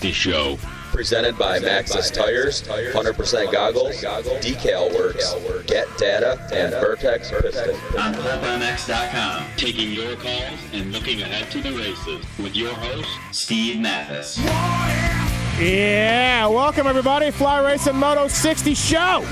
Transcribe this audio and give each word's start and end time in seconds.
Moto 0.00 0.12
60 0.12 0.12
Show. 0.12 0.58
Presented 0.92 1.38
by 1.38 1.60
Maxxis 1.60 2.12
Tires, 2.12 2.62
100% 2.62 3.52
goggles, 3.52 3.94
Decal 4.42 4.92
Works, 4.92 5.34
Get 5.66 5.86
Data, 5.98 6.40
and 6.52 6.72
Vertex 6.72 7.30
Piston. 7.30 7.76
On 7.96 8.14
PulpMX.com, 8.14 9.44
taking 9.56 9.92
your 9.92 10.16
calls 10.16 10.58
and 10.72 10.90
looking 10.90 11.20
ahead 11.22 11.50
to 11.52 11.60
the 11.62 11.70
races 11.72 12.24
with 12.38 12.56
your 12.56 12.72
host, 12.74 13.08
Steve 13.30 13.78
Matthes. 13.78 14.38
Yeah, 15.60 16.46
welcome 16.46 16.86
everybody. 16.88 17.30
Fly 17.30 17.60
Racing 17.60 17.96
Moto 17.96 18.26
60 18.26 18.74
show. 18.74 19.24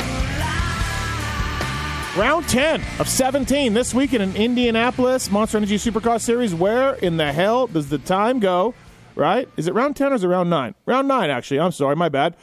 Round 2.17 2.47
10 2.48 2.83
of 3.01 3.09
17 3.09 3.75
this 3.75 3.95
weekend 3.95 4.23
in 4.23 4.37
Indianapolis, 4.37 5.31
Monster 5.31 5.57
Energy 5.57 5.77
Supercross 5.77 6.20
Series. 6.20 6.55
Where 6.55 6.95
in 6.95 7.17
the 7.17 7.33
hell 7.33 7.67
does 7.67 7.89
the 7.89 7.98
time 7.98 8.39
go? 8.39 8.75
Right? 9.19 9.48
Is 9.56 9.66
it 9.66 9.74
round 9.74 9.97
10 9.97 10.12
or 10.12 10.14
is 10.14 10.22
it 10.22 10.28
round 10.28 10.48
9? 10.48 10.77
Round 10.86 11.08
9, 11.08 11.28
actually. 11.28 11.58
I'm 11.58 11.72
sorry, 11.72 11.97
my 11.97 12.08
bad. 12.08 12.36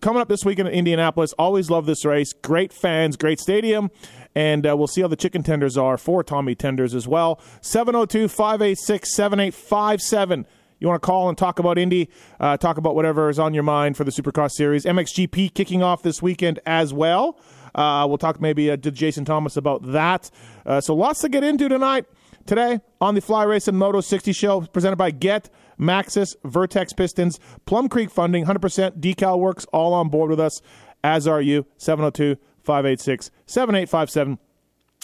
Coming 0.00 0.22
up 0.22 0.28
this 0.28 0.46
weekend 0.46 0.68
in 0.68 0.74
Indianapolis. 0.74 1.34
Always 1.34 1.68
love 1.68 1.84
this 1.84 2.06
race. 2.06 2.32
Great 2.32 2.72
fans, 2.72 3.18
great 3.18 3.38
stadium. 3.38 3.90
And 4.34 4.66
uh, 4.66 4.74
we'll 4.76 4.86
see 4.86 5.02
how 5.02 5.08
the 5.08 5.16
chicken 5.16 5.42
tenders 5.42 5.76
are 5.76 5.98
for 5.98 6.24
Tommy 6.24 6.54
Tenders 6.54 6.94
as 6.94 7.06
well. 7.06 7.38
702 7.60 8.28
586 8.28 9.14
7857. 9.14 10.46
You 10.78 10.88
want 10.88 11.02
to 11.02 11.06
call 11.06 11.28
and 11.28 11.36
talk 11.36 11.58
about 11.58 11.76
Indy, 11.78 12.08
uh, 12.40 12.56
talk 12.56 12.78
about 12.78 12.94
whatever 12.94 13.28
is 13.28 13.38
on 13.38 13.52
your 13.52 13.62
mind 13.62 13.96
for 13.96 14.04
the 14.04 14.10
Supercross 14.10 14.52
Series. 14.52 14.84
MXGP 14.84 15.52
kicking 15.52 15.82
off 15.82 16.02
this 16.02 16.22
weekend 16.22 16.60
as 16.64 16.94
well. 16.94 17.38
Uh, 17.74 18.06
we'll 18.08 18.18
talk 18.18 18.40
maybe 18.40 18.70
uh, 18.70 18.76
to 18.78 18.90
Jason 18.90 19.26
Thomas 19.26 19.56
about 19.56 19.82
that. 19.92 20.30
Uh, 20.64 20.80
so 20.80 20.94
lots 20.94 21.20
to 21.20 21.28
get 21.28 21.44
into 21.44 21.68
tonight. 21.68 22.06
Today 22.46 22.80
on 23.00 23.16
the 23.16 23.20
Fly 23.20 23.42
Racing 23.42 23.74
Moto 23.74 24.00
60 24.00 24.32
show, 24.32 24.60
presented 24.60 24.94
by 24.94 25.10
Get, 25.10 25.50
Maxxis, 25.80 26.36
Vertex 26.44 26.92
Pistons, 26.92 27.40
Plum 27.66 27.88
Creek 27.88 28.08
Funding, 28.08 28.44
100% 28.44 29.00
Decal 29.00 29.40
Works, 29.40 29.66
all 29.72 29.92
on 29.92 30.08
board 30.08 30.30
with 30.30 30.38
us, 30.38 30.62
as 31.02 31.26
are 31.26 31.42
you. 31.42 31.66
702 31.76 32.36
586 32.62 33.32
7857. 33.46 34.38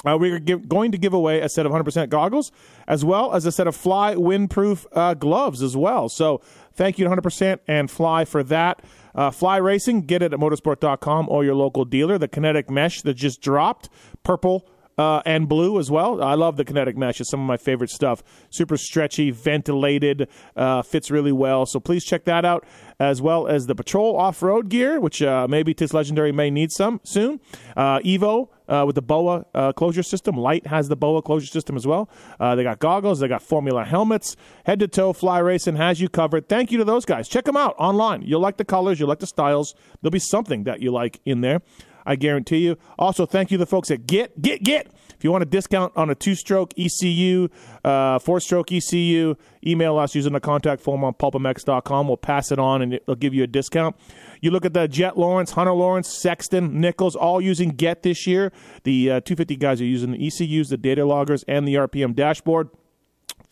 Uh, 0.05 0.17
we're 0.19 0.39
give, 0.39 0.69
going 0.69 0.93
to 0.93 0.99
give 0.99 1.13
away 1.13 1.41
a 1.41 1.49
set 1.49 1.67
of 1.67 1.73
100% 1.73 2.09
goggles 2.09 2.51
as 2.87 3.05
well 3.05 3.35
as 3.35 3.45
a 3.45 3.53
set 3.53 3.67
of 3.67 3.75
Fly 3.75 4.15
windproof 4.15 4.87
uh, 4.93 5.15
gloves 5.15 5.63
as 5.63 5.77
well. 5.77 6.09
So 6.09 6.41
thank 6.73 6.99
you 6.99 7.09
to 7.09 7.11
100% 7.11 7.59
and 7.67 7.91
Fly 7.91 8.25
for 8.25 8.43
that. 8.45 8.85
Uh, 9.15 9.31
Fly 9.31 9.59
Racing, 9.59 10.03
get 10.03 10.23
it 10.23 10.33
at 10.33 10.39
motosport.com 10.39 11.29
or 11.29 11.45
your 11.45 11.55
local 11.55 11.85
dealer. 11.85 12.19
The 12.19 12.29
kinetic 12.29 12.71
mesh 12.71 13.03
that 13.03 13.15
just 13.15 13.41
dropped, 13.41 13.89
purple 14.23 14.67
uh, 14.99 15.23
and 15.25 15.49
blue 15.49 15.79
as 15.79 15.91
well. 15.91 16.23
I 16.23 16.35
love 16.35 16.57
the 16.57 16.65
kinetic 16.65 16.97
mesh. 16.97 17.21
It's 17.21 17.31
some 17.31 17.41
of 17.41 17.47
my 17.47 17.57
favorite 17.57 17.91
stuff. 17.91 18.23
Super 18.51 18.77
stretchy, 18.77 19.31
ventilated, 19.31 20.29
uh, 20.57 20.83
fits 20.83 21.11
really 21.11 21.33
well. 21.33 21.67
So 21.67 21.81
please 21.81 22.05
check 22.05 22.25
that 22.25 22.45
out, 22.45 22.65
as 23.01 23.23
well 23.23 23.47
as 23.47 23.67
the 23.67 23.75
Patrol 23.75 24.17
off 24.17 24.43
road 24.43 24.69
gear, 24.69 25.01
which 25.01 25.23
uh, 25.23 25.47
maybe 25.49 25.75
Tis 25.75 25.95
Legendary 25.95 26.33
may 26.33 26.51
need 26.51 26.71
some 26.71 27.01
soon. 27.05 27.41
Uh, 27.77 27.99
Evo 28.01 28.49
uh, 28.69 28.85
with 28.87 28.95
the 28.95 29.03
BOA 29.03 29.45
uh, 29.55 29.73
closure 29.73 30.03
system. 30.03 30.37
Lite 30.37 30.67
has 30.67 30.89
the 30.89 30.97
BOA 30.97 31.23
closure 31.23 31.47
system 31.47 31.77
as 31.77 31.87
well. 31.87 32.09
They 32.39 32.63
got 32.63 32.79
goggles, 32.79 33.21
they 33.21 33.29
got 33.29 33.43
Formula 33.43 33.85
helmets. 33.85 34.37
Head 34.65 34.79
to 34.81 34.89
toe, 34.89 35.13
Fly 35.13 35.39
Racing 35.39 35.77
has 35.77 36.01
you 36.01 36.09
covered. 36.09 36.49
Thank 36.49 36.71
you 36.71 36.79
to 36.79 36.85
those 36.85 37.05
guys. 37.05 37.29
Check 37.29 37.45
them 37.45 37.57
out 37.57 37.75
online. 37.79 38.23
You'll 38.23 38.41
like 38.41 38.57
the 38.57 38.65
colors, 38.65 39.01
you'll 39.01 39.09
like 39.09 39.21
the 39.21 39.27
styles. 39.27 39.75
There'll 40.01 40.13
be 40.13 40.19
something 40.19 40.65
that 40.65 40.81
you 40.81 40.93
like 40.93 41.21
in 41.25 41.41
there. 41.41 41.63
I 42.07 42.17
guarantee 42.17 42.59
you. 42.59 42.77
Also, 42.99 43.27
thank 43.27 43.51
you 43.51 43.59
the 43.59 43.67
folks 43.67 43.91
at 43.91 44.07
Get 44.07 44.41
Get 44.41 44.63
Get. 44.63 44.89
If 45.17 45.25
you 45.25 45.31
want 45.31 45.43
a 45.43 45.47
discount 45.47 45.93
on 45.95 46.11
a 46.11 46.17
two-stroke 46.17 46.75
ECU, 46.77 47.49
uh, 47.85 48.19
four-stroke 48.19 48.73
ECU, 48.73 49.37
email 49.65 49.97
us 49.97 50.17
using 50.17 50.33
the 50.33 50.41
contact 50.41 50.83
form 50.83 51.05
on 51.05 51.15
pulpmx.com. 51.15 52.09
We'll 52.09 52.17
pass 52.17 52.51
it 52.51 52.59
on 52.59 52.83
and 52.83 52.95
it'll 52.95 53.15
give 53.15 53.33
you 53.33 53.45
a 53.45 53.47
discount. 53.47 53.95
You 54.41 54.51
look 54.51 54.65
at 54.65 54.75
the 54.75 54.89
Jett 54.89 55.17
Lawrence, 55.17 55.53
Hunter 55.53 55.75
Lawrence, 55.75 56.09
Sexton, 56.09 56.81
Nichols, 56.81 57.15
all 57.15 57.41
using 57.41 57.69
Get 57.69 58.03
this 58.03 58.27
year. 58.27 58.51
The 58.83 59.13
uh, 59.13 59.21
250 59.21 59.55
guys 59.55 59.81
are 59.81 59.85
using 59.85 60.11
the 60.11 60.27
ECUs, 60.27 60.71
the 60.71 60.77
data 60.77 61.05
loggers, 61.05 61.45
and 61.47 61.69
the 61.69 61.75
RPM 61.77 62.17
dashboard. 62.17 62.71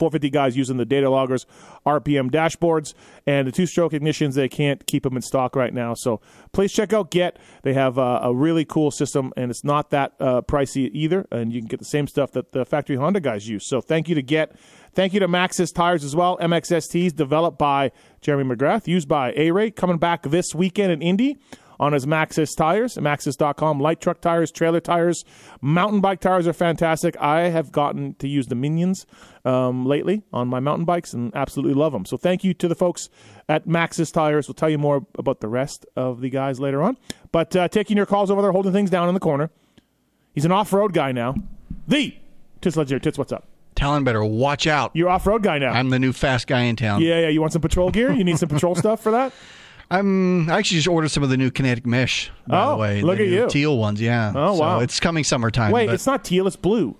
450 0.01 0.31
guys 0.31 0.57
using 0.57 0.79
the 0.79 0.85
data 0.85 1.09
loggers, 1.09 1.47
RPM 1.87 2.31
dashboards, 2.31 2.95
and 3.27 3.47
the 3.47 3.53
two 3.53 3.67
stroke 3.67 3.93
ignitions. 3.93 4.35
They 4.35 4.49
can't 4.49 4.85
keep 4.87 5.05
them 5.05 5.15
in 5.15 5.23
stock 5.23 5.55
right 5.55 5.73
now. 5.73 5.95
So 5.95 6.21
please 6.53 6.73
check 6.73 6.93
out 6.93 7.11
Get. 7.11 7.39
They 7.63 7.75
have 7.75 7.99
a 7.99 8.33
really 8.35 8.65
cool 8.65 8.91
system, 8.91 9.33
and 9.37 9.51
it's 9.51 9.63
not 9.63 9.91
that 9.91 10.15
uh, 10.19 10.41
pricey 10.43 10.91
either. 10.93 11.29
And 11.31 11.53
you 11.53 11.61
can 11.61 11.69
get 11.69 11.79
the 11.79 11.85
same 11.85 12.07
stuff 12.07 12.33
that 12.33 12.53
the 12.53 12.65
factory 12.65 12.97
Honda 12.97 13.21
guys 13.21 13.47
use. 13.49 13.69
So 13.69 13.81
thank 13.81 14.09
you 14.09 14.15
to 14.17 14.23
Get. 14.23 14.57
Thank 14.93 15.13
you 15.13 15.21
to 15.21 15.29
Maxxis 15.29 15.73
Tires 15.73 16.03
as 16.03 16.17
well. 16.17 16.37
MXSTs 16.39 17.15
developed 17.15 17.59
by 17.59 17.93
Jeremy 18.21 18.57
McGrath, 18.57 18.89
used 18.89 19.07
by 19.07 19.33
A 19.37 19.53
Ray, 19.53 19.71
coming 19.71 19.99
back 19.99 20.23
this 20.23 20.55
weekend 20.55 20.91
in 20.91 21.01
Indy 21.03 21.39
on 21.81 21.95
his 21.95 22.05
Maxxis 22.05 22.55
tires, 22.55 22.97
maxxis.com. 22.97 23.81
Light 23.81 24.01
truck 24.03 24.21
tires, 24.21 24.53
trailer 24.53 24.81
tires, 24.81 25.25
mountain 25.63 26.01
bike 26.01 26.21
tires 26.21 26.47
are 26.47 26.53
fantastic. 26.53 27.17
I 27.19 27.49
have 27.49 27.73
gotten 27.73 28.15
to 28.17 28.29
use 28.29 28.49
the 28.49 28.55
Minions 28.55 29.07
um, 29.47 29.87
lately 29.87 30.23
on 30.31 30.47
my 30.47 30.61
mountain 30.61 30.85
bikes 30.85 31.15
and 31.15 31.35
absolutely 31.35 31.73
love 31.75 31.93
them. 31.93 32.05
So 32.05 32.19
thank 32.19 32.45
you 32.45 32.53
to 32.55 32.69
the 32.69 32.75
folks 32.75 33.09
at 33.49 33.67
Maxxis 33.67 34.13
Tires. 34.13 34.47
We'll 34.47 34.55
tell 34.55 34.69
you 34.69 34.77
more 34.77 35.07
about 35.19 35.41
the 35.41 35.49
rest 35.49 35.87
of 35.97 36.21
the 36.21 36.29
guys 36.29 36.61
later 36.61 36.83
on. 36.83 36.99
But 37.33 37.57
uh, 37.57 37.67
taking 37.69 37.97
your 37.97 38.07
calls 38.07 38.31
over 38.31 38.43
there, 38.43 38.53
holding 38.53 38.73
things 38.73 38.91
down 38.91 39.09
in 39.09 39.15
the 39.15 39.21
corner. 39.21 39.51
He's 40.35 40.45
an 40.45 40.53
off-road 40.53 40.93
guy 40.93 41.13
now. 41.13 41.35
The 41.89 42.15
Tits 42.61 42.77
Legendary 42.77 43.01
Tits, 43.01 43.17
what's 43.17 43.33
up? 43.33 43.49
Talon 43.75 44.05
better 44.05 44.23
watch 44.23 44.67
out. 44.67 44.91
You're 44.95 45.09
off-road 45.09 45.43
guy 45.43 45.59
now. 45.59 45.73
I'm 45.73 45.89
the 45.89 45.99
new 45.99 46.13
fast 46.13 46.47
guy 46.47 46.61
in 46.63 46.77
town. 46.77 47.01
yeah, 47.01 47.21
yeah. 47.21 47.29
You 47.29 47.41
want 47.41 47.55
some 47.55 47.63
patrol 47.63 47.91
gear? 47.91 48.13
You 48.13 48.23
need 48.23 48.39
some 48.39 48.51
patrol 48.51 48.75
stuff 48.77 49.01
for 49.03 49.13
that? 49.13 49.33
I'm 49.91 50.49
I 50.51 50.59
actually 50.59 50.79
just 50.79 50.89
ordered 50.89 51.09
some 51.11 51.23
of 51.23 51.31
the 51.31 51.37
new 51.37 51.51
kinetic 51.51 51.85
mesh. 51.87 52.31
By 52.47 52.65
Oh, 52.65 52.71
the 52.71 52.77
way, 52.77 53.03
look 53.03 53.19
the 53.19 53.25
at 53.25 53.29
you. 53.31 53.49
teal 53.49 53.77
ones. 53.79 54.01
Yeah. 54.01 54.33
Oh, 54.35 54.55
So 54.57 54.61
wow. 54.61 54.81
it's 54.81 55.01
coming 55.01 55.25
summertime. 55.25 55.73
Wait, 55.73 55.91
it's 55.91 56.07
not 56.07 56.25
teal, 56.25 56.47
it's 56.47 56.57
blue. 56.57 56.97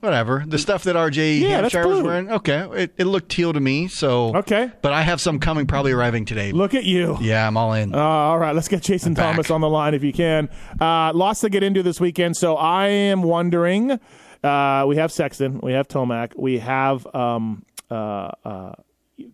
whatever. 0.00 0.44
The 0.46 0.58
stuff 0.58 0.84
that 0.84 0.94
RJ 0.94 1.40
Yeah, 1.40 1.48
Hampshire 1.60 1.88
was 1.88 2.02
wearing. 2.02 2.30
Okay, 2.30 2.68
it, 2.82 2.94
it 2.98 3.04
looked 3.06 3.30
teal 3.30 3.52
to 3.52 3.58
me. 3.60 3.88
So 3.88 4.36
Okay. 4.36 4.70
but 4.82 4.92
I 4.92 5.02
have 5.02 5.20
some 5.20 5.38
coming, 5.40 5.66
probably 5.66 5.90
arriving 5.92 6.24
today. 6.24 6.52
Look 6.52 6.74
at 6.74 6.84
you. 6.84 7.16
Yeah, 7.20 7.46
I'm 7.46 7.56
all 7.56 7.72
in. 7.72 7.94
Uh, 7.94 7.98
all 7.98 8.38
right, 8.38 8.54
let's 8.54 8.68
get 8.68 8.82
Jason 8.82 9.10
I'm 9.10 9.14
back. 9.14 9.32
Thomas 9.32 9.50
on 9.50 9.60
the 9.60 9.68
line 9.68 9.94
if 9.94 10.04
you 10.04 10.12
can. 10.12 10.48
Uh, 10.80 11.12
lots 11.14 11.40
to 11.40 11.48
get 11.50 11.62
into 11.62 11.82
this 11.82 11.98
weekend, 12.00 12.36
so 12.36 12.56
I 12.56 12.86
am 12.88 13.22
wondering. 13.22 13.98
Uh, 14.44 14.84
we 14.86 14.94
have 14.96 15.10
Sexton, 15.10 15.58
we 15.64 15.72
have 15.72 15.88
Tomac, 15.88 16.32
we 16.38 16.58
have 16.60 17.04
um, 17.12 17.64
uh, 17.90 18.30
uh, 18.44 18.72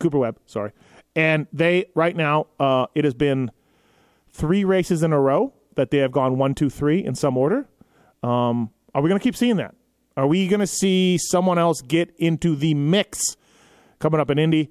Cooper 0.01 0.17
Webb. 0.19 0.39
Sorry, 0.47 0.71
and 1.17 1.47
they 1.53 1.87
right 1.95 2.17
now 2.17 2.47
uh, 2.59 2.87
it 2.95 3.05
has 3.05 3.15
been 3.15 3.51
three 4.31 4.65
races 4.65 5.03
in 5.03 5.13
a 5.13 5.21
row 5.21 5.53
that 5.77 5.91
they 5.91 5.99
have 5.99 6.13
gone 6.13 6.39
one, 6.39 6.55
two, 6.55 6.71
three 6.71 7.05
in 7.05 7.15
some 7.15 7.37
order. 7.37 7.67
Um, 8.23 8.71
are 8.95 9.03
we 9.03 9.09
going 9.09 9.19
to 9.19 9.23
keep 9.23 9.37
seeing 9.37 9.57
that? 9.57 9.75
Are 10.17 10.27
we 10.27 10.47
going 10.47 10.61
to 10.61 10.67
see 10.67 11.19
someone 11.19 11.59
else 11.59 11.81
get 11.81 12.15
into 12.19 12.55
the 12.55 12.75
mix 12.75 13.37
coming 13.99 14.21
up 14.21 14.31
in 14.31 14.39
Indy? 14.39 14.71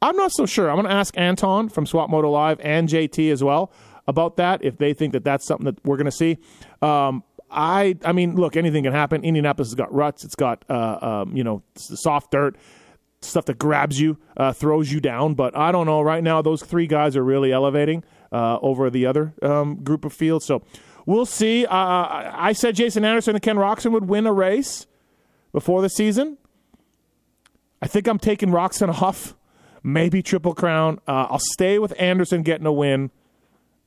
I'm 0.00 0.16
not 0.16 0.32
so 0.32 0.46
sure. 0.46 0.70
I'm 0.70 0.76
going 0.76 0.86
to 0.86 0.92
ask 0.92 1.16
Anton 1.16 1.68
from 1.68 1.86
Swap 1.86 2.10
Moto 2.10 2.30
Live 2.30 2.60
and 2.60 2.88
JT 2.88 3.32
as 3.32 3.42
well 3.42 3.72
about 4.06 4.36
that 4.36 4.64
if 4.64 4.78
they 4.78 4.94
think 4.94 5.12
that 5.12 5.24
that's 5.24 5.44
something 5.46 5.64
that 5.64 5.84
we're 5.84 5.96
going 5.96 6.06
to 6.06 6.12
see. 6.12 6.38
Um, 6.82 7.24
I 7.50 7.96
I 8.04 8.12
mean, 8.12 8.36
look, 8.36 8.56
anything 8.56 8.84
can 8.84 8.92
happen. 8.92 9.24
Indianapolis 9.24 9.68
has 9.68 9.74
got 9.74 9.92
ruts. 9.92 10.24
It's 10.24 10.34
got 10.34 10.64
uh, 10.68 10.98
um, 11.00 11.36
you 11.36 11.44
know 11.44 11.62
soft 11.76 12.32
dirt 12.32 12.56
stuff 13.26 13.44
that 13.46 13.58
grabs 13.58 14.00
you, 14.00 14.18
uh, 14.36 14.52
throws 14.52 14.92
you 14.92 15.00
down. 15.00 15.34
But 15.34 15.56
I 15.56 15.72
don't 15.72 15.86
know. 15.86 16.00
Right 16.00 16.22
now, 16.22 16.42
those 16.42 16.62
three 16.62 16.86
guys 16.86 17.16
are 17.16 17.24
really 17.24 17.52
elevating 17.52 18.04
uh, 18.32 18.58
over 18.60 18.90
the 18.90 19.06
other 19.06 19.34
um, 19.42 19.76
group 19.76 20.04
of 20.04 20.12
fields. 20.12 20.44
So 20.44 20.62
we'll 21.04 21.26
see. 21.26 21.66
Uh, 21.66 21.70
I 21.70 22.52
said 22.52 22.76
Jason 22.76 23.04
Anderson 23.04 23.34
and 23.34 23.42
Ken 23.42 23.56
Roczen 23.56 23.92
would 23.92 24.08
win 24.08 24.26
a 24.26 24.32
race 24.32 24.86
before 25.52 25.82
the 25.82 25.88
season. 25.88 26.38
I 27.80 27.86
think 27.86 28.06
I'm 28.06 28.18
taking 28.18 28.50
Roczen 28.50 28.88
off 29.02 29.34
maybe 29.82 30.22
Triple 30.22 30.54
Crown. 30.54 30.98
Uh, 31.06 31.28
I'll 31.30 31.38
stay 31.38 31.78
with 31.78 31.94
Anderson 31.98 32.42
getting 32.42 32.66
a 32.66 32.72
win. 32.72 33.10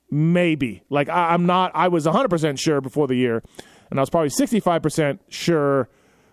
Maybe. 0.09 0.81
Like, 0.89 1.09
I, 1.09 1.33
I'm 1.33 1.45
not, 1.45 1.71
I 1.75 1.89
was 1.89 2.05
100% 2.05 2.57
sure 2.57 2.81
before 2.81 3.07
the 3.07 3.15
year, 3.15 3.43
and 3.91 3.99
I 3.99 4.01
was 4.01 4.09
probably 4.09 4.29
65% 4.29 5.19
sure 5.27 5.89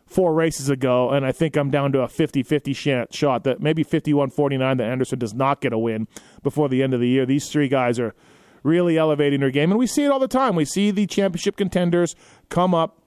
four 0.06 0.32
races 0.32 0.68
ago, 0.68 1.10
and 1.10 1.26
I 1.26 1.32
think 1.32 1.56
I'm 1.56 1.70
down 1.70 1.92
to 1.92 2.00
a 2.00 2.08
50 2.08 2.42
50 2.42 2.72
shot 2.72 3.44
that 3.44 3.60
maybe 3.60 3.82
51 3.82 4.30
49 4.30 4.76
that 4.76 4.84
Anderson 4.84 5.18
does 5.18 5.34
not 5.34 5.60
get 5.60 5.72
a 5.72 5.78
win 5.78 6.06
before 6.42 6.68
the 6.68 6.82
end 6.82 6.94
of 6.94 7.00
the 7.00 7.08
year. 7.08 7.26
These 7.26 7.50
three 7.50 7.68
guys 7.68 7.98
are 7.98 8.14
really 8.62 8.96
elevating 8.96 9.40
their 9.40 9.50
game, 9.50 9.70
and 9.70 9.78
we 9.78 9.86
see 9.86 10.04
it 10.04 10.10
all 10.10 10.18
the 10.18 10.28
time. 10.28 10.54
We 10.54 10.64
see 10.64 10.90
the 10.90 11.06
championship 11.06 11.56
contenders 11.56 12.14
come 12.48 12.74
up, 12.74 13.02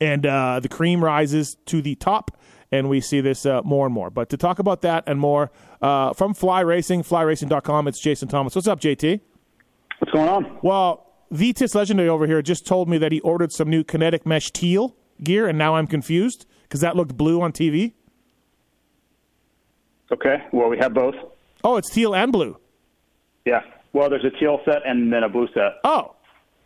and 0.00 0.26
uh, 0.26 0.60
the 0.60 0.68
cream 0.68 1.02
rises 1.02 1.56
to 1.66 1.80
the 1.80 1.94
top, 1.94 2.36
and 2.72 2.88
we 2.88 3.00
see 3.00 3.20
this 3.20 3.46
uh, 3.46 3.62
more 3.62 3.86
and 3.86 3.94
more. 3.94 4.10
But 4.10 4.28
to 4.30 4.36
talk 4.36 4.58
about 4.58 4.82
that 4.82 5.04
and 5.06 5.20
more 5.20 5.52
uh, 5.80 6.12
from 6.14 6.34
Fly 6.34 6.60
Racing, 6.60 7.02
flyracing.com, 7.04 7.88
it's 7.88 8.00
Jason 8.00 8.28
Thomas. 8.28 8.54
What's 8.54 8.68
up, 8.68 8.80
JT? 8.80 9.20
What's 10.00 10.12
going 10.12 10.28
on? 10.28 10.58
Well, 10.62 11.12
Vitis 11.32 11.74
Legendary 11.74 12.08
over 12.08 12.26
here 12.26 12.42
just 12.42 12.66
told 12.66 12.88
me 12.88 12.98
that 12.98 13.12
he 13.12 13.20
ordered 13.20 13.52
some 13.52 13.70
new 13.70 13.84
kinetic 13.84 14.26
mesh 14.26 14.50
teal 14.50 14.96
gear, 15.22 15.46
and 15.46 15.56
now 15.58 15.76
I'm 15.76 15.86
confused 15.86 16.46
because 16.62 16.80
that 16.80 16.96
looked 16.96 17.16
blue 17.16 17.40
on 17.40 17.52
TV. 17.52 17.92
Okay. 20.12 20.36
Well, 20.52 20.68
we 20.68 20.78
have 20.78 20.94
both. 20.94 21.14
Oh, 21.62 21.76
it's 21.76 21.90
teal 21.90 22.14
and 22.14 22.30
blue. 22.32 22.56
Yeah. 23.44 23.60
Well, 23.92 24.10
there's 24.10 24.24
a 24.24 24.30
teal 24.30 24.60
set 24.64 24.82
and 24.86 25.12
then 25.12 25.22
a 25.22 25.28
blue 25.28 25.48
set. 25.54 25.74
Oh, 25.84 26.14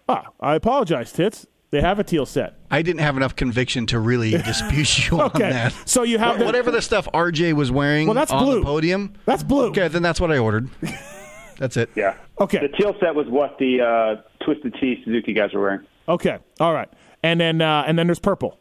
ah, 0.09 0.27
I 0.41 0.55
apologize, 0.55 1.13
Tits. 1.13 1.47
They 1.71 1.83
have 1.83 1.99
a 1.99 2.05
teal 2.05 2.25
set. 2.25 2.55
I 2.71 2.81
didn't 2.81 3.01
have 3.01 3.17
enough 3.19 3.37
conviction 3.37 3.85
to 3.89 3.99
really 4.01 4.31
dispute 4.43 5.11
you 5.11 5.21
on 5.21 5.31
that. 5.35 5.75
so 5.85 6.03
you 6.03 6.17
have 6.19 6.39
the- 6.39 6.47
whatever 6.47 6.71
the 6.71 6.81
stuff 6.81 7.07
RJ 7.13 7.53
was 7.53 7.71
wearing 7.71 8.07
Well, 8.07 8.15
that's 8.15 8.33
on 8.33 8.43
blue. 8.45 8.61
the 8.61 8.65
podium. 8.65 9.13
That's 9.27 9.43
blue. 9.43 9.67
Okay, 9.69 9.89
then 9.89 10.03
that's 10.03 10.19
what 10.21 10.31
I 10.33 10.39
ordered. 10.39 10.71
that's 11.59 11.77
it. 11.77 11.91
Yeah. 11.95 12.15
Okay. 12.41 12.59
The 12.61 12.69
teal 12.69 12.95
set 13.01 13.15
was 13.15 13.27
what 13.29 13.59
the 13.59 13.83
uh, 13.83 14.45
Twisted 14.45 14.75
Tea 14.81 15.03
Suzuki 15.05 15.35
guys 15.35 15.53
were 15.53 15.61
wearing. 15.61 15.81
Okay, 16.09 16.39
all 16.59 16.73
right, 16.73 16.89
and 17.23 17.41
then 17.41 17.61
uh, 17.61 17.85
and 17.87 17.99
then 17.99 18.07
there's 18.07 18.19
purple. 18.19 18.59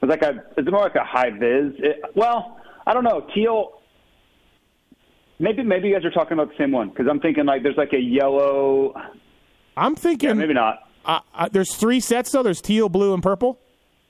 It 0.00 0.06
was 0.06 0.10
like 0.10 0.22
a. 0.22 0.44
It's 0.56 0.70
more 0.70 0.80
like 0.82 0.94
a 0.94 1.04
high 1.04 1.30
vis. 1.30 1.74
It, 1.78 2.02
well, 2.14 2.60
I 2.86 2.94
don't 2.94 3.04
know. 3.04 3.26
Teal. 3.34 3.74
Maybe 5.40 5.62
maybe 5.62 5.88
you 5.88 5.94
guys 5.94 6.04
are 6.04 6.10
talking 6.10 6.32
about 6.32 6.48
the 6.50 6.56
same 6.58 6.72
one 6.72 6.88
because 6.88 7.06
I'm 7.08 7.20
thinking 7.20 7.46
like 7.46 7.62
there's 7.62 7.76
like 7.76 7.92
a 7.92 8.00
yellow. 8.00 8.92
I'm 9.76 9.94
thinking 9.94 10.30
Yeah, 10.30 10.34
maybe 10.34 10.54
not. 10.54 10.80
Uh, 11.04 11.20
uh, 11.34 11.48
there's 11.50 11.74
three 11.76 12.00
sets 12.00 12.32
though. 12.32 12.42
There's 12.42 12.60
teal, 12.60 12.88
blue, 12.88 13.14
and 13.14 13.22
purple. 13.22 13.58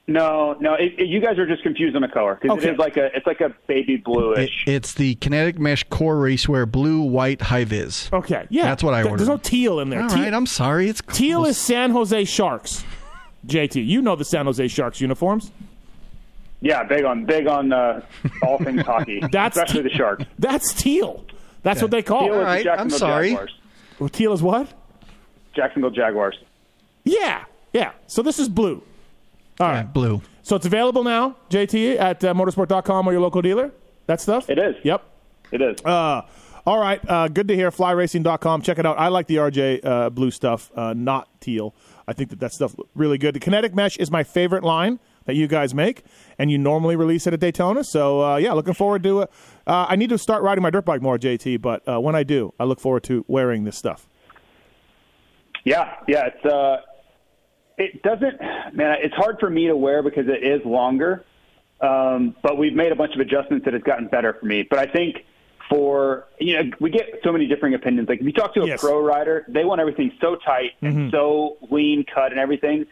No, 0.06 0.56
no. 0.59 0.73
It, 0.73 0.94
it- 0.99 1.09
you 1.09 1.20
guys 1.20 1.38
are 1.38 1.47
just 1.47 1.62
confused 1.62 1.94
on 1.94 2.00
the 2.00 2.09
color 2.09 2.38
because 2.41 2.56
Okay. 2.59 2.69
it 2.69 2.73
is 2.73 2.79
like 2.79 2.97
a. 2.97 3.15
It's 3.15 3.26
like 3.26 3.43
a 3.43 3.55
baby 3.67 3.94
It, 3.94 4.05
bluish. 4.05 4.65
it's 4.67 4.94
the 4.94 5.17
Kinetic 5.17 5.59
Mesh 5.59 5.85
Core 5.91 6.17
Racewear 6.17 6.70
Blue 6.70 7.03
White 7.03 7.43
High 7.43 7.65
Vis. 7.65 8.11
Okay, 8.11 8.47
yeah, 8.49 8.62
That's 8.65 8.82
what 8.82 8.94
I 8.94 9.03
Th- 9.03 9.17
There's 9.17 9.29
no 9.29 9.37
teal 9.37 9.81
in 9.81 9.91
there. 9.91 10.00
All 10.03 10.09
Te- 10.09 10.23
right, 10.23 10.32
I'm 10.32 10.47
sorry. 10.47 10.88
It's 10.88 11.03
teal 11.12 11.44
is 11.44 11.59
San 11.59 11.91
Jose 11.91 12.25
Sharks. 12.25 12.85
JT, 13.49 13.85
you 13.87 14.00
know 14.03 14.15
the 14.17 14.25
San 14.25 14.47
Jose 14.47 14.69
Sharks 14.69 15.00
uniforms. 15.00 15.50
yeah, 16.61 16.83
big 16.85 17.05
on 17.05 17.25
big 17.25 17.47
on 17.47 17.73
uh, 17.73 18.03
all 18.43 18.59
things 18.59 18.83
hockey, 18.83 19.21
That's 19.33 19.56
especially 19.56 19.83
te- 19.85 19.89
the 19.91 19.95
Sharks. 19.95 20.25
That's 20.39 20.73
teal. 20.75 21.25
That's 21.62 21.83
what 21.83 21.91
they 21.91 22.03
call 22.03 22.25
it. 22.25 22.29
Teal 22.29 22.35
it. 22.35 22.39
is 22.61 22.67
right, 22.67 22.79
I'm 22.79 22.91
sorry. 22.91 23.29
Jaguars. 23.31 23.55
Well, 23.99 24.09
Teal 24.09 24.33
is 24.33 24.43
what? 24.43 24.73
Jacksonville 25.55 25.91
Jaguars. 25.91 26.39
Yeah, 27.05 27.45
yeah. 27.73 27.93
So 28.06 28.23
this 28.23 28.39
is 28.39 28.49
blue. 28.49 28.83
All 29.61 29.67
Yeah, 29.69 29.75
right. 29.79 29.93
blue. 29.93 30.23
So 30.43 30.56
it's 30.56 30.67
available 30.67 31.03
now, 31.05 31.37
JT, 31.51 31.99
at 31.99 32.23
uh, 32.25 32.33
motosport.com 32.33 33.06
or 33.09 33.12
your 33.12 33.21
local 33.21 33.43
dealer. 33.43 33.73
That 34.06 34.21
stuff. 34.21 34.49
It 34.49 34.59
is. 34.59 34.77
Yep. 34.85 35.03
It 35.53 35.61
is. 35.62 35.85
Uh, 35.85 36.23
all 36.67 36.79
right. 36.79 37.01
Uh, 37.09 37.29
good 37.29 37.49
to 37.49 37.55
hear. 37.56 37.71
Flyracing.com. 37.71 38.62
Check 38.62 38.79
it 38.79 38.87
out. 38.87 38.99
I 38.99 39.09
like 39.09 39.27
the 39.27 39.37
RJ 39.37 39.85
uh, 39.85 40.11
blue 40.11 40.31
stuff, 40.31 40.71
uh, 40.77 40.94
not 40.94 41.29
teal. 41.41 41.75
I 42.08 42.14
think 42.14 42.31
that 42.31 42.40
that 42.40 42.52
stuff 42.52 42.75
really 42.94 43.19
good. 43.19 43.34
The 43.34 43.40
kinetic 43.40 43.75
mesh 43.75 43.99
is 43.99 44.10
my 44.10 44.25
favorite 44.25 44.64
line 44.64 44.99
that 45.26 45.34
you 45.34 45.46
guys 45.46 45.75
make, 45.75 46.05
and 46.38 46.50
you 46.50 46.56
normally 46.56 46.96
release 46.96 47.26
it 47.26 47.34
at 47.34 47.40
Daytona. 47.40 47.84
So 47.84 48.25
uh, 48.25 48.37
yeah, 48.37 48.55
looking 48.55 48.72
forward 48.72 49.02
to 49.02 49.20
it. 49.20 49.31
Uh, 49.66 49.84
I 49.88 49.96
need 49.96 50.08
to 50.08 50.16
start 50.16 50.43
riding 50.43 50.62
my 50.62 50.70
dirt 50.70 50.87
bike 50.87 51.02
more, 51.02 51.19
JT. 51.19 51.60
But 51.60 51.87
uh, 51.87 52.00
when 52.00 52.14
I 52.14 52.22
do, 52.22 52.55
I 52.58 52.64
look 52.64 52.81
forward 52.81 53.05
to 53.05 53.26
wearing 53.28 53.64
this 53.64 53.76
stuff. 53.76 54.08
Yeah, 55.64 55.96
yeah. 56.08 56.28
It's 56.28 56.44
uh, 56.46 56.78
it 57.76 58.02
doesn't, 58.02 58.40
man. 58.75 58.96
It's 59.02 59.14
hard 59.14 59.37
for 59.38 59.50
me 59.50 59.66
to 59.66 59.76
wear 59.76 60.02
because 60.02 60.25
it 60.28 60.43
is 60.43 60.64
longer. 60.64 61.26
Um, 61.82 62.34
but 62.43 62.56
we've 62.56 62.75
made 62.75 62.90
a 62.90 62.96
bunch 62.96 63.14
of 63.14 63.20
adjustments 63.20 63.66
that 63.66 63.75
has 63.75 63.82
gotten 63.82 64.08
better 64.08 64.32
for 64.40 64.46
me. 64.46 64.66
But 64.69 64.78
I 64.78 64.87
think 64.87 65.26
for 65.69 66.25
you 66.38 66.56
know, 66.56 66.70
we 66.81 66.91
get 66.91 67.20
so 67.23 67.32
many 67.32 67.47
differing 67.47 67.75
opinions. 67.75 68.09
Like 68.09 68.20
if 68.20 68.26
you 68.26 68.32
talk 68.32 68.55
to 68.55 68.62
a 68.62 68.67
Yes. 68.67 68.81
pro 68.81 69.00
rider, 69.00 69.44
they 69.49 69.65
want 69.65 69.81
everything 69.81 70.12
so 70.20 70.37
tight 70.37 70.73
and 70.81 71.11
so 71.11 71.56
lean 71.70 72.05
cut 72.12 72.31
and 72.32 72.41
everything. 72.41 72.87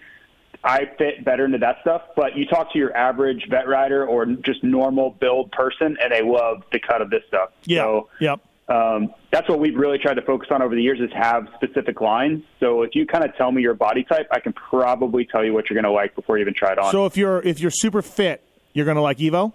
I 0.65 0.87
fit 0.99 1.25
better 1.25 1.45
into 1.45 1.59
that 1.59 1.77
stuff. 1.83 2.03
But 2.17 2.37
you 2.37 2.45
talk 2.47 2.73
to 2.73 2.79
your 2.79 2.97
average 2.97 3.47
vet 3.49 3.69
rider 3.69 4.05
or 4.05 4.27
just 4.27 4.65
normal 4.65 5.11
build 5.11 5.53
person, 5.53 5.97
and 6.03 6.13
they 6.13 6.23
love 6.23 6.63
the 6.73 6.81
cut 6.81 7.01
of 7.03 7.11
this 7.11 7.23
stuff. 7.29 7.51
Yeah. 7.65 7.83
So, 7.83 8.09
yep. 8.21 8.41
um, 8.69 9.15
that's 9.31 9.49
what 9.49 9.61
we've 9.61 9.77
really 9.77 9.99
tried 9.99 10.15
to 10.15 10.23
focus 10.23 10.49
on 10.51 10.63
over 10.63 10.75
the 10.75 10.83
years 10.83 10.99
is 10.99 11.11
have 11.13 11.47
specific 11.55 12.01
lines. 12.01 12.43
So 12.59 12.83
if 12.83 12.95
you 12.95 13.07
kind 13.07 13.25
of 13.25 13.37
tell 13.37 13.53
me 13.53 13.63
your 13.63 13.75
body 13.75 14.03
type, 14.03 14.27
I 14.33 14.41
can 14.41 14.53
probably 14.55 15.25
tell 15.25 15.45
you 15.45 15.53
what 15.53 15.71
you're 15.71 15.81
going 15.81 15.91
to 15.91 15.97
like 15.97 16.15
before 16.17 16.37
you 16.37 16.43
even 16.43 16.55
try 16.55 16.73
it 16.73 16.79
on. 16.79 16.91
So 16.91 17.07
if 17.07 17.17
you're 17.17 17.41
if 17.43 17.61
you're 17.61 17.71
super 17.71 18.03
fit, 18.03 18.43
you're 18.73 18.87
gonna 18.87 19.03
like 19.03 19.19
Evo. 19.19 19.53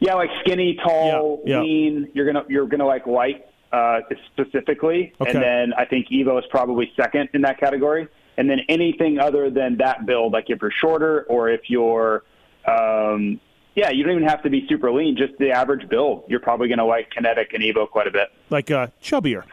Yeah, 0.00 0.14
like 0.14 0.30
skinny, 0.40 0.74
tall, 0.82 1.42
Yeah, 1.44 1.56
yeah. 1.56 1.62
lean. 1.62 2.08
You're 2.14 2.26
gonna 2.26 2.44
you're 2.48 2.66
gonna 2.66 2.86
like 2.86 3.06
white 3.06 3.46
uh, 3.72 4.00
specifically, 4.32 5.12
Okay. 5.20 5.30
and 5.32 5.42
then 5.42 5.72
I 5.74 5.84
think 5.84 6.08
Evo 6.08 6.38
is 6.38 6.44
probably 6.50 6.92
second 6.96 7.28
in 7.34 7.42
that 7.42 7.58
category. 7.58 8.08
And 8.38 8.50
then 8.50 8.60
anything 8.68 9.18
other 9.18 9.48
than 9.50 9.78
that 9.78 10.04
build, 10.04 10.32
like 10.34 10.50
if 10.50 10.60
you're 10.60 10.70
shorter 10.70 11.22
or 11.28 11.48
if 11.48 11.70
you're 11.70 12.22
um, 12.66 13.40
yeah, 13.74 13.90
you 13.90 14.04
don't 14.04 14.16
even 14.16 14.28
have 14.28 14.42
to 14.42 14.50
be 14.50 14.66
super 14.68 14.90
lean. 14.92 15.16
Just 15.16 15.36
the 15.38 15.50
average 15.50 15.88
build, 15.88 16.24
you're 16.28 16.40
probably 16.40 16.68
going 16.68 16.78
to 16.78 16.84
like 16.84 17.10
Kinetic 17.10 17.52
and 17.52 17.62
Evo 17.62 17.88
quite 17.88 18.06
a 18.06 18.10
bit. 18.10 18.28
like 18.50 18.70
uh, 18.70 18.88
chubbier, 19.02 19.44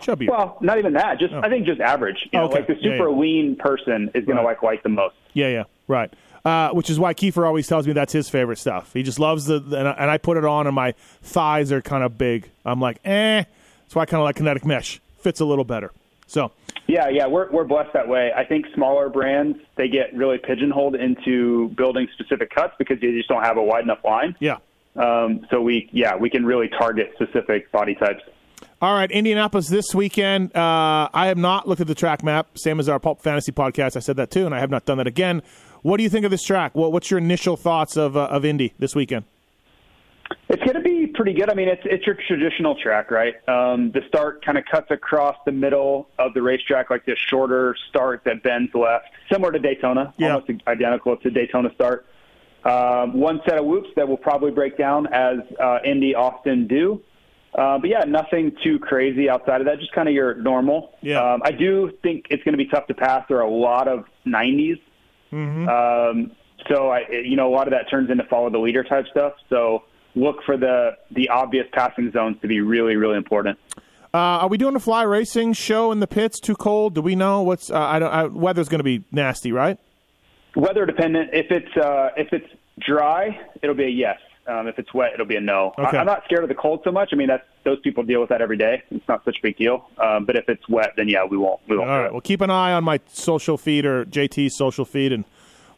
chubbier. 0.00 0.28
Well, 0.30 0.58
not 0.60 0.78
even 0.78 0.92
that. 0.94 1.18
Just 1.18 1.34
I 1.34 1.48
think 1.48 1.66
just 1.66 1.80
average. 1.80 2.28
You 2.32 2.38
know, 2.38 2.44
Okay. 2.46 2.54
like 2.56 2.66
the 2.68 2.74
super 2.76 3.08
yeah. 3.10 3.16
lean 3.16 3.56
person 3.56 4.10
is 4.14 4.24
going 4.24 4.36
Right. 4.36 4.42
to 4.42 4.48
like 4.48 4.62
white 4.62 4.82
the 4.82 4.88
most. 4.88 5.16
yeah, 5.34 5.48
yeah, 5.48 5.64
right. 5.88 6.12
Uh, 6.48 6.70
which 6.72 6.88
is 6.88 6.98
why 6.98 7.12
Kiefer 7.12 7.46
always 7.46 7.66
tells 7.66 7.86
me 7.86 7.92
that's 7.92 8.14
his 8.14 8.30
favorite 8.30 8.56
stuff. 8.56 8.90
He 8.94 9.02
just 9.02 9.18
loves 9.20 9.44
the, 9.44 9.56
and 9.56 9.86
I, 9.86 9.90
and 9.92 10.10
I 10.10 10.16
put 10.16 10.38
it 10.38 10.46
on, 10.46 10.66
and 10.66 10.74
my 10.74 10.92
thighs 11.20 11.70
are 11.72 11.82
kind 11.82 12.02
of 12.02 12.16
big. 12.16 12.48
I'm 12.64 12.80
like, 12.80 13.00
eh. 13.04 13.44
That's 13.82 13.94
why 13.94 14.02
I 14.02 14.06
kind 14.06 14.22
of 14.22 14.24
like 14.24 14.36
kinetic 14.36 14.64
mesh. 14.64 14.98
Fits 15.18 15.40
a 15.40 15.44
little 15.44 15.64
better. 15.64 15.92
So, 16.26 16.52
Yeah, 16.86 17.08
yeah, 17.10 17.26
we're 17.26 17.50
we're 17.50 17.64
blessed 17.64 17.92
that 17.92 18.08
way. 18.08 18.30
I 18.34 18.44
think 18.44 18.64
smaller 18.74 19.10
brands 19.10 19.58
they 19.76 19.88
get 19.88 20.14
really 20.14 20.38
pigeonholed 20.38 20.94
into 20.94 21.68
building 21.76 22.08
specific 22.14 22.48
cuts 22.54 22.72
because 22.78 22.98
they 23.00 23.12
just 23.12 23.28
don't 23.28 23.44
have 23.44 23.58
a 23.58 23.62
wide 23.62 23.84
enough 23.84 24.02
line. 24.02 24.34
yeah. 24.40 24.56
Um, 24.96 25.46
so 25.50 25.60
we 25.60 25.90
yeah 25.92 26.16
we 26.16 26.30
can 26.30 26.46
really 26.46 26.68
target 26.68 27.12
specific 27.14 27.70
body 27.72 27.94
types. 27.94 28.22
All 28.80 28.94
right, 28.94 29.10
Indianapolis 29.10 29.68
this 29.68 29.94
weekend. 29.94 30.54
Uh, 30.56 31.08
I 31.12 31.26
have 31.26 31.36
not 31.36 31.68
looked 31.68 31.80
at 31.80 31.88
the 31.88 31.94
track 31.94 32.22
map, 32.22 32.56
same 32.56 32.78
as 32.80 32.88
our 32.88 32.98
Pulp 33.00 33.20
Fantasy 33.22 33.52
podcast. 33.52 33.96
I 33.96 34.00
said 34.00 34.16
that 34.16 34.30
too, 34.30 34.46
and 34.46 34.54
I 34.54 34.60
have 34.60 34.70
not 34.70 34.84
done 34.84 34.98
that 34.98 35.06
again. 35.06 35.42
What 35.82 35.96
do 35.98 36.02
you 36.02 36.08
think 36.10 36.24
of 36.24 36.30
this 36.30 36.42
track? 36.42 36.74
What, 36.74 36.92
what's 36.92 37.10
your 37.10 37.18
initial 37.18 37.56
thoughts 37.56 37.96
of 37.96 38.16
uh, 38.16 38.24
of 38.26 38.44
Indy 38.44 38.74
this 38.78 38.94
weekend? 38.94 39.24
It's 40.50 40.62
going 40.62 40.74
to 40.74 40.80
be 40.82 41.06
pretty 41.06 41.32
good. 41.32 41.50
I 41.50 41.54
mean, 41.54 41.68
it's 41.68 41.82
it's 41.84 42.06
your 42.06 42.16
traditional 42.26 42.74
track, 42.74 43.10
right? 43.10 43.34
Um, 43.48 43.90
the 43.92 44.02
start 44.08 44.44
kind 44.44 44.58
of 44.58 44.64
cuts 44.70 44.90
across 44.90 45.36
the 45.46 45.52
middle 45.52 46.08
of 46.18 46.34
the 46.34 46.42
racetrack, 46.42 46.90
like 46.90 47.04
this 47.06 47.18
shorter 47.18 47.74
start 47.88 48.22
that 48.24 48.42
bends 48.42 48.74
left, 48.74 49.06
similar 49.30 49.52
to 49.52 49.58
Daytona, 49.58 50.12
Yeah. 50.18 50.34
almost 50.34 50.50
identical 50.66 51.16
to 51.18 51.30
Daytona 51.30 51.70
start. 51.74 52.06
Um, 52.64 53.14
one 53.18 53.40
set 53.48 53.58
of 53.58 53.64
whoops 53.66 53.88
that 53.96 54.06
will 54.08 54.16
probably 54.16 54.50
break 54.50 54.76
down 54.76 55.06
as 55.06 55.38
uh, 55.60 55.78
Indy 55.84 56.14
often 56.14 56.66
do. 56.66 57.00
Uh, 57.54 57.78
but 57.78 57.88
yeah, 57.88 58.04
nothing 58.06 58.52
too 58.62 58.78
crazy 58.78 59.28
outside 59.30 59.60
of 59.60 59.66
that. 59.66 59.78
Just 59.78 59.92
kind 59.92 60.08
of 60.08 60.14
your 60.14 60.34
normal. 60.34 60.92
Yeah. 61.00 61.20
Um, 61.34 61.40
I 61.44 61.50
do 61.52 61.90
think 62.02 62.26
it's 62.30 62.42
going 62.42 62.52
to 62.52 62.58
be 62.62 62.66
tough 62.66 62.86
to 62.88 62.94
pass. 62.94 63.24
There 63.28 63.38
are 63.38 63.42
a 63.46 63.50
lot 63.50 63.88
of 63.88 64.04
90s. 64.26 64.78
Um, 65.32 66.32
so 66.68 66.88
I, 66.88 67.04
you 67.10 67.36
know, 67.36 67.48
a 67.48 67.54
lot 67.54 67.66
of 67.66 67.72
that 67.72 67.88
turns 67.90 68.10
into 68.10 68.24
follow 68.24 68.50
the 68.50 68.58
leader 68.58 68.82
type 68.84 69.06
stuff. 69.10 69.34
So 69.48 69.84
look 70.14 70.42
for 70.44 70.56
the 70.56 70.96
the 71.10 71.28
obvious 71.28 71.66
passing 71.72 72.10
zones 72.12 72.40
to 72.42 72.48
be 72.48 72.60
really, 72.60 72.96
really 72.96 73.16
important. 73.16 73.58
Uh, 74.12 74.40
are 74.40 74.48
we 74.48 74.56
doing 74.56 74.74
a 74.74 74.80
fly 74.80 75.02
racing 75.02 75.52
show 75.52 75.92
in 75.92 76.00
the 76.00 76.06
pits? 76.06 76.40
Too 76.40 76.56
cold? 76.56 76.94
Do 76.94 77.02
we 77.02 77.14
know 77.14 77.42
what's? 77.42 77.70
Uh, 77.70 77.78
I 77.78 77.98
don't. 77.98 78.10
I, 78.10 78.24
weather's 78.24 78.68
going 78.68 78.80
to 78.80 78.84
be 78.84 79.04
nasty, 79.12 79.52
right? 79.52 79.78
Weather 80.56 80.86
dependent. 80.86 81.30
If 81.34 81.50
it's 81.50 81.76
uh, 81.76 82.10
if 82.16 82.32
it's 82.32 82.48
dry, 82.78 83.38
it'll 83.62 83.74
be 83.74 83.84
a 83.84 83.88
yes. 83.88 84.18
Um, 84.48 84.66
if 84.66 84.78
it's 84.78 84.92
wet, 84.94 85.12
it'll 85.14 85.26
be 85.26 85.36
a 85.36 85.40
no. 85.40 85.74
Okay. 85.78 85.96
I, 85.96 86.00
I'm 86.00 86.06
not 86.06 86.24
scared 86.24 86.42
of 86.42 86.48
the 86.48 86.54
cold 86.54 86.80
so 86.84 86.90
much. 86.90 87.10
I 87.12 87.16
mean, 87.16 87.28
that's 87.28 87.44
those 87.64 87.78
people 87.80 88.02
deal 88.02 88.20
with 88.20 88.30
that 88.30 88.40
every 88.40 88.56
day. 88.56 88.82
It's 88.90 89.06
not 89.06 89.24
such 89.24 89.36
a 89.38 89.42
big 89.42 89.56
deal. 89.56 89.88
Um, 90.02 90.24
but 90.24 90.36
if 90.36 90.48
it's 90.48 90.66
wet, 90.68 90.94
then 90.96 91.08
yeah, 91.08 91.24
we 91.24 91.36
won't. 91.36 91.60
We 91.68 91.76
won't. 91.76 91.90
All 91.90 92.00
right. 92.00 92.12
Well, 92.12 92.20
keep 92.20 92.40
an 92.40 92.50
eye 92.50 92.72
on 92.72 92.84
my 92.84 93.00
social 93.12 93.58
feed 93.58 93.84
or 93.84 94.04
JT's 94.06 94.56
social 94.56 94.84
feed, 94.84 95.12
and 95.12 95.24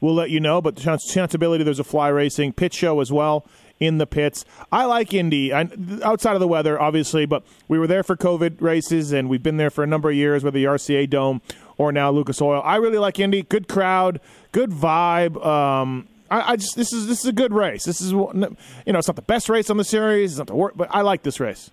we'll 0.01 0.15
let 0.15 0.31
you 0.31 0.41
know. 0.41 0.61
But 0.61 0.77
chance, 0.77 1.13
chanceability, 1.13 1.65
there's 1.65 1.81
a 1.81 1.85
fly 1.85 2.09
racing 2.09 2.53
pit 2.53 2.73
show 2.73 3.01
as 3.01 3.11
well 3.11 3.45
in 3.81 3.99
the 3.99 4.07
pits. 4.07 4.45
I 4.71 4.85
like 4.85 5.13
Indy, 5.15 5.53
I, 5.53 5.69
outside 6.05 6.35
of 6.35 6.41
the 6.41 6.49
weather, 6.49 6.81
obviously, 6.81 7.27
but 7.27 7.43
we 7.67 7.79
were 7.79 7.87
there 7.87 8.03
for 8.03 8.15
COVID 8.15 8.61
races, 8.61 9.13
and 9.13 9.29
we've 9.29 9.43
been 9.43 9.57
there 9.57 9.71
for 9.71 9.83
a 9.83 9.87
number 9.87 10.11
of 10.11 10.17
years, 10.17 10.45
whether 10.45 10.59
the 10.59 10.67
RCA 10.67 11.09
Dome 11.09 11.41
or 11.79 11.91
now 11.91 12.11
Lucas 12.11 12.41
Oil. 12.43 12.63
I 12.63 12.77
really 12.77 12.99
like 12.99 13.19
Indy. 13.19 13.43
Good 13.43 13.67
crowd, 13.67 14.21
good 14.53 14.71
vibe. 14.71 15.45
Um, 15.45 16.07
I, 16.31 16.53
I 16.53 16.57
just 16.57 16.77
this 16.77 16.93
is 16.93 17.07
this 17.07 17.21
is 17.21 17.27
a 17.27 17.33
good 17.33 17.53
race. 17.53 17.85
This 17.85 18.01
is 18.01 18.13
you 18.13 18.19
know 18.19 18.57
it's 18.87 19.09
not 19.09 19.17
the 19.17 19.23
best 19.23 19.49
race 19.49 19.71
on 19.71 19.77
the 19.77 19.85
series, 19.85 20.33
it's 20.33 20.39
not 20.39 20.47
the 20.47 20.55
worst, 20.55 20.77
but 20.77 20.89
I 20.91 21.03
like 21.03 21.23
this 21.23 21.41
race. 21.41 21.71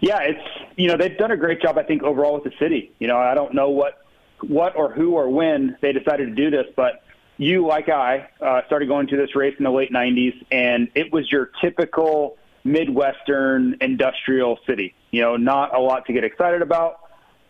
Yeah, 0.00 0.20
it's 0.20 0.40
you 0.76 0.88
know 0.88 0.96
they've 0.96 1.16
done 1.16 1.30
a 1.30 1.36
great 1.36 1.60
job 1.60 1.78
I 1.78 1.82
think 1.82 2.02
overall 2.02 2.34
with 2.34 2.44
the 2.44 2.52
city. 2.58 2.92
You 2.98 3.08
know 3.08 3.18
I 3.18 3.34
don't 3.34 3.54
know 3.54 3.70
what 3.70 4.04
what 4.40 4.76
or 4.76 4.92
who 4.92 5.12
or 5.14 5.28
when 5.28 5.76
they 5.80 5.92
decided 5.92 6.28
to 6.28 6.34
do 6.34 6.50
this, 6.50 6.66
but 6.76 7.02
you 7.36 7.66
like 7.66 7.88
I 7.88 8.28
uh, 8.40 8.62
started 8.66 8.88
going 8.88 9.06
to 9.08 9.16
this 9.16 9.34
race 9.36 9.54
in 9.58 9.64
the 9.64 9.70
late 9.70 9.92
'90s, 9.92 10.34
and 10.50 10.88
it 10.94 11.12
was 11.12 11.30
your 11.30 11.50
typical 11.60 12.36
midwestern 12.64 13.76
industrial 13.80 14.58
city. 14.66 14.94
You 15.10 15.22
know, 15.22 15.36
not 15.36 15.74
a 15.76 15.80
lot 15.80 16.06
to 16.06 16.12
get 16.12 16.24
excited 16.24 16.62
about. 16.62 17.00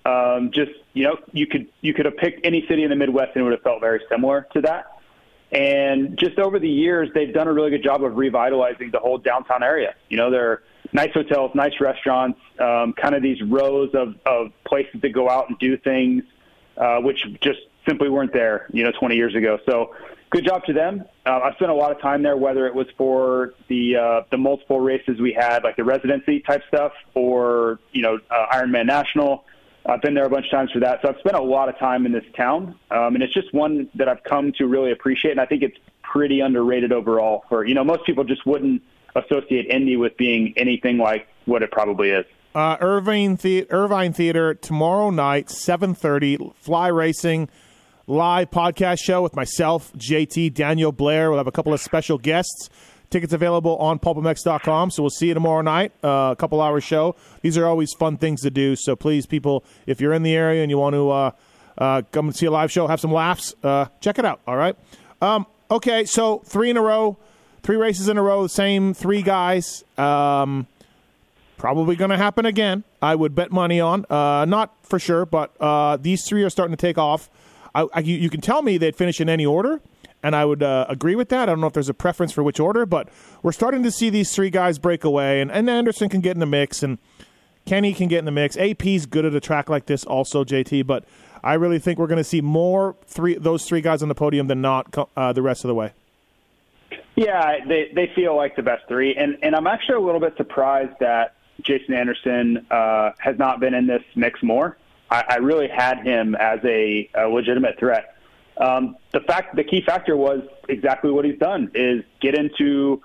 Um, 0.04 0.50
just 0.52 0.70
you 0.94 1.04
know, 1.04 1.16
you 1.32 1.46
could 1.46 1.68
you 1.80 1.92
could 1.92 2.06
have 2.06 2.16
picked 2.16 2.44
any 2.44 2.64
city 2.68 2.82
in 2.82 2.90
the 2.90 2.96
Midwest 2.96 3.32
and 3.34 3.42
it 3.42 3.44
would 3.44 3.52
have 3.52 3.62
felt 3.62 3.80
very 3.80 4.00
similar 4.08 4.46
to 4.52 4.60
that. 4.62 4.97
And 5.50 6.18
just 6.18 6.38
over 6.38 6.58
the 6.58 6.68
years, 6.68 7.08
they've 7.14 7.32
done 7.32 7.48
a 7.48 7.52
really 7.52 7.70
good 7.70 7.82
job 7.82 8.04
of 8.04 8.16
revitalizing 8.16 8.90
the 8.90 8.98
whole 8.98 9.18
downtown 9.18 9.62
area. 9.62 9.94
You 10.08 10.18
know, 10.18 10.30
there 10.30 10.50
are 10.50 10.62
nice 10.92 11.12
hotels, 11.12 11.52
nice 11.54 11.80
restaurants, 11.80 12.38
um, 12.58 12.92
kind 12.92 13.14
of 13.14 13.22
these 13.22 13.42
rows 13.42 13.90
of, 13.94 14.14
of 14.26 14.52
places 14.64 15.00
to 15.00 15.08
go 15.08 15.30
out 15.30 15.48
and 15.48 15.58
do 15.58 15.76
things, 15.78 16.22
uh, 16.76 16.98
which 16.98 17.24
just 17.40 17.60
simply 17.86 18.10
weren't 18.10 18.32
there, 18.32 18.66
you 18.72 18.84
know, 18.84 18.92
20 18.92 19.16
years 19.16 19.34
ago. 19.34 19.58
So 19.66 19.94
good 20.30 20.44
job 20.44 20.64
to 20.66 20.72
them. 20.72 21.04
Uh, 21.24 21.40
I 21.44 21.54
spent 21.54 21.70
a 21.70 21.74
lot 21.74 21.92
of 21.92 22.00
time 22.00 22.22
there, 22.22 22.36
whether 22.36 22.66
it 22.66 22.74
was 22.74 22.86
for 22.96 23.54
the 23.68 23.96
uh, 23.96 24.20
the 24.30 24.36
multiple 24.36 24.80
races 24.80 25.20
we 25.20 25.32
had, 25.32 25.64
like 25.64 25.76
the 25.76 25.84
residency 25.84 26.40
type 26.40 26.62
stuff, 26.68 26.92
or 27.14 27.78
you 27.92 28.02
know, 28.02 28.18
uh, 28.30 28.46
Ironman 28.52 28.86
National. 28.86 29.44
I've 29.87 30.02
been 30.02 30.14
there 30.14 30.25
a 30.26 30.30
bunch 30.30 30.47
of 30.47 30.50
times 30.50 30.70
for 30.73 30.80
that, 30.80 31.00
so 31.02 31.08
I've 31.08 31.18
spent 31.20 31.37
a 31.37 31.42
lot 31.42 31.68
of 31.68 31.78
time 31.78 32.04
in 32.04 32.12
this 32.12 32.25
town, 32.37 32.75
um, 32.90 33.14
and 33.14 33.23
it's 33.23 33.32
just 33.32 33.52
one 33.54 33.88
that 33.94 34.08
I've 34.08 34.23
come 34.25 34.52
to 34.58 34.66
really 34.66 34.92
appreciate, 34.92 35.30
and 35.32 35.40
I 35.40 35.47
think 35.47 35.62
it's 35.62 35.76
pretty 36.02 36.40
underrated 36.40 36.92
overall. 36.92 37.44
For 37.49 37.64
you 37.66 37.75
know, 37.75 37.85
most 37.85 38.04
people 38.04 38.25
just 38.25 38.44
wouldn't 38.44 38.82
associate 39.16 39.66
Indy 39.66 39.97
with 39.97 40.16
being 40.16 40.52
anything 40.56 40.99
like 40.99 41.26
what 41.47 41.62
it 41.62 41.70
probably 41.70 42.11
is. 42.11 42.26
Uh, 42.54 42.76
Irvine, 42.80 43.37
the- 43.37 43.70
Irvine 43.70 44.12
Theater 44.12 44.54
tomorrow 44.54 45.11
night, 45.11 45.49
seven 45.50 45.94
thirty. 45.94 46.37
Fly 46.56 46.88
Racing 46.88 47.49
live 48.06 48.50
podcast 48.50 48.99
show 49.00 49.23
with 49.23 49.37
myself, 49.37 49.92
JT, 49.94 50.52
Daniel 50.54 50.92
Blair. 50.92 51.30
We'll 51.30 51.38
have 51.38 51.47
a 51.47 51.52
couple 51.52 51.73
of 51.75 51.80
special 51.80 52.18
guests. 52.18 52.68
Tickets 53.10 53.32
available 53.32 53.76
on 53.78 53.98
pulpmx.com. 53.98 54.90
So 54.90 55.02
we'll 55.02 55.10
see 55.10 55.28
you 55.28 55.34
tomorrow 55.34 55.62
night, 55.62 55.92
uh, 56.04 56.30
a 56.32 56.36
couple 56.36 56.60
hours 56.60 56.84
show. 56.84 57.16
These 57.40 57.56
are 57.56 57.66
always 57.66 57.92
fun 57.94 58.18
things 58.18 58.42
to 58.42 58.50
do. 58.50 58.76
So 58.76 58.96
please, 58.96 59.24
people, 59.24 59.64
if 59.86 60.00
you're 60.00 60.12
in 60.12 60.22
the 60.22 60.34
area 60.34 60.62
and 60.62 60.70
you 60.70 60.76
want 60.78 60.94
to 60.94 61.10
uh, 61.10 61.30
uh, 61.78 62.02
come 62.12 62.26
and 62.26 62.36
see 62.36 62.46
a 62.46 62.50
live 62.50 62.70
show, 62.70 62.86
have 62.86 63.00
some 63.00 63.12
laughs, 63.12 63.54
uh, 63.62 63.86
check 64.00 64.18
it 64.18 64.24
out. 64.24 64.40
All 64.46 64.56
right. 64.56 64.76
Um, 65.22 65.46
okay, 65.70 66.04
so 66.04 66.40
three 66.44 66.70
in 66.70 66.76
a 66.76 66.82
row, 66.82 67.16
three 67.62 67.76
races 67.76 68.08
in 68.08 68.18
a 68.18 68.22
row, 68.22 68.46
same 68.46 68.94
three 68.94 69.22
guys. 69.22 69.84
Um, 69.96 70.66
probably 71.56 71.96
going 71.96 72.10
to 72.10 72.16
happen 72.16 72.46
again. 72.46 72.84
I 73.00 73.14
would 73.14 73.34
bet 73.34 73.50
money 73.50 73.80
on. 73.80 74.04
Uh, 74.10 74.44
not 74.44 74.74
for 74.82 74.98
sure, 74.98 75.26
but 75.26 75.52
uh, 75.60 75.96
these 75.96 76.24
three 76.26 76.42
are 76.44 76.50
starting 76.50 76.76
to 76.76 76.80
take 76.80 76.98
off. 76.98 77.30
I, 77.74 77.86
I, 77.92 78.00
you, 78.00 78.16
you 78.16 78.30
can 78.30 78.40
tell 78.40 78.62
me 78.62 78.78
they'd 78.78 78.96
finish 78.96 79.20
in 79.20 79.28
any 79.28 79.46
order, 79.46 79.80
and 80.22 80.34
I 80.34 80.44
would 80.44 80.62
uh, 80.62 80.87
agree 80.88 81.14
with 81.14 81.28
that. 81.30 81.42
I 81.42 81.52
don't 81.52 81.60
know 81.60 81.66
if 81.66 81.72
there's 81.72 81.88
a 81.88 81.94
preference 81.94 82.32
for 82.32 82.42
which 82.42 82.60
order, 82.60 82.87
but 82.87 83.08
we're 83.42 83.52
starting 83.52 83.82
to 83.82 83.90
see 83.90 84.10
these 84.10 84.34
three 84.34 84.50
guys 84.50 84.78
break 84.78 85.04
away, 85.04 85.40
and, 85.40 85.50
and 85.50 85.68
Anderson 85.68 86.08
can 86.08 86.20
get 86.20 86.32
in 86.32 86.40
the 86.40 86.46
mix, 86.46 86.82
and 86.82 86.98
Kenny 87.66 87.92
can 87.92 88.08
get 88.08 88.18
in 88.18 88.25
the 88.25 88.30
mix. 88.30 88.56
AP's 88.56 89.06
good 89.06 89.25
at 89.25 89.34
a 89.34 89.40
track 89.40 89.68
like 89.68 89.87
this, 89.87 90.04
also 90.04 90.44
JT, 90.44 90.87
but 90.87 91.04
I 91.42 91.54
really 91.54 91.78
think 91.78 91.98
we're 91.98 92.06
going 92.06 92.18
to 92.18 92.25
see 92.25 92.40
more 92.40 92.96
three 93.06 93.37
those 93.37 93.64
three 93.64 93.80
guys 93.80 94.02
on 94.02 94.08
the 94.08 94.14
podium 94.14 94.48
than 94.48 94.60
not 94.60 94.94
uh, 95.16 95.32
the 95.32 95.42
rest 95.42 95.64
of 95.64 95.68
the 95.68 95.75
way. 95.75 95.92
Yeah, 97.14 97.64
they 97.66 97.90
they 97.94 98.10
feel 98.14 98.37
like 98.37 98.56
the 98.56 98.62
best 98.62 98.84
three, 98.88 99.14
and 99.14 99.38
and 99.42 99.54
I'm 99.54 99.66
actually 99.66 99.96
a 99.96 100.00
little 100.00 100.20
bit 100.20 100.37
surprised 100.37 100.98
that 101.00 101.34
Jason 101.62 101.94
Anderson 101.94 102.66
uh, 102.70 103.10
has 103.18 103.38
not 103.38 103.60
been 103.60 103.75
in 103.75 103.87
this 103.87 104.02
mix 104.14 104.42
more. 104.42 104.76
I, 105.10 105.25
I 105.28 105.37
really 105.37 105.68
had 105.68 106.02
him 106.04 106.34
as 106.34 106.60
a, 106.64 107.08
a 107.14 107.28
legitimate 107.28 107.78
threat. 107.78 108.14
Um, 108.58 108.96
the 109.12 109.20
fact, 109.20 109.56
the 109.56 109.64
key 109.64 109.80
factor 109.80 110.16
was 110.16 110.42
exactly 110.68 111.10
what 111.10 111.24
he's 111.24 111.38
done: 111.38 111.70
is 111.74 112.04
get 112.20 112.34
into 112.34 113.02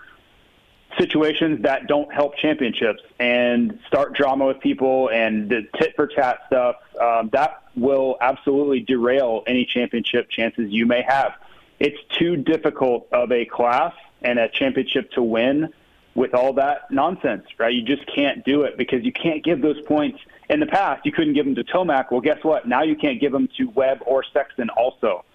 situations 0.98 1.64
that 1.64 1.88
don't 1.88 2.14
help 2.14 2.36
championships 2.38 3.02
and 3.20 3.80
start 3.88 4.14
drama 4.14 4.46
with 4.46 4.60
people 4.60 5.10
and 5.10 5.50
the 5.50 5.68
tit 5.78 5.96
for 5.96 6.08
tat 6.08 6.40
stuff. 6.48 6.76
Um, 7.00 7.30
that 7.34 7.64
will 7.76 8.18
absolutely 8.22 8.82
derail 8.82 9.44
any 9.48 9.66
championship 9.66 10.30
chances 10.30 10.72
you 10.72 10.86
may 10.86 11.02
have. 11.02 11.34
It's 11.80 11.98
too 12.18 12.36
difficult 12.36 13.08
of 13.12 13.32
a 13.32 13.46
class 13.46 13.94
and 14.22 14.40
a 14.40 14.50
championship 14.50 15.12
to 15.12 15.24
win 15.24 15.74
with 16.16 16.36
all 16.36 16.54
that 16.54 16.92
nonsense, 16.92 17.46
right? 17.58 17.74
You 17.74 17.82
just 17.82 18.06
can't 18.14 18.46
do 18.46 18.64
it 18.64 18.78
because 18.78 19.04
you 19.04 19.12
can't 19.12 19.44
give 19.44 19.62
those 19.62 19.82
points. 19.82 20.20
In 20.50 20.60
the 20.60 20.68
past, 20.68 21.06
you 21.06 21.12
couldn't 21.12 21.34
give 21.34 21.46
them 21.46 21.56
to 21.56 21.64
Tomac. 21.64 22.12
Well, 22.12 22.22
guess 22.22 22.44
what? 22.44 22.68
Now 22.68 22.84
you 22.84 22.96
can't 22.96 23.20
give 23.20 23.32
them 23.32 23.50
to 23.58 23.70
Webb 23.70 24.04
or 24.06 24.24
Sexton 24.32 24.70
also. 24.70 25.26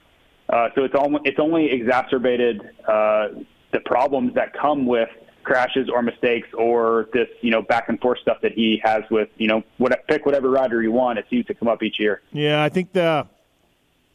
Uh, 0.49 0.69
so 0.75 0.85
it's 0.85 0.95
only 0.97 1.21
it's 1.25 1.39
only 1.39 1.71
exacerbated 1.71 2.63
uh, 2.87 3.29
the 3.73 3.81
problems 3.85 4.35
that 4.35 4.53
come 4.55 4.87
with 4.87 5.09
crashes 5.45 5.89
or 5.89 6.03
mistakes 6.03 6.49
or 6.55 7.09
this 7.13 7.29
you 7.43 7.51
know 7.51 7.63
back 7.63 7.89
and 7.89 8.01
forth 8.01 8.19
stuff 8.21 8.39
that 8.43 8.53
he 8.53 8.81
has 8.83 9.03
with 9.11 9.29
you 9.37 9.47
know 9.47 9.63
what 9.79 9.93
pick 10.09 10.25
whatever 10.27 10.51
rider 10.51 10.83
you 10.83 10.93
want. 10.93 11.19
It 11.19 11.27
seems 11.31 11.47
to 11.47 11.55
come 11.55 11.69
up 11.69 11.83
each 11.83 11.99
year. 11.99 12.23
Yeah, 12.33 12.63
I 12.63 12.69
think 12.69 12.93
the. 12.93 13.27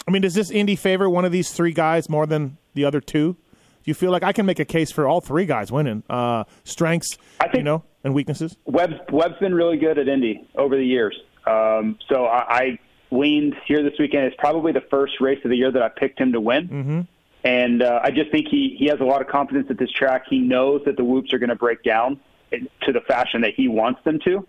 I 0.07 0.11
mean, 0.11 0.21
does 0.21 0.33
this 0.33 0.51
Indy 0.51 0.75
favor 0.75 1.09
one 1.09 1.23
of 1.23 1.31
these 1.31 1.51
three 1.51 1.71
guys 1.71 2.09
more 2.09 2.25
than 2.25 2.57
the 2.73 2.83
other 2.83 2.99
two? 2.99 3.33
Do 3.33 3.89
you 3.89 3.93
feel 3.93 4.11
like 4.11 4.23
I 4.23 4.33
can 4.33 4.45
make 4.45 4.59
a 4.59 4.65
case 4.65 4.91
for 4.91 5.07
all 5.07 5.21
three 5.21 5.45
guys 5.45 5.71
winning? 5.71 6.03
Uh, 6.09 6.43
strengths, 6.63 7.17
I 7.39 7.43
think- 7.45 7.57
you 7.57 7.63
know, 7.63 7.83
and 8.03 8.13
weaknesses. 8.13 8.57
Webb's 8.65 8.95
Webb's 9.11 9.37
been 9.39 9.53
really 9.53 9.77
good 9.77 9.97
at 9.97 10.07
Indy 10.07 10.47
over 10.55 10.75
the 10.75 10.83
years. 10.85 11.15
Um, 11.45 11.97
so 12.09 12.25
I, 12.25 12.55
I 12.57 12.79
leaned 13.13 13.55
here 13.65 13.83
this 13.83 13.97
weekend. 13.99 14.25
It's 14.25 14.35
probably 14.37 14.71
the 14.71 14.81
first 14.89 15.21
race 15.21 15.39
of 15.43 15.49
the 15.49 15.57
year 15.57 15.71
that 15.71 15.81
I 15.81 15.89
picked 15.89 16.19
him 16.19 16.33
to 16.33 16.41
win. 16.41 16.67
Mm-hmm. 16.67 17.01
And 17.45 17.81
uh, 17.81 17.99
I 18.01 18.11
just 18.11 18.31
think 18.31 18.47
he, 18.47 18.75
he 18.77 18.85
has 18.87 18.99
a 18.99 19.03
lot 19.03 19.21
of 19.21 19.27
confidence 19.27 19.67
at 19.69 19.77
this 19.77 19.91
track. 19.91 20.25
He 20.29 20.39
knows 20.39 20.81
that 20.85 20.97
the 20.97 21.03
whoops 21.03 21.33
are 21.33 21.39
going 21.39 21.49
to 21.49 21.55
break 21.55 21.83
down 21.83 22.19
to 22.51 22.91
the 22.91 23.01
fashion 23.01 23.41
that 23.41 23.53
he 23.55 23.67
wants 23.67 24.01
them 24.03 24.19
to, 24.25 24.47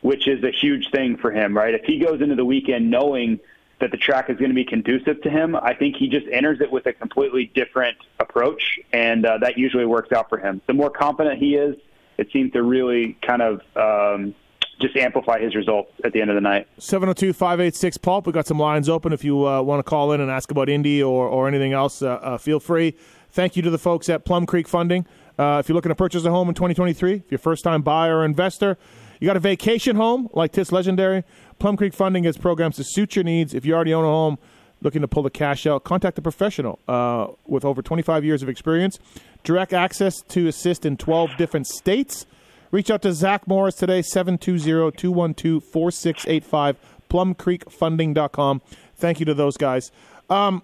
which 0.00 0.26
is 0.26 0.42
a 0.42 0.50
huge 0.50 0.90
thing 0.90 1.16
for 1.16 1.30
him, 1.30 1.56
right? 1.56 1.74
If 1.74 1.84
he 1.84 1.98
goes 1.98 2.20
into 2.20 2.34
the 2.34 2.44
weekend 2.44 2.90
knowing 2.90 3.38
that 3.80 3.90
the 3.90 3.96
track 3.96 4.30
is 4.30 4.38
going 4.38 4.50
to 4.50 4.54
be 4.54 4.64
conducive 4.64 5.20
to 5.22 5.30
him, 5.30 5.54
I 5.56 5.74
think 5.74 5.96
he 5.96 6.08
just 6.08 6.26
enters 6.32 6.60
it 6.60 6.70
with 6.70 6.86
a 6.86 6.92
completely 6.92 7.50
different 7.54 7.96
approach, 8.18 8.78
and 8.92 9.26
uh, 9.26 9.38
that 9.38 9.58
usually 9.58 9.86
works 9.86 10.12
out 10.12 10.28
for 10.28 10.38
him. 10.38 10.60
The 10.66 10.72
more 10.72 10.90
confident 10.90 11.38
he 11.38 11.56
is, 11.56 11.76
it 12.16 12.30
seems 12.32 12.52
to 12.52 12.62
really 12.62 13.16
kind 13.22 13.42
of 13.42 13.60
um, 13.76 14.34
just 14.80 14.96
amplify 14.96 15.40
his 15.40 15.54
results 15.54 15.90
at 16.04 16.12
the 16.12 16.20
end 16.20 16.30
of 16.30 16.34
the 16.34 16.40
night. 16.40 16.66
702 16.78 17.32
586 17.32 17.96
Pulp. 17.98 18.26
We've 18.26 18.34
got 18.34 18.46
some 18.46 18.58
lines 18.58 18.88
open. 18.88 19.12
If 19.12 19.24
you 19.24 19.46
uh, 19.46 19.62
want 19.62 19.78
to 19.78 19.88
call 19.88 20.12
in 20.12 20.20
and 20.20 20.30
ask 20.30 20.50
about 20.50 20.68
Indy 20.68 21.02
or, 21.02 21.28
or 21.28 21.48
anything 21.48 21.72
else, 21.72 22.02
uh, 22.02 22.14
uh, 22.14 22.38
feel 22.38 22.60
free. 22.60 22.94
Thank 23.30 23.56
you 23.56 23.62
to 23.62 23.70
the 23.70 23.78
folks 23.78 24.08
at 24.08 24.24
Plum 24.24 24.46
Creek 24.46 24.68
Funding. 24.68 25.06
Uh, 25.38 25.58
if 25.60 25.68
you're 25.68 25.74
looking 25.74 25.90
to 25.90 25.94
purchase 25.96 26.24
a 26.24 26.30
home 26.30 26.48
in 26.48 26.54
2023, 26.54 27.14
if 27.14 27.22
you're 27.30 27.36
a 27.36 27.38
first 27.38 27.64
time 27.64 27.82
buyer 27.82 28.18
or 28.18 28.24
investor, 28.24 28.76
you 29.20 29.26
got 29.26 29.36
a 29.36 29.40
vacation 29.40 29.96
home 29.96 30.28
like 30.32 30.52
this 30.52 30.72
legendary, 30.72 31.24
Plum 31.58 31.76
Creek 31.76 31.94
Funding 31.94 32.24
has 32.24 32.36
programs 32.36 32.74
to 32.76 32.84
suit 32.84 33.14
your 33.14 33.24
needs. 33.24 33.54
If 33.54 33.64
you 33.64 33.72
already 33.72 33.94
own 33.94 34.04
a 34.04 34.08
home, 34.08 34.36
looking 34.80 35.00
to 35.00 35.08
pull 35.08 35.22
the 35.22 35.30
cash 35.30 35.64
out, 35.64 35.84
contact 35.84 36.18
a 36.18 36.22
professional 36.22 36.80
uh, 36.88 37.28
with 37.46 37.64
over 37.64 37.82
25 37.82 38.24
years 38.24 38.42
of 38.42 38.48
experience. 38.48 38.98
Direct 39.44 39.72
access 39.72 40.22
to 40.22 40.48
assist 40.48 40.84
in 40.84 40.96
12 40.96 41.36
different 41.38 41.68
states. 41.68 42.26
Reach 42.72 42.90
out 42.90 43.02
to 43.02 43.12
Zach 43.12 43.46
Morris 43.46 43.76
today, 43.76 44.00
720-212-4685, 44.00 46.76
plumcreekfunding.com. 47.08 48.62
Thank 48.96 49.20
you 49.20 49.26
to 49.26 49.34
those 49.34 49.58
guys. 49.58 49.92
Um, 50.30 50.62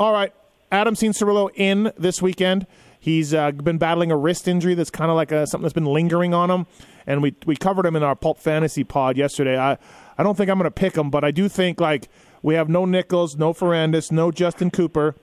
all 0.00 0.12
right, 0.12 0.32
Adam 0.70 0.94
Cianciarulo 0.94 1.50
in 1.54 1.92
this 1.96 2.20
weekend. 2.20 2.66
He's 3.00 3.32
uh, 3.32 3.52
been 3.52 3.78
battling 3.78 4.10
a 4.10 4.16
wrist 4.16 4.48
injury 4.48 4.74
that's 4.74 4.90
kind 4.90 5.10
of 5.10 5.16
like 5.16 5.30
a, 5.30 5.46
something 5.46 5.62
that's 5.62 5.72
been 5.72 5.86
lingering 5.86 6.34
on 6.34 6.50
him, 6.50 6.66
and 7.06 7.22
we 7.22 7.34
we 7.46 7.56
covered 7.56 7.86
him 7.86 7.94
in 7.94 8.02
our 8.02 8.16
Pulp 8.16 8.38
Fantasy 8.38 8.82
pod 8.82 9.16
yesterday. 9.16 9.56
I 9.56 9.78
I 10.18 10.24
don't 10.24 10.36
think 10.36 10.50
I'm 10.50 10.58
going 10.58 10.64
to 10.64 10.72
pick 10.72 10.96
him, 10.96 11.08
but 11.08 11.24
I 11.24 11.30
do 11.30 11.48
think 11.48 11.80
like 11.80 12.08
we 12.42 12.54
have 12.54 12.68
no 12.68 12.84
Nichols, 12.84 13.36
no 13.36 13.54
Ferrandis, 13.54 14.10
no 14.10 14.32
Justin 14.32 14.70
Cooper. 14.70 15.14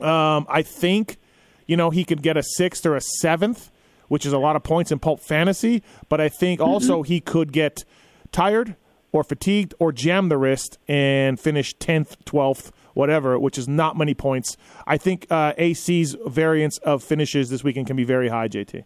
Um, 0.00 0.46
I 0.48 0.62
think 0.62 1.18
you 1.66 1.76
know 1.76 1.90
he 1.90 2.04
could 2.04 2.22
get 2.22 2.36
a 2.36 2.42
sixth 2.42 2.84
or 2.84 2.96
a 2.96 3.00
seventh, 3.00 3.70
which 4.08 4.26
is 4.26 4.32
a 4.32 4.38
lot 4.38 4.56
of 4.56 4.62
points 4.62 4.92
in 4.92 4.98
Pulp 4.98 5.20
Fantasy. 5.20 5.82
But 6.08 6.20
I 6.20 6.28
think 6.28 6.60
also 6.60 7.02
he 7.02 7.20
could 7.20 7.52
get 7.52 7.84
tired 8.32 8.76
or 9.12 9.24
fatigued 9.24 9.74
or 9.78 9.92
jam 9.92 10.28
the 10.28 10.36
wrist 10.36 10.78
and 10.88 11.40
finish 11.40 11.74
tenth, 11.74 12.24
twelfth, 12.24 12.72
whatever, 12.94 13.38
which 13.38 13.58
is 13.58 13.68
not 13.68 13.96
many 13.96 14.14
points. 14.14 14.56
I 14.86 14.96
think 14.96 15.26
uh, 15.30 15.52
AC's 15.56 16.16
variance 16.26 16.78
of 16.78 17.02
finishes 17.02 17.50
this 17.50 17.64
weekend 17.64 17.86
can 17.86 17.96
be 17.96 18.04
very 18.04 18.28
high, 18.28 18.48
JT. 18.48 18.84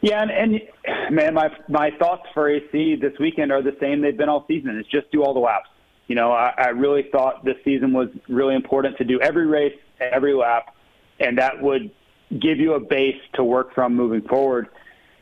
Yeah, 0.00 0.20
and, 0.20 0.30
and 0.30 1.14
man, 1.14 1.34
my 1.34 1.48
my 1.68 1.90
thoughts 1.98 2.26
for 2.34 2.50
AC 2.50 2.96
this 3.00 3.18
weekend 3.18 3.50
are 3.50 3.62
the 3.62 3.76
same 3.80 4.02
they've 4.02 4.16
been 4.16 4.28
all 4.28 4.44
season. 4.46 4.76
It's 4.78 4.88
just 4.90 5.10
do 5.10 5.22
all 5.22 5.32
the 5.32 5.40
laps. 5.40 5.68
You 6.08 6.14
know, 6.14 6.30
I, 6.30 6.52
I 6.58 6.68
really 6.68 7.08
thought 7.10 7.44
this 7.44 7.56
season 7.64 7.92
was 7.94 8.08
really 8.28 8.54
important 8.54 8.98
to 8.98 9.04
do 9.04 9.18
every 9.22 9.46
race, 9.46 9.78
every 10.00 10.34
lap, 10.34 10.74
and 11.18 11.38
that 11.38 11.62
would 11.62 11.90
give 12.30 12.58
you 12.58 12.74
a 12.74 12.80
base 12.80 13.20
to 13.34 13.44
work 13.44 13.74
from 13.74 13.94
moving 13.94 14.22
forward. 14.22 14.68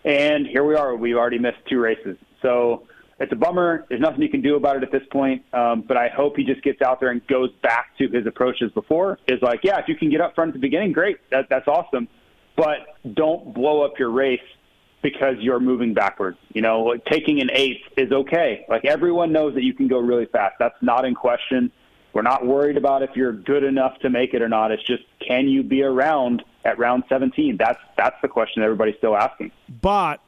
And 0.05 0.47
here 0.47 0.65
we 0.65 0.75
are. 0.75 0.97
We've 0.97 1.17
already 1.17 1.39
missed 1.39 1.59
two 1.69 1.79
races. 1.79 2.17
So 2.41 2.87
it's 3.21 3.33
a 3.33 3.37
bummer. 3.37 3.87
There's 3.89 4.01
nothing 4.01 4.23
you 4.23 4.29
can 4.29 4.43
do 4.43 4.57
about 4.57 4.77
it 4.77 4.83
at 4.83 4.91
this 4.91 5.07
point. 5.11 5.45
Um, 5.53 5.83
but 5.87 5.97
I 5.97 6.09
hope 6.09 6.37
he 6.37 6.45
just 6.45 6.63
gets 6.63 6.83
out 6.83 6.99
there 7.01 7.11
and 7.11 7.25
goes 7.27 7.51
back 7.63 7.97
to 7.99 8.09
his 8.09 8.27
approaches 8.27 8.73
before. 8.73 9.19
Is 9.29 9.41
like, 9.43 9.61
yeah, 9.63 9.79
if 9.79 9.89
you 9.89 9.97
can 9.97 10.11
get 10.11 10.21
up 10.21 10.35
front 10.35 10.49
at 10.49 10.55
the 10.55 10.61
beginning, 10.61 10.93
great. 10.93 11.19
That, 11.31 11.47
that's 11.49 11.69
awesome. 11.69 12.09
But 12.57 12.79
don't 13.15 13.55
blow 13.55 13.83
up 13.83 13.99
your 13.99 14.11
race 14.11 14.41
because 15.03 15.37
you're 15.41 15.61
moving 15.61 15.95
backwards. 15.95 16.39
You 16.53 16.63
know, 16.63 16.83
like 16.83 17.05
taking 17.05 17.41
an 17.41 17.51
eighth 17.53 17.83
is 17.97 18.11
okay. 18.13 18.65
Like 18.69 18.85
everyone 18.85 19.33
knows 19.33 19.55
that 19.55 19.63
you 19.63 19.75
can 19.75 19.89
go 19.89 19.99
really 19.99 20.27
fast. 20.27 20.57
That's 20.59 20.81
not 20.81 21.05
in 21.05 21.15
question. 21.15 21.71
We're 22.13 22.23
not 22.23 22.47
worried 22.47 22.77
about 22.77 23.03
if 23.03 23.11
you're 23.15 23.33
good 23.33 23.65
enough 23.65 23.99
to 24.01 24.11
make 24.11 24.35
it 24.35 24.43
or 24.43 24.49
not. 24.49 24.71
It's 24.71 24.83
just 24.85 25.03
can 25.27 25.49
you 25.49 25.63
be 25.63 25.83
around 25.83 26.43
at 26.65 26.79
round 26.79 27.05
17? 27.09 27.57
That's 27.57 27.79
that's 27.97 28.17
the 28.23 28.29
question 28.29 28.63
everybody's 28.63 28.97
still 28.97 29.17
asking. 29.17 29.53
But 29.69 30.21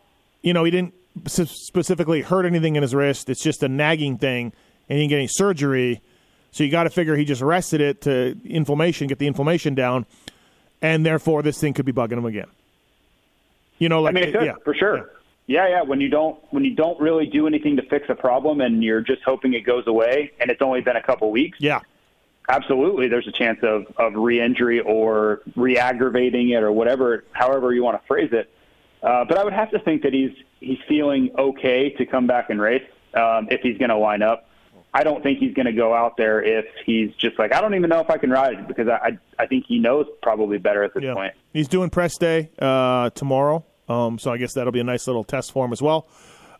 you 0.42 0.52
know, 0.52 0.64
he 0.64 0.70
didn't 0.70 0.94
specifically 1.26 2.22
hurt 2.22 2.44
anything 2.44 2.76
in 2.76 2.82
his 2.82 2.94
wrist. 2.94 3.30
It's 3.30 3.42
just 3.42 3.62
a 3.62 3.68
nagging 3.68 4.18
thing, 4.18 4.52
and 4.88 4.98
he 4.98 5.02
didn't 5.02 5.10
get 5.10 5.16
any 5.18 5.28
surgery. 5.28 6.02
So 6.50 6.62
you 6.62 6.70
got 6.70 6.84
to 6.84 6.90
figure 6.90 7.16
he 7.16 7.24
just 7.24 7.42
rested 7.42 7.80
it 7.80 8.02
to 8.02 8.38
inflammation, 8.44 9.08
get 9.08 9.18
the 9.18 9.26
inflammation 9.26 9.74
down, 9.74 10.06
and 10.80 11.04
therefore 11.04 11.42
this 11.42 11.58
thing 11.58 11.72
could 11.72 11.86
be 11.86 11.92
bugging 11.92 12.12
him 12.12 12.26
again. 12.26 12.46
You 13.78 13.88
know, 13.88 14.02
like 14.02 14.14
I 14.14 14.20
mean, 14.20 14.28
it 14.28 14.32
could, 14.32 14.46
yeah, 14.46 14.54
for 14.64 14.74
sure. 14.74 15.10
Yeah, 15.46 15.68
yeah. 15.68 15.82
When 15.82 16.00
you 16.00 16.08
don't 16.08 16.38
when 16.50 16.64
you 16.64 16.74
don't 16.74 16.98
really 17.00 17.26
do 17.26 17.46
anything 17.46 17.76
to 17.76 17.82
fix 17.82 18.06
a 18.08 18.14
problem 18.14 18.60
and 18.60 18.82
you're 18.82 19.00
just 19.00 19.22
hoping 19.24 19.54
it 19.54 19.62
goes 19.62 19.86
away, 19.86 20.32
and 20.40 20.50
it's 20.50 20.62
only 20.62 20.80
been 20.80 20.96
a 20.96 21.02
couple 21.02 21.30
weeks, 21.30 21.58
yeah. 21.60 21.80
Absolutely, 22.48 23.08
there's 23.08 23.26
a 23.28 23.32
chance 23.32 23.58
of 23.62 23.86
of 23.96 24.14
re-injury 24.14 24.80
or 24.80 25.42
re-aggravating 25.56 26.50
it 26.50 26.62
or 26.62 26.72
whatever, 26.72 27.24
however 27.32 27.72
you 27.72 27.82
want 27.82 28.00
to 28.00 28.06
phrase 28.06 28.30
it. 28.32 28.50
Uh, 29.02 29.24
but 29.24 29.36
I 29.38 29.44
would 29.44 29.52
have 29.52 29.70
to 29.72 29.78
think 29.78 30.02
that 30.02 30.12
he's 30.12 30.32
he's 30.60 30.78
feeling 30.88 31.30
okay 31.38 31.90
to 31.90 32.06
come 32.06 32.26
back 32.26 32.50
and 32.50 32.60
race 32.60 32.84
um, 33.14 33.48
if 33.50 33.60
he's 33.60 33.76
going 33.78 33.90
to 33.90 33.96
line 33.98 34.22
up. 34.22 34.48
I 34.96 35.02
don't 35.02 35.22
think 35.24 35.40
he's 35.40 35.52
going 35.54 35.66
to 35.66 35.72
go 35.72 35.92
out 35.92 36.16
there 36.16 36.40
if 36.40 36.66
he's 36.86 37.12
just 37.16 37.38
like 37.38 37.52
I 37.52 37.60
don't 37.60 37.74
even 37.74 37.90
know 37.90 38.00
if 38.00 38.08
I 38.10 38.16
can 38.16 38.30
ride 38.30 38.68
because 38.68 38.88
I 38.88 38.94
I, 39.38 39.42
I 39.42 39.46
think 39.46 39.64
he 39.66 39.78
knows 39.78 40.06
probably 40.22 40.58
better 40.58 40.82
at 40.84 40.94
this 40.94 41.02
Yeah. 41.02 41.14
point. 41.14 41.34
He's 41.52 41.68
doing 41.68 41.90
press 41.90 42.16
day 42.16 42.50
uh, 42.60 43.10
tomorrow, 43.10 43.64
um, 43.88 44.18
so 44.18 44.30
I 44.32 44.38
guess 44.38 44.54
that'll 44.54 44.72
be 44.72 44.80
a 44.80 44.84
nice 44.84 45.06
little 45.06 45.24
test 45.24 45.52
for 45.52 45.64
him 45.66 45.72
as 45.72 45.82
well. 45.82 46.06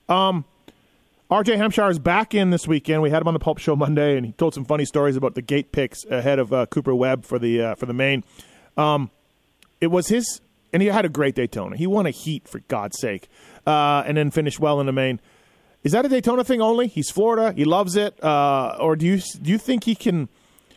Um, 0.09 0.45
RJ 1.31 1.57
Hampshire 1.57 1.89
is 1.89 1.99
back 1.99 2.35
in 2.35 2.51
this 2.51 2.69
weekend. 2.69 3.01
We 3.01 3.09
had 3.09 3.23
him 3.23 3.29
on 3.29 3.35
the 3.35 3.41
Pulp 3.41 3.59
Show 3.59 3.75
Monday, 3.75 4.19
and 4.19 4.27
he 4.27 4.33
told 4.33 4.53
some 4.53 4.67
funny 4.67 4.85
stories 4.85 5.17
about 5.17 5.35
the 5.35 5.41
gate 5.41 5.73
picks 5.73 6.05
ahead 6.05 6.39
of 6.39 6.53
uh, 6.53 6.67
Cooper 6.67 6.95
Webb 6.95 7.25
for 7.25 7.39
the 7.39 7.63
uh, 7.63 7.75
for 7.77 7.87
the 7.87 7.95
main. 7.95 8.25
Um, 8.77 9.11
it 9.81 9.87
was 9.87 10.09
his, 10.09 10.43
and 10.73 10.83
he 10.83 10.89
had 10.89 11.07
a 11.07 11.09
great 11.09 11.35
Daytona. 11.35 11.77
He 11.77 11.87
won 11.87 12.05
a 12.05 12.11
heat 12.11 12.47
for 12.47 12.61
God's 12.69 12.99
sake, 12.99 13.29
uh, 13.67 14.05
and 14.07 14.19
then 14.19 14.31
finished 14.31 14.61
well 14.61 14.81
in 14.81 14.87
the 14.87 14.93
main. 14.93 15.19
Is 15.83 15.93
that 15.93 16.05
a 16.05 16.11
Daytona 16.11 16.45
thing 16.45 16.61
only? 16.61 16.89
He's 16.89 17.11
Florida. 17.11 17.53
He 17.53 17.65
loves 17.65 17.97
it. 17.97 18.23
Uh, 18.23 18.77
or 18.79 18.95
do 18.95 19.07
you 19.07 19.19
do 19.41 19.51
you 19.51 19.59
think 19.59 19.85
he 19.85 19.95
can, 19.95 20.29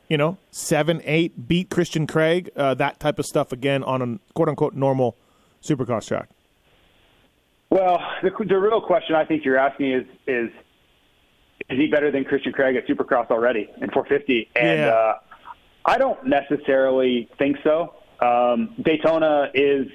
you 0.08 0.16
know, 0.16 0.38
seven, 0.51 1.01
eight, 1.04 1.50
beat 1.50 1.70
Christian 1.70 2.08
Craig, 2.08 2.51
uh, 2.56 2.74
that 2.75 3.01
type 3.01 3.20
of 3.20 3.25
stuff 3.25 3.51
again 3.51 3.84
on 3.84 4.01
a 4.01 4.34
quote 4.34 4.48
unquote 4.48 4.75
normal 4.75 5.18
Supercross 5.62 6.08
track? 6.08 6.30
Well, 7.70 8.00
the, 8.24 8.32
the 8.46 8.58
real 8.58 8.82
question 8.82 9.16
I 9.16 9.26
think 9.26 9.44
you're 9.44 9.58
asking 9.58 9.92
is 9.92 10.06
is 10.26 10.50
is 11.70 11.78
he 11.78 11.88
better 11.88 12.12
than 12.12 12.24
Christian 12.24 12.53
Craig 12.53 12.75
at 12.77 12.88
Supercross 12.88 13.30
already 13.30 13.70
in 13.82 13.90
450? 13.90 14.50
And 14.56 14.80
Yeah. 14.82 14.88
uh, 14.88 15.20
I 15.86 15.98
don't 15.98 16.25
necessarily 16.25 17.30
think 17.38 17.58
so. 17.64 17.94
Um, 18.22 18.74
Daytona 18.82 19.50
is 19.53 19.88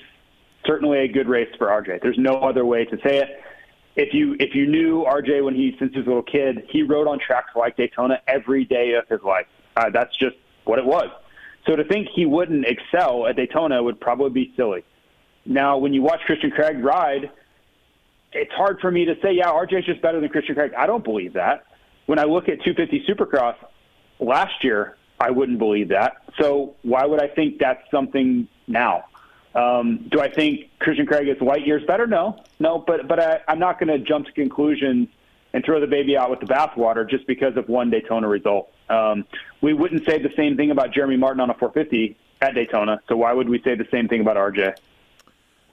certainly 0.67 1.01
a 1.01 1.09
good 1.09 1.29
race 1.29 1.49
for 1.59 1.69
RJ. 1.69 2.01
There's 2.03 2.19
no 2.19 2.37
other 2.41 2.65
way 2.65 2.85
to 2.87 2.97
say 3.07 3.19
it. 3.19 3.29
If 3.95 4.15
you 4.15 4.37
if 4.41 4.55
you 4.55 4.67
knew 4.67 5.05
RJ 5.05 5.45
when 5.45 5.55
he 5.55 5.77
since 5.79 5.93
he 5.93 5.99
was 5.99 6.07
a 6.07 6.11
little 6.11 6.23
kid, 6.23 6.65
he 6.69 6.83
rode 6.83 7.07
on 7.09 7.19
tracks 7.19 7.51
like 7.57 7.77
Daytona 7.77 8.21
every 8.27 8.65
day 8.65 8.95
of 8.95 9.07
his 9.09 9.23
life. 9.23 9.47
Uh, 9.77 9.91
that's 9.91 10.17
just 10.17 10.37
what 10.65 10.79
it 10.79 10.85
was. 10.85 11.11
So 11.67 11.77
to 11.77 11.85
think 11.85 12.09
he 12.15 12.27
wouldn't 12.27 12.67
excel 12.67 13.27
at 13.27 13.37
Daytona 13.37 13.83
would 13.83 14.01
probably 14.01 14.31
be 14.31 14.53
silly. 14.57 14.85
Now, 15.45 15.77
when 15.79 15.93
you 15.93 16.03
watch 16.03 16.21
Christian 16.27 16.51
Craig 16.51 16.83
ride, 16.83 17.31
it's 18.33 18.53
hard 18.53 18.81
for 18.81 18.90
me 18.90 19.05
to 19.05 19.14
say, 19.23 19.33
yeah, 19.33 19.47
RJ's 19.47 19.87
just 19.87 20.03
better 20.03 20.21
than 20.21 20.29
Christian 20.29 20.55
Craig. 20.55 20.73
I 20.77 20.87
don't 20.87 21.05
believe 21.05 21.35
that. 21.35 21.66
When 22.07 22.18
I 22.18 22.25
look 22.25 22.49
at 22.49 22.62
250 22.62 23.07
Supercross 23.09 23.57
last 24.18 24.64
year, 24.64 24.97
I 25.21 25.31
wouldn't 25.31 25.59
believe 25.59 25.88
that. 25.88 26.23
So 26.40 26.75
why 26.83 27.05
would 27.05 27.23
I 27.23 27.29
think 27.29 27.59
that's 27.59 27.83
something 27.90 28.49
now? 28.66 29.05
Um, 29.55 30.09
do 30.11 30.21
I 30.21 30.31
think 30.31 30.71
Christian 30.79 31.07
Craig 31.07 31.29
is 31.29 31.40
light 31.40 31.66
years 31.66 31.83
better? 31.87 32.07
No, 32.07 32.42
no. 32.59 32.79
But 32.79 33.07
but 33.07 33.21
I, 33.21 33.40
I'm 33.47 33.59
not 33.59 33.79
going 33.79 33.88
to 33.88 33.99
jump 33.99 34.27
to 34.27 34.33
conclusions 34.33 35.09
and 35.53 35.64
throw 35.64 35.79
the 35.79 35.87
baby 35.87 36.16
out 36.16 36.31
with 36.31 36.40
the 36.40 36.47
bathwater 36.47 37.09
just 37.09 37.27
because 37.27 37.57
of 37.57 37.68
one 37.68 37.90
Daytona 37.90 38.27
result. 38.27 38.73
Um, 38.88 39.27
we 39.61 39.75
wouldn't 39.75 40.07
say 40.07 40.18
the 40.18 40.33
same 40.37 40.57
thing 40.57 40.71
about 40.71 40.92
Jeremy 40.92 41.16
Martin 41.16 41.40
on 41.40 41.51
a 41.51 41.55
450 41.55 42.16
at 42.40 42.55
Daytona. 42.55 43.01
So 43.09 43.16
why 43.16 43.33
would 43.33 43.49
we 43.49 43.61
say 43.62 43.75
the 43.75 43.87
same 43.90 44.09
thing 44.09 44.23
about 44.23 44.37
RJ? 44.37 44.77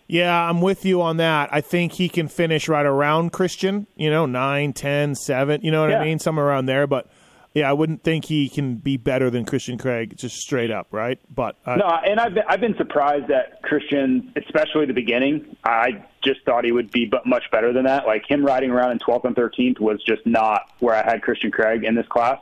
Yeah, 0.10 0.50
I'm 0.50 0.60
with 0.60 0.86
you 0.86 1.04
on 1.04 1.18
that. 1.18 1.50
I 1.52 1.62
think 1.62 1.94
he 1.94 2.10
can 2.10 2.28
finish 2.28 2.68
right 2.68 2.86
around 2.86 3.32
Christian, 3.32 3.86
you 3.96 4.10
know, 4.10 4.26
9, 4.26 4.74
10, 4.74 5.14
7, 5.14 5.62
you 5.62 5.70
know 5.70 5.82
what 5.82 5.94
I 5.94 6.04
mean? 6.04 6.18
Somewhere 6.18 6.48
around 6.48 6.66
there. 6.66 6.88
But 6.88 7.12
yeah, 7.54 7.70
I 7.70 7.74
wouldn't 7.74 8.04
think 8.04 8.26
he 8.26 8.50
can 8.50 8.76
be 8.76 8.98
better 8.98 9.30
than 9.30 9.46
Christian 9.46 9.78
Craig, 9.78 10.18
just 10.18 10.38
straight 10.38 10.72
up, 10.72 10.88
right? 10.92 11.20
But 11.34 11.58
uh, 11.64 11.76
No, 11.76 11.86
and 11.88 12.20
I've 12.20 12.34
been, 12.34 12.44
I've 12.48 12.60
been 12.60 12.76
surprised 12.76 13.28
that 13.28 13.62
Christian, 13.62 14.34
especially 14.36 14.88
the 14.88 14.94
beginning. 14.94 15.56
I 15.64 16.04
just 16.24 16.40
thought 16.44 16.66
he 16.66 16.72
would 16.72 16.90
be 16.90 17.12
much 17.26 17.44
better 17.52 17.72
than 17.72 17.86
that. 17.86 18.08
Like 18.08 18.24
him 18.28 18.44
riding 18.44 18.72
around 18.72 18.94
in 18.94 19.00
12th 19.00 19.26
and 19.26 19.36
13th 19.36 19.80
was 19.80 20.02
just 20.08 20.26
not 20.26 20.62
where 20.80 20.96
I 20.96 21.04
had 21.04 21.22
Christian 21.22 21.52
Craig 21.52 21.84
in 21.84 21.94
this 21.94 22.08
class. 22.08 22.40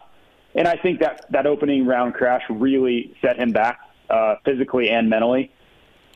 And 0.56 0.70
I 0.70 0.78
think 0.78 1.02
that 1.02 1.26
that 1.32 1.46
opening 1.46 1.86
round 1.86 2.14
crash 2.14 2.44
really 2.50 3.14
set 3.22 3.38
him 3.38 3.52
back 3.52 3.80
uh, 4.10 4.36
physically 4.46 4.90
and 4.90 5.10
mentally. 5.10 5.52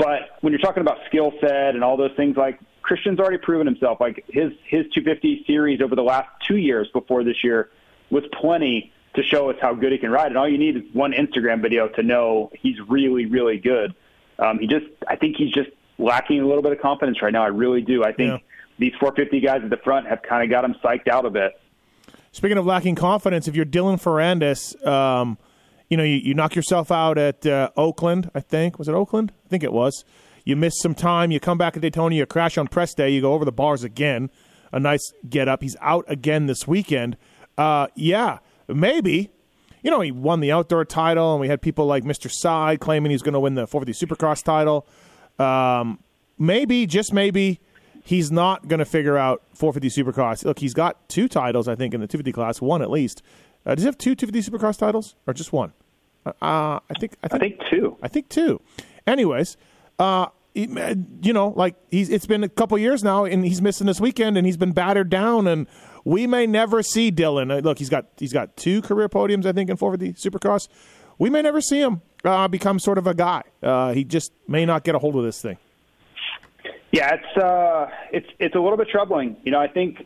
But 0.01 0.37
when 0.41 0.51
you're 0.51 0.59
talking 0.59 0.81
about 0.81 0.97
skill 1.05 1.31
set 1.39 1.75
and 1.75 1.83
all 1.83 1.95
those 1.95 2.15
things, 2.17 2.35
like 2.35 2.59
Christian's 2.81 3.19
already 3.19 3.37
proven 3.37 3.67
himself. 3.67 3.99
Like 4.01 4.25
his 4.27 4.51
his 4.65 4.85
250 4.95 5.43
series 5.45 5.79
over 5.79 5.95
the 5.95 6.01
last 6.01 6.27
two 6.47 6.57
years 6.57 6.87
before 6.91 7.23
this 7.23 7.43
year 7.43 7.69
was 8.09 8.23
plenty 8.41 8.91
to 9.13 9.21
show 9.21 9.51
us 9.51 9.57
how 9.61 9.75
good 9.75 9.91
he 9.91 9.99
can 9.99 10.09
ride. 10.09 10.27
And 10.27 10.37
all 10.37 10.49
you 10.49 10.57
need 10.57 10.75
is 10.75 10.83
one 10.93 11.11
Instagram 11.13 11.61
video 11.61 11.87
to 11.89 12.01
know 12.01 12.49
he's 12.59 12.77
really, 12.89 13.27
really 13.27 13.59
good. 13.59 13.93
Um, 14.39 14.57
he 14.57 14.65
just, 14.65 14.87
I 15.07 15.17
think 15.17 15.35
he's 15.37 15.51
just 15.53 15.69
lacking 15.99 16.39
a 16.41 16.47
little 16.47 16.63
bit 16.63 16.71
of 16.71 16.79
confidence 16.81 17.21
right 17.21 17.31
now. 17.31 17.43
I 17.43 17.47
really 17.49 17.81
do. 17.81 18.03
I 18.03 18.11
think 18.13 18.29
Yeah. 18.31 18.37
these 18.79 18.93
450 18.99 19.39
guys 19.41 19.61
at 19.63 19.69
the 19.69 19.77
front 19.77 20.07
have 20.07 20.23
kind 20.23 20.43
of 20.43 20.49
got 20.49 20.65
him 20.65 20.75
psyched 20.83 21.07
out 21.09 21.25
a 21.25 21.29
bit. 21.29 21.51
Speaking 22.31 22.57
of 22.57 22.65
lacking 22.65 22.95
confidence, 22.95 23.47
if 23.47 23.55
you're 23.55 23.65
Dylan 23.65 24.01
Ferrandis, 24.01 24.83
um, 24.87 25.37
you 25.91 25.97
know, 25.97 26.04
you, 26.04 26.15
you 26.23 26.34
knock 26.34 26.56
yourself 26.56 26.89
out 26.89 27.17
at 27.17 27.45
uh, 27.45 27.69
Oakland, 27.75 28.32
I 28.34 28.39
think. 28.39 28.80
Was 28.80 28.88
it 28.88 28.93
Oakland? 28.93 29.34
I 29.45 29.49
think 29.49 29.62
it 29.62 29.73
was. 29.73 30.06
You 30.45 30.56
miss 30.56 30.73
some 30.82 30.95
time. 30.95 31.32
You 31.32 31.41
come 31.41 31.58
back 31.58 31.75
at 31.75 31.82
Daytona. 31.82 32.15
You 32.15 32.25
crash 32.25 32.58
on 32.58 32.69
press 32.69 32.93
day. 32.93 33.10
You 33.10 33.19
go 33.19 33.34
over 33.34 33.43
the 33.43 33.51
bars 33.51 33.84
again. 33.84 34.32
A 34.71 34.80
nice 34.80 35.12
get 35.30 35.49
up. 35.49 35.62
He's 35.62 35.75
out 35.82 36.06
again 36.08 36.45
this 36.45 36.65
weekend. 36.65 37.17
Uh, 37.58 37.88
yeah, 37.93 38.39
maybe. 38.69 39.32
You 39.84 39.91
know, 39.91 39.99
he 39.99 40.12
won 40.12 40.39
the 40.39 40.54
outdoor 40.54 40.86
title, 40.86 41.34
and 41.34 41.41
we 41.41 41.49
had 41.49 41.62
people 41.62 41.88
like 41.88 42.06
Mr. 42.06 42.32
Side 42.32 42.80
claiming 42.80 43.12
he's 43.12 43.21
going 43.21 43.34
to 43.34 43.39
win 43.41 43.56
the 43.56 43.67
450 43.67 44.06
Supercross 44.06 44.41
title. 44.43 44.88
Um, 45.39 45.99
maybe, 46.38 46.86
just 46.86 47.12
maybe, 47.12 47.60
he's 48.06 48.32
not 48.32 48.69
going 48.69 48.80
to 48.80 48.86
figure 48.86 49.17
out 49.17 49.43
450 49.56 50.04
Supercross. 50.04 50.45
Look, 50.45 50.60
he's 50.60 50.73
got 50.73 51.10
two 51.10 51.27
titles, 51.27 51.67
I 51.67 51.75
think, 51.75 51.93
in 51.93 51.99
the 51.99 52.08
250 52.08 52.32
class, 52.32 52.62
one 52.62 52.82
at 52.82 52.89
least. 52.89 53.21
Uh, 53.65 53.75
does 53.75 53.84
he 53.84 53.88
have 53.88 53.97
two 53.97 54.15
250 54.15 54.58
Supercross 54.58 54.77
titles 54.77 55.15
or 55.27 55.34
just 55.34 55.51
one? 55.51 55.73
Uh, 56.25 56.34
I 56.41 56.79
think 56.99 57.13
I 57.23 57.25
I 57.25 57.38
think 57.38 57.57
think 57.60 57.69
two. 57.69 57.97
I 58.01 58.07
think 58.07 58.29
two. 58.29 58.62
Anyways, 59.07 59.57
uh, 59.99 60.27
he- 60.53 60.67
you 61.23 61.34
know, 61.34 61.53
like 61.55 61.75
he's 61.89 62.10
it's 62.10 62.25
been 62.25 62.43
a 62.43 62.49
couple 62.49 62.77
years 62.77 63.03
now, 63.03 63.25
and 63.25 63.43
he's 63.45 63.62
missing 63.62 63.88
this 63.88 63.99
weekend, 63.99 64.38
and 64.38 64.45
he's 64.45 64.57
been 64.57 64.71
battered 64.73 65.10
down, 65.10 65.47
and 65.47 65.67
we 66.03 66.27
may 66.27 66.45
never 66.47 66.84
see 66.84 67.12
Dylan. 67.12 67.51
Uh, 67.51 67.60
Look, 67.62 67.79
he's 67.79 67.89
got 67.89 68.05
he's 68.17 68.34
got 68.34 68.55
two 68.57 68.81
career 68.81 69.10
podiums, 69.10 69.45
I 69.45 69.51
think, 69.51 69.69
in 69.69 69.77
450 69.77 70.29
Supercross. 70.29 70.67
We 71.17 71.29
may 71.29 71.41
never 71.41 71.62
see 71.62 71.79
him 71.81 72.01
uh, 72.23 72.47
become 72.47 72.79
sort 72.79 72.97
of 72.97 73.07
a 73.07 73.13
guy. 73.13 73.43
Uh, 73.62 73.93
he 73.93 74.03
just 74.03 74.31
may 74.47 74.65
not 74.65 74.84
get 74.84 74.95
a 74.95 74.99
hold 74.99 75.15
of 75.15 75.23
this 75.23 75.41
thing. 75.41 75.57
Yeah, 76.91 77.15
it's 77.15 77.38
uh, 77.43 77.89
it's 78.12 78.27
it's 78.39 78.55
a 78.55 78.60
little 78.60 78.77
bit 78.77 78.89
troubling. 78.89 79.38
You 79.43 79.51
know, 79.51 79.60
I 79.60 79.67
think 79.67 80.05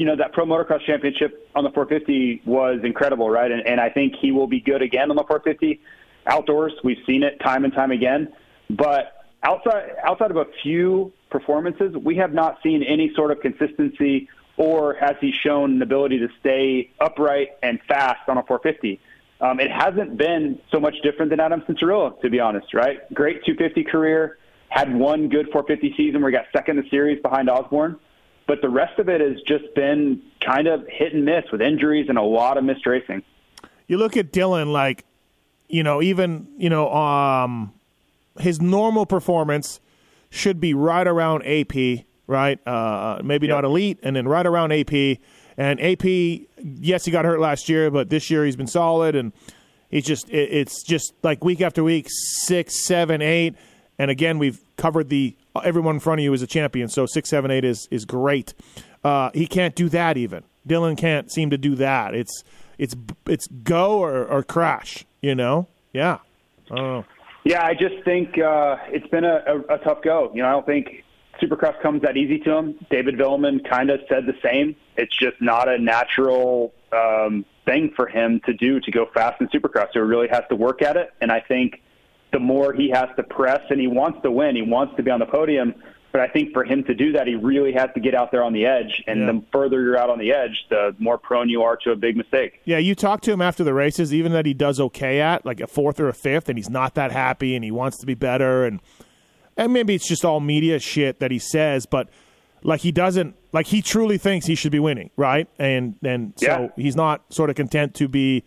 you 0.00 0.06
know, 0.06 0.16
that 0.16 0.32
Pro 0.32 0.46
Motocross 0.46 0.80
Championship 0.86 1.46
on 1.54 1.62
the 1.62 1.68
450 1.72 2.40
was 2.46 2.80
incredible, 2.84 3.28
right? 3.28 3.52
And, 3.52 3.66
and 3.66 3.78
I 3.78 3.90
think 3.90 4.14
he 4.18 4.32
will 4.32 4.46
be 4.46 4.58
good 4.58 4.80
again 4.80 5.10
on 5.10 5.16
the 5.16 5.24
450 5.24 5.78
outdoors. 6.26 6.72
We've 6.82 7.04
seen 7.06 7.22
it 7.22 7.38
time 7.44 7.66
and 7.66 7.74
time 7.74 7.90
again. 7.90 8.32
But 8.70 9.26
outside 9.42 9.90
outside 10.02 10.30
of 10.30 10.38
a 10.38 10.46
few 10.62 11.12
performances, 11.30 11.94
we 12.02 12.16
have 12.16 12.32
not 12.32 12.60
seen 12.62 12.82
any 12.82 13.12
sort 13.14 13.30
of 13.30 13.40
consistency 13.40 14.30
or 14.56 14.94
has 14.94 15.16
he 15.20 15.34
shown 15.44 15.74
an 15.74 15.82
ability 15.82 16.18
to 16.20 16.28
stay 16.40 16.90
upright 16.98 17.48
and 17.62 17.78
fast 17.86 18.26
on 18.26 18.38
a 18.38 18.42
450. 18.44 18.98
Um, 19.42 19.60
it 19.60 19.70
hasn't 19.70 20.16
been 20.16 20.60
so 20.72 20.80
much 20.80 20.94
different 21.02 21.28
than 21.28 21.40
Adam 21.40 21.60
Cianciarulo, 21.68 22.18
to 22.22 22.30
be 22.30 22.40
honest, 22.40 22.72
right? 22.72 23.00
Great 23.12 23.44
250 23.44 23.84
career, 23.84 24.38
had 24.70 24.94
one 24.94 25.28
good 25.28 25.50
450 25.52 25.94
season 25.94 26.22
where 26.22 26.30
he 26.30 26.36
got 26.38 26.46
second 26.56 26.78
in 26.78 26.84
the 26.84 26.90
series 26.90 27.20
behind 27.20 27.50
Osborne, 27.50 27.98
but 28.50 28.60
the 28.62 28.68
rest 28.68 28.98
of 28.98 29.08
it 29.08 29.20
has 29.20 29.40
just 29.42 29.72
been 29.76 30.20
kind 30.40 30.66
of 30.66 30.84
hit 30.88 31.14
and 31.14 31.24
miss 31.24 31.44
with 31.52 31.62
injuries 31.62 32.06
and 32.08 32.18
a 32.18 32.22
lot 32.22 32.58
of 32.58 32.64
missed 32.64 32.84
racing. 32.84 33.22
You 33.86 33.96
look 33.96 34.16
at 34.16 34.32
Dylan, 34.32 34.72
like, 34.72 35.04
you 35.68 35.84
know, 35.84 36.02
even, 36.02 36.48
you 36.58 36.68
know, 36.68 36.92
um, 36.92 37.72
his 38.40 38.60
normal 38.60 39.06
performance 39.06 39.78
should 40.30 40.60
be 40.60 40.74
right 40.74 41.06
around 41.06 41.44
AP, 41.46 42.04
right? 42.26 42.58
Uh, 42.66 43.20
maybe 43.22 43.46
Yep. 43.46 43.54
not 43.54 43.64
elite, 43.64 44.00
and 44.02 44.16
then 44.16 44.26
right 44.26 44.44
around 44.44 44.72
AP. 44.72 45.20
And 45.56 45.80
AP, 45.80 46.48
yes, 46.60 47.04
he 47.04 47.12
got 47.12 47.24
hurt 47.24 47.38
last 47.38 47.68
year, 47.68 47.88
but 47.88 48.10
this 48.10 48.32
year 48.32 48.44
he's 48.44 48.56
been 48.56 48.66
solid, 48.66 49.14
and 49.14 49.32
he's 49.90 50.04
just 50.06 50.28
it, 50.28 50.48
it's 50.50 50.82
just 50.82 51.12
like 51.22 51.44
week 51.44 51.60
after 51.60 51.84
week, 51.84 52.08
six, 52.08 52.84
seven, 52.84 53.22
eight, 53.22 53.54
and 54.00 54.10
again 54.10 54.38
we've 54.38 54.60
covered 54.76 55.10
the 55.10 55.36
everyone 55.62 55.96
in 55.96 56.00
front 56.00 56.20
of 56.20 56.24
you 56.24 56.32
is 56.32 56.40
a 56.40 56.46
champion, 56.46 56.88
so 56.88 57.04
six, 57.04 57.28
seven, 57.28 57.50
eight 57.50 57.64
is 57.64 57.86
is 57.90 58.06
great. 58.06 58.54
Uh, 59.04 59.30
he 59.34 59.46
can't 59.46 59.74
do 59.74 59.90
that 59.90 60.16
even. 60.16 60.42
Dylan 60.66 60.96
can't 60.96 61.30
seem 61.30 61.50
to 61.50 61.58
do 61.58 61.74
that. 61.76 62.14
It's 62.14 62.42
it's 62.78 62.96
it's 63.26 63.46
go 63.46 63.98
or, 63.98 64.24
or 64.24 64.42
crash, 64.42 65.04
you 65.20 65.34
know? 65.34 65.68
Yeah. 65.92 66.18
I. 66.70 67.04
Yeah, 67.44 67.64
I 67.64 67.72
just 67.72 68.04
think 68.04 68.38
uh, 68.38 68.76
it's 68.88 69.06
been 69.08 69.24
a, 69.24 69.42
a, 69.46 69.74
a 69.76 69.78
tough 69.78 70.02
go. 70.02 70.30
You 70.34 70.42
know, 70.42 70.48
I 70.48 70.52
don't 70.52 70.66
think 70.66 71.04
Supercross 71.42 71.80
comes 71.80 72.02
that 72.02 72.16
easy 72.18 72.38
to 72.40 72.54
him. 72.54 72.86
David 72.90 73.16
Vuillemin 73.16 73.68
kind 73.68 73.88
of 73.88 74.00
said 74.10 74.26
the 74.26 74.34
same. 74.44 74.76
It's 74.96 75.16
just 75.18 75.40
not 75.40 75.66
a 75.66 75.78
natural 75.78 76.74
um, 76.92 77.46
thing 77.64 77.92
for 77.96 78.06
him 78.06 78.40
to 78.44 78.52
do 78.52 78.78
to 78.80 78.90
go 78.90 79.06
fast 79.14 79.40
in 79.40 79.48
Supercross. 79.48 79.86
So 79.92 79.92
he 79.94 80.00
really 80.00 80.28
has 80.28 80.42
to 80.50 80.54
work 80.54 80.82
at 80.82 80.98
it. 80.98 81.10
And 81.22 81.32
I 81.32 81.40
think 81.40 81.80
the 82.32 82.38
more 82.38 82.72
he 82.72 82.90
has 82.90 83.08
to 83.16 83.22
press, 83.22 83.60
and 83.70 83.80
he 83.80 83.86
wants 83.86 84.20
to 84.22 84.30
win, 84.30 84.56
he 84.56 84.62
wants 84.62 84.94
to 84.96 85.02
be 85.02 85.10
on 85.10 85.20
the 85.20 85.26
podium. 85.26 85.74
But 86.12 86.20
I 86.22 86.26
think 86.28 86.52
for 86.52 86.64
him 86.64 86.82
to 86.84 86.94
do 86.94 87.12
that, 87.12 87.28
he 87.28 87.36
really 87.36 87.72
has 87.72 87.88
to 87.94 88.00
get 88.00 88.16
out 88.16 88.32
there 88.32 88.42
on 88.42 88.52
the 88.52 88.66
edge. 88.66 89.02
And 89.06 89.20
Yeah. 89.20 89.26
the 89.26 89.42
further 89.52 89.80
you're 89.80 89.96
out 89.96 90.10
on 90.10 90.18
the 90.18 90.32
edge, 90.32 90.66
the 90.68 90.92
more 90.98 91.18
prone 91.18 91.48
you 91.48 91.62
are 91.62 91.76
to 91.84 91.92
a 91.92 91.96
big 91.96 92.16
mistake. 92.16 92.60
Yeah, 92.64 92.78
you 92.78 92.96
talk 92.96 93.20
to 93.22 93.32
him 93.32 93.40
after 93.40 93.62
the 93.62 93.72
races, 93.74 94.12
even 94.12 94.32
that 94.32 94.44
he 94.44 94.52
does 94.52 94.80
okay 94.80 95.20
at, 95.20 95.46
like 95.46 95.60
a 95.60 95.68
fourth 95.68 96.00
or 96.00 96.08
a 96.08 96.12
fifth, 96.12 96.48
and 96.48 96.58
he's 96.58 96.68
not 96.70 96.96
that 96.96 97.12
happy 97.12 97.54
and 97.54 97.64
he 97.64 97.70
wants 97.70 97.96
to 97.98 98.06
be 98.06 98.14
better 98.14 98.64
and 98.64 98.80
and 99.56 99.72
maybe 99.74 99.94
it's 99.94 100.08
just 100.08 100.24
all 100.24 100.40
media 100.40 100.78
shit 100.78 101.20
that 101.20 101.30
he 101.30 101.38
says, 101.38 101.84
but 101.84 102.08
like 102.62 102.80
he 102.80 102.90
doesn't 102.90 103.34
like 103.52 103.66
he 103.66 103.82
truly 103.82 104.16
thinks 104.16 104.46
he 104.46 104.54
should 104.54 104.72
be 104.72 104.78
winning, 104.80 105.10
right? 105.16 105.48
And 105.58 105.94
and 106.02 106.32
so 106.36 106.46
Yeah. 106.76 106.82
he's 106.82 106.96
not 106.96 107.22
sort 107.32 107.50
of 107.50 107.56
content 107.56 107.94
to 107.96 108.08
be 108.08 108.42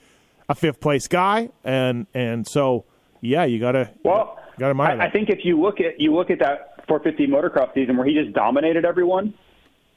a 0.50 0.56
fifth 0.56 0.80
place 0.82 1.08
guy 1.08 1.50
and 1.64 2.08
and 2.14 2.46
so 2.48 2.86
yeah, 3.24 3.46
you 3.46 3.60
gotta 3.60 3.90
Well, 4.04 4.38
you 4.58 4.60
gotta 4.60 4.72
admire 4.72 5.02
I, 5.02 5.06
I 5.08 5.10
think 5.10 5.30
if 5.30 5.40
you 5.44 5.60
look 5.60 5.80
at 5.80 6.00
you 6.00 6.14
look 6.14 6.30
at 6.30 6.40
that 6.40 6.86
450 6.88 7.28
motocross 7.28 7.74
season 7.74 7.98
where 7.98 8.06
he 8.06 8.14
just 8.14 8.34
dominated 8.34 8.86
everyone, 8.86 9.34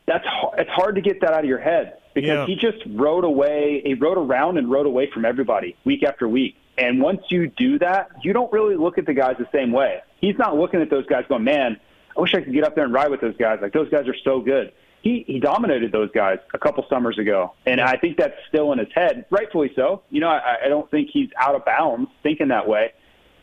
that's 0.07 0.25
it's 0.59 0.71
hard 0.71 0.95
to 0.95 1.01
get 1.01 1.21
that 1.21 1.33
out 1.33 1.41
of 1.41 1.47
your 1.47 1.59
head 1.59 1.99
because 2.15 2.29
Yeah. 2.29 2.47
he 2.47 2.55
just 2.55 2.79
rode 2.95 3.25
away. 3.25 3.83
He 3.85 3.95
rode 3.95 4.19
around 4.19 4.57
and 4.59 4.71
rode 4.71 4.87
away 4.87 5.11
from 5.13 5.25
everybody 5.25 5.77
week 5.85 6.03
after 6.05 6.29
week. 6.29 6.57
And 6.79 7.01
once 7.01 7.21
you 7.31 7.49
do 7.49 7.79
that, 7.81 8.09
you 8.23 8.33
don't 8.33 8.53
really 8.53 8.77
look 8.77 8.99
at 8.99 9.07
the 9.07 9.15
guys 9.15 9.37
the 9.39 9.49
same 9.53 9.73
way. 9.73 10.01
He's 10.21 10.37
not 10.39 10.57
looking 10.57 10.81
at 10.81 10.91
those 10.91 11.07
guys 11.07 11.25
going, 11.29 11.43
"Man, 11.45 11.79
I 12.17 12.21
wish 12.21 12.35
I 12.35 12.41
could 12.43 12.53
get 12.53 12.65
up 12.65 12.75
there 12.75 12.85
and 12.85 12.93
ride 12.93 13.11
with 13.11 13.21
those 13.21 13.37
guys. 13.37 13.59
Like 13.61 13.73
those 13.73 13.89
guys 13.91 14.07
are 14.07 14.17
so 14.25 14.41
good." 14.41 14.73
He 15.03 15.25
he 15.27 15.39
dominated 15.41 15.93
those 15.93 16.11
guys 16.13 16.39
a 16.55 16.59
couple 16.59 16.85
summers 16.89 17.19
ago, 17.19 17.53
and 17.65 17.81
I 17.81 17.97
think 17.97 18.17
that's 18.17 18.35
still 18.49 18.73
in 18.73 18.79
his 18.79 18.89
head, 18.95 19.25
rightfully 19.31 19.71
so. 19.77 20.03
You 20.11 20.21
know, 20.21 20.29
I, 20.29 20.57
I 20.65 20.69
don't 20.69 20.91
think 20.91 21.11
he's 21.13 21.29
out 21.39 21.55
of 21.55 21.65
bounds 21.65 22.11
thinking 22.23 22.49
that 22.49 22.67
way. 22.69 22.93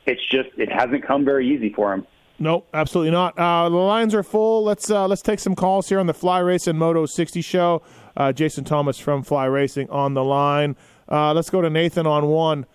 It's 0.06 0.26
just 0.30 0.50
it 0.58 0.72
hasn't 0.72 1.06
come 1.06 1.26
very 1.26 1.48
easy 1.48 1.72
for 1.74 1.94
him. 1.94 2.06
Nope, 2.40 2.68
absolutely 2.74 3.12
not. 3.12 3.38
Uh, 3.38 3.70
the 3.70 3.76
lines 3.76 4.14
are 4.16 4.24
full. 4.24 4.64
Let's 4.64 4.90
uh, 4.90 5.08
let's 5.08 5.22
take 5.22 5.40
some 5.40 5.56
calls 5.56 5.90
here 5.90 6.00
on 6.00 6.08
the 6.08 6.14
Fly 6.14 6.40
Racing 6.40 6.78
Moto 6.78 7.06
60 7.06 7.42
show. 7.42 7.82
Uh, 8.18 8.32
Jason 8.32 8.64
Thomas 8.64 9.00
from 9.00 9.24
Fly 9.24 9.46
Racing 9.46 9.90
on 9.90 10.14
the 10.14 10.24
line. 10.24 10.76
Uh, 11.10 11.34
let's 11.34 11.50
go 11.50 11.62
to 11.62 11.70
Nathan 11.70 12.06
on 12.06 12.28
one. 12.28 12.66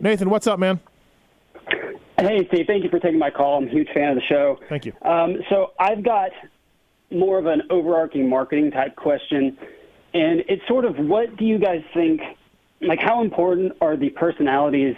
Nathan, 0.00 0.30
what's 0.30 0.46
up, 0.46 0.58
man? 0.58 0.80
Hey, 2.18 2.46
Steve. 2.48 2.66
Thank 2.66 2.84
you 2.84 2.90
for 2.90 2.98
taking 2.98 3.18
my 3.18 3.30
call. 3.30 3.58
I'm 3.58 3.68
a 3.68 3.70
huge 3.70 3.88
fan 3.92 4.10
of 4.10 4.16
the 4.16 4.22
show. 4.28 4.58
Thank 4.68 4.86
you. 4.86 4.92
Um, 5.02 5.36
so 5.50 5.72
I've 5.78 6.02
got 6.02 6.30
more 7.10 7.38
of 7.38 7.46
an 7.46 7.62
overarching 7.70 8.28
marketing 8.28 8.70
type 8.70 8.96
question, 8.96 9.56
and 10.12 10.40
it's 10.48 10.66
sort 10.68 10.84
of 10.84 10.96
what 10.96 11.36
do 11.36 11.44
you 11.44 11.58
guys 11.58 11.82
think? 11.92 12.20
Like, 12.80 12.98
how 13.00 13.22
important 13.22 13.72
are 13.80 13.96
the 13.96 14.10
personalities 14.10 14.96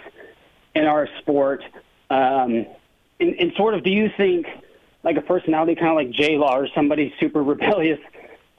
in 0.77 0.85
our 0.85 1.07
sport? 1.19 1.63
Um, 2.09 2.65
and, 3.19 3.33
and 3.39 3.53
sort 3.55 3.73
of, 3.73 3.83
do 3.83 3.91
you 3.91 4.09
think 4.15 4.45
like 5.03 5.17
a 5.17 5.21
personality 5.21 5.75
kind 5.75 5.89
of 5.89 5.95
like 5.95 6.11
J 6.11 6.37
Law 6.37 6.57
or 6.57 6.67
somebody 6.73 7.13
super 7.19 7.43
rebellious 7.53 7.99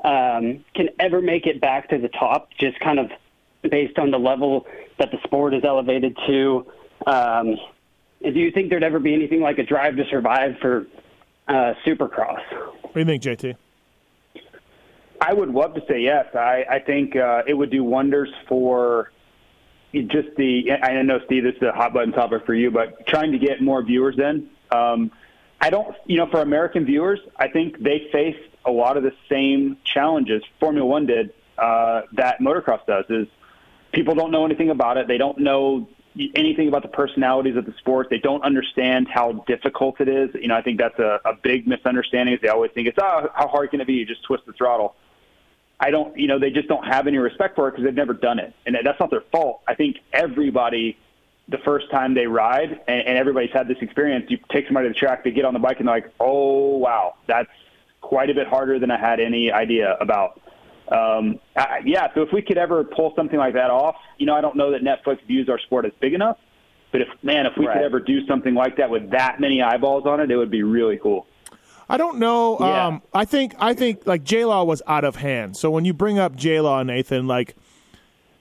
um, 0.05 0.65
can 0.75 0.89
ever 0.99 1.21
make 1.21 1.47
it 1.47 1.61
back 1.61 1.89
to 1.91 1.99
the 1.99 2.09
top? 2.09 2.51
Just 2.59 2.79
kind 2.81 2.99
of 2.99 3.11
based 3.71 3.99
on 3.99 4.11
the 4.11 4.19
level 4.19 4.67
that 4.99 5.11
the 5.11 5.19
sport 5.25 5.55
is 5.55 5.65
elevated 5.65 6.17
to. 6.27 6.67
Um, 7.07 7.57
and 8.25 8.35
do 8.35 8.41
you 8.41 8.51
think 8.51 8.71
there'd 8.71 8.83
ever 8.83 8.99
be 8.99 9.15
anything 9.15 9.41
like 9.41 9.59
a 9.59 9.63
drive 9.63 9.97
to 9.97 10.05
survive 10.11 10.57
for 10.61 10.87
uh, 11.47 11.75
Supercross? 11.87 12.43
What 12.83 12.95
do 12.95 13.01
you 13.01 13.07
think, 13.07 13.23
JT? 13.23 13.57
I 15.21 15.35
would 15.35 15.51
love 15.51 15.75
to 15.75 15.83
say 15.89 16.01
yes. 16.01 16.27
I, 16.35 16.65
I 16.71 16.79
think 16.79 17.17
uh, 17.17 17.43
it 17.47 17.55
would 17.55 17.71
do 17.71 17.83
wonders 17.83 18.29
for 18.49 19.11
just 19.93 20.37
the. 20.37 20.73
I 20.83 21.03
know, 21.03 21.21
Steve, 21.27 21.45
this 21.45 21.57
is 21.57 21.63
a 21.63 21.73
hot 21.73 21.93
button 21.93 22.13
topic 22.13 22.45
for 22.47 22.55
you, 22.55 22.71
but 22.71 23.07
trying 23.07 23.33
to 23.33 23.39
get 23.39 23.63
more 23.63 23.83
viewers 23.83 24.19
in. 24.19 24.51
Um, 24.71 25.11
I 25.61 25.71
don't, 25.71 25.97
you 26.07 26.19
know, 26.19 26.27
for 26.27 26.41
American 26.41 26.85
viewers, 26.85 27.21
I 27.37 27.49
think 27.49 27.83
they 27.83 28.09
face 28.13 28.39
a 28.65 28.71
lot 28.71 28.97
of 28.97 29.03
the 29.03 29.13
same 29.29 29.79
challenges 29.85 30.43
Formula 30.61 30.87
One 30.87 31.07
did 31.07 31.33
uh, 31.57 32.03
that 32.13 32.41
motocross 32.41 32.85
does. 32.87 33.05
Is 33.09 33.27
people 33.93 34.15
don't 34.15 34.31
know 34.31 34.45
anything 34.45 34.71
about 34.71 34.99
it. 34.99 35.09
They 35.09 35.19
don't 35.19 35.39
know 35.39 35.89
anything 36.35 36.69
about 36.69 36.83
the 36.83 36.89
personalities 36.89 37.57
of 37.57 37.65
the 37.65 37.73
sport. 37.79 38.09
They 38.11 38.19
don't 38.19 38.43
understand 38.43 39.09
how 39.09 39.45
difficult 39.47 40.01
it 40.01 40.09
is. 40.09 40.31
You 40.35 40.49
know, 40.49 40.57
I 40.57 40.63
think 40.63 40.79
that's 40.79 40.99
a, 40.99 41.21
a 41.25 41.35
big 41.35 41.67
misunderstanding. 41.67 42.35
Is 42.35 42.41
they 42.41 42.49
always 42.49 42.71
think 42.73 42.89
it's 42.89 42.99
oh, 43.01 43.29
how 43.35 43.49
hard 43.49 43.71
can 43.71 43.81
it 43.81 43.87
be? 43.87 43.95
You 43.95 44.07
just 44.07 44.23
twist 44.25 44.45
the 44.47 44.53
throttle. 44.53 44.95
I 45.81 45.91
don't, 45.91 46.17
you 46.19 46.27
know, 46.27 46.39
they 46.39 46.51
just 46.51 46.69
don't 46.69 46.85
have 46.85 47.07
any 47.07 47.19
respect 47.19 47.55
for 47.55 47.69
it 47.69 47.73
because 47.73 47.85
they've 47.85 47.95
never 47.95 48.13
done 48.13 48.39
it, 48.39 48.53
and 48.67 48.77
that's 48.85 48.99
not 48.99 49.11
their 49.11 49.23
fault. 49.33 49.61
I 49.69 49.75
think 49.75 49.99
everybody, 50.13 50.97
the 51.49 51.59
first 51.59 51.91
time 51.91 52.15
they 52.15 52.27
ride, 52.27 52.81
and, 52.89 53.01
and 53.03 53.17
everybody's 53.17 53.53
had 53.53 53.69
this 53.69 53.79
experience. 53.81 54.27
You 54.29 54.39
take 54.51 54.67
somebody 54.67 54.89
to 54.89 54.93
the 54.93 54.99
track, 54.99 55.23
they 55.23 55.31
get 55.31 55.45
on 55.45 55.55
the 55.55 55.61
bike, 55.61 55.79
and 55.79 55.87
they're 55.89 55.95
like, 55.97 56.13
"Oh 56.19 56.77
wow, 56.79 57.15
that's 57.27 57.51
quite 58.01 58.29
a 58.29 58.35
bit 58.35 58.49
harder 58.49 58.79
than 58.79 58.91
I 58.91 58.99
had 58.99 59.21
any 59.21 59.53
idea 59.53 59.97
about." 60.01 60.41
Um, 60.91 61.39
I, 61.55 61.81
yeah, 61.85 62.09
so 62.15 62.23
if 62.23 62.33
we 62.33 62.43
could 62.43 62.59
ever 62.59 62.83
pull 62.83 63.13
something 63.15 63.39
like 63.39 63.55
that 63.55 63.71
off, 63.71 63.97
you 64.17 64.27
know, 64.27 64.35
I 64.35 64.41
don't 64.41 64.57
know 64.57 64.73
that 64.73 64.83
Netflix 64.83 65.25
views 65.27 65.49
our 65.49 65.59
sport 65.61 65.85
as 65.85 65.93
big 66.01 66.15
enough, 66.15 66.39
but 66.91 67.03
if 67.03 67.09
man, 67.23 67.47
if 67.47 67.53
we 67.57 67.67
Right. 67.67 67.75
could 67.77 67.85
ever 67.85 68.01
do 68.01 68.27
something 68.27 68.55
like 68.55 68.77
that 68.79 68.91
with 68.91 69.11
that 69.11 69.39
many 69.39 69.63
eyeballs 69.63 70.07
on 70.07 70.19
it, 70.21 70.31
it 70.31 70.37
would 70.37 70.51
be 70.51 70.63
really 70.65 70.97
cool. 70.99 71.27
I 71.89 71.97
don't 71.97 72.19
know. 72.19 72.59
Yeah. 72.61 72.87
Um, 72.87 73.03
I 73.15 73.25
think 73.25 73.55
I 73.59 73.73
think 73.75 74.07
like 74.07 74.23
J 74.25 74.45
Law 74.45 74.65
was 74.65 74.83
out 74.87 75.05
of 75.05 75.17
hand. 75.17 75.57
So 75.57 75.71
when 75.71 75.85
you 75.85 75.95
bring 75.95 76.19
up 76.19 76.37
J 76.37 76.61
Law, 76.61 76.83
Nathan, 76.83 77.27
like, 77.27 77.57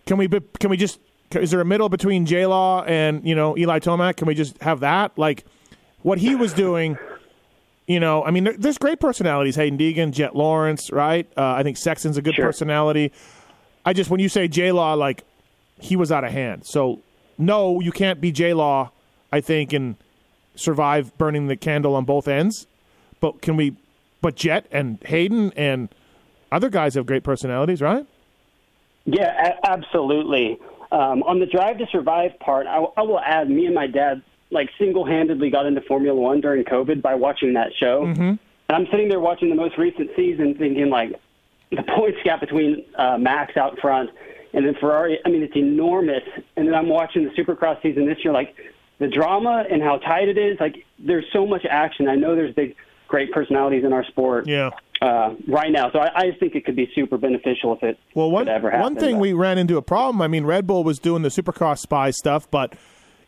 can 0.06 0.18
we 0.18 0.28
can 0.28 0.70
we 0.70 0.78
just 0.78 1.00
is 1.32 1.52
there 1.52 1.62
a 1.62 1.66
middle 1.66 1.90
between 1.90 2.26
J 2.26 2.46
Law 2.46 2.84
and 2.84 3.26
you 3.28 3.36
know 3.36 3.58
Eli 3.58 3.80
Tomac? 3.80 4.18
Can 4.18 4.28
we 4.28 4.36
just 4.36 4.62
have 4.62 4.82
that? 4.82 5.18
Like, 5.18 5.46
what 6.02 6.18
he 6.18 6.36
was 6.36 6.54
doing. 6.54 6.98
You 7.90 8.02
know, 8.02 8.22
I 8.26 8.32
mean, 8.32 8.44
there, 8.44 8.54
there's 8.58 8.78
great 8.78 9.00
personalities. 9.00 9.56
Haiden 9.56 9.80
Deegan, 9.80 10.12
Jett 10.12 10.36
Lawrence, 10.36 10.92
right? 10.92 11.26
Uh, 11.38 11.54
I 11.54 11.64
think 11.64 11.78
Sexton's 11.78 12.18
a 12.18 12.22
good 12.22 12.36
Sure. 12.36 12.46
personality. 12.46 13.14
I 13.86 13.94
just 13.94 14.10
when 14.10 14.20
you 14.20 14.28
say 14.28 14.50
J 14.50 14.74
Law, 14.74 14.94
like 14.96 15.24
he 15.80 15.96
was 15.96 16.12
out 16.12 16.26
of 16.26 16.34
hand. 16.34 16.66
So 16.66 17.00
no, 17.38 17.80
you 17.80 17.94
can't 17.94 18.20
be 18.20 18.34
J 18.34 18.54
Law. 18.54 18.92
I 19.32 19.40
think 19.40 19.72
and 19.72 19.96
survive 20.56 21.18
burning 21.18 21.48
the 21.48 21.56
candle 21.56 21.96
on 21.96 22.04
both 22.04 22.28
ends. 22.28 22.68
But 23.20 23.42
can 23.42 23.56
we? 23.56 23.76
But 24.22 24.36
Jett 24.36 24.66
and 24.72 25.02
Hayden 25.06 25.54
and 25.56 25.90
other 26.52 26.70
guys 26.70 26.96
have 26.96 27.06
great 27.06 27.24
personalities, 27.24 27.82
right? 27.82 28.06
Yeah, 29.06 29.54
a- 29.54 29.70
absolutely. 29.70 30.60
Um, 30.92 31.24
on 31.24 31.40
the 31.40 31.46
drive 31.46 31.78
to 31.80 31.88
survive 31.92 32.38
part, 32.40 32.68
I, 32.68 32.78
I 32.96 33.02
will 33.02 33.20
add, 33.20 33.50
me 33.50 33.66
and 33.66 33.76
my 33.76 33.88
dad 33.88 34.22
like 34.50 34.70
single-handedly 34.80 35.50
got 35.50 35.66
into 35.66 35.82
Formula 35.82 36.20
One 36.20 36.40
during 36.40 36.64
COVID 36.64 37.02
by 37.02 37.16
watching 37.16 37.54
that 37.54 37.74
show. 37.78 38.06
Mm-hmm. 38.06 38.22
And 38.22 38.40
I'm 38.70 38.88
sitting 38.92 39.10
there 39.10 39.20
watching 39.20 39.50
the 39.50 39.56
most 39.56 39.78
recent 39.78 40.10
season, 40.16 40.56
thinking 40.56 40.90
like, 40.90 41.20
the 41.70 41.84
points 41.84 42.18
gap 42.24 42.40
between 42.40 42.86
uh, 42.96 43.18
Max 43.18 43.58
out 43.58 43.78
front 43.80 44.10
and 44.54 44.66
then 44.66 44.74
Ferrari. 44.80 45.20
I 45.26 45.30
mean, 45.30 45.44
it's 45.44 45.58
enormous. 45.58 46.24
And 46.56 46.66
then 46.66 46.74
I'm 46.74 46.88
watching 46.88 47.26
the 47.26 47.32
Supercross 47.32 47.82
season 47.82 48.06
this 48.06 48.24
year, 48.24 48.34
like 48.34 48.56
the 49.00 49.08
drama 49.10 49.66
and 49.70 49.82
how 49.82 49.98
tight 49.98 50.30
it 50.30 50.38
is. 50.38 50.58
Like 50.62 50.86
there's 50.98 51.26
so 51.34 51.46
much 51.46 51.66
action. 51.70 52.08
I 52.08 52.16
know 52.16 52.36
there's 52.36 52.56
big, 52.56 52.78
great 53.08 53.32
personalities 53.32 53.84
in 53.84 53.94
our 53.94 54.06
sport. 54.06 54.48
Yeah. 54.48 54.72
Uh, 55.02 55.36
right 55.48 55.72
now, 55.72 55.92
so 55.92 56.00
I, 56.00 56.10
I 56.16 56.28
just 56.30 56.40
think 56.40 56.56
it 56.56 56.66
could 56.66 56.76
be 56.76 56.90
super 56.96 57.18
beneficial 57.18 57.76
if 57.76 57.84
it 57.84 58.00
Well, 58.16 58.32
one 58.32 58.48
ever 58.48 58.70
happen. 58.72 58.82
one 58.82 58.96
thing 58.96 59.16
but- 59.16 59.22
we 59.22 59.34
ran 59.34 59.58
into 59.60 59.78
a 59.78 59.82
problem. 59.82 60.22
I 60.22 60.28
mean, 60.28 60.44
Red 60.46 60.66
Bull 60.66 60.84
was 60.84 60.98
doing 60.98 61.22
the 61.22 61.30
Supercross 61.30 61.80
spy 61.80 62.10
stuff, 62.12 62.50
but 62.50 62.74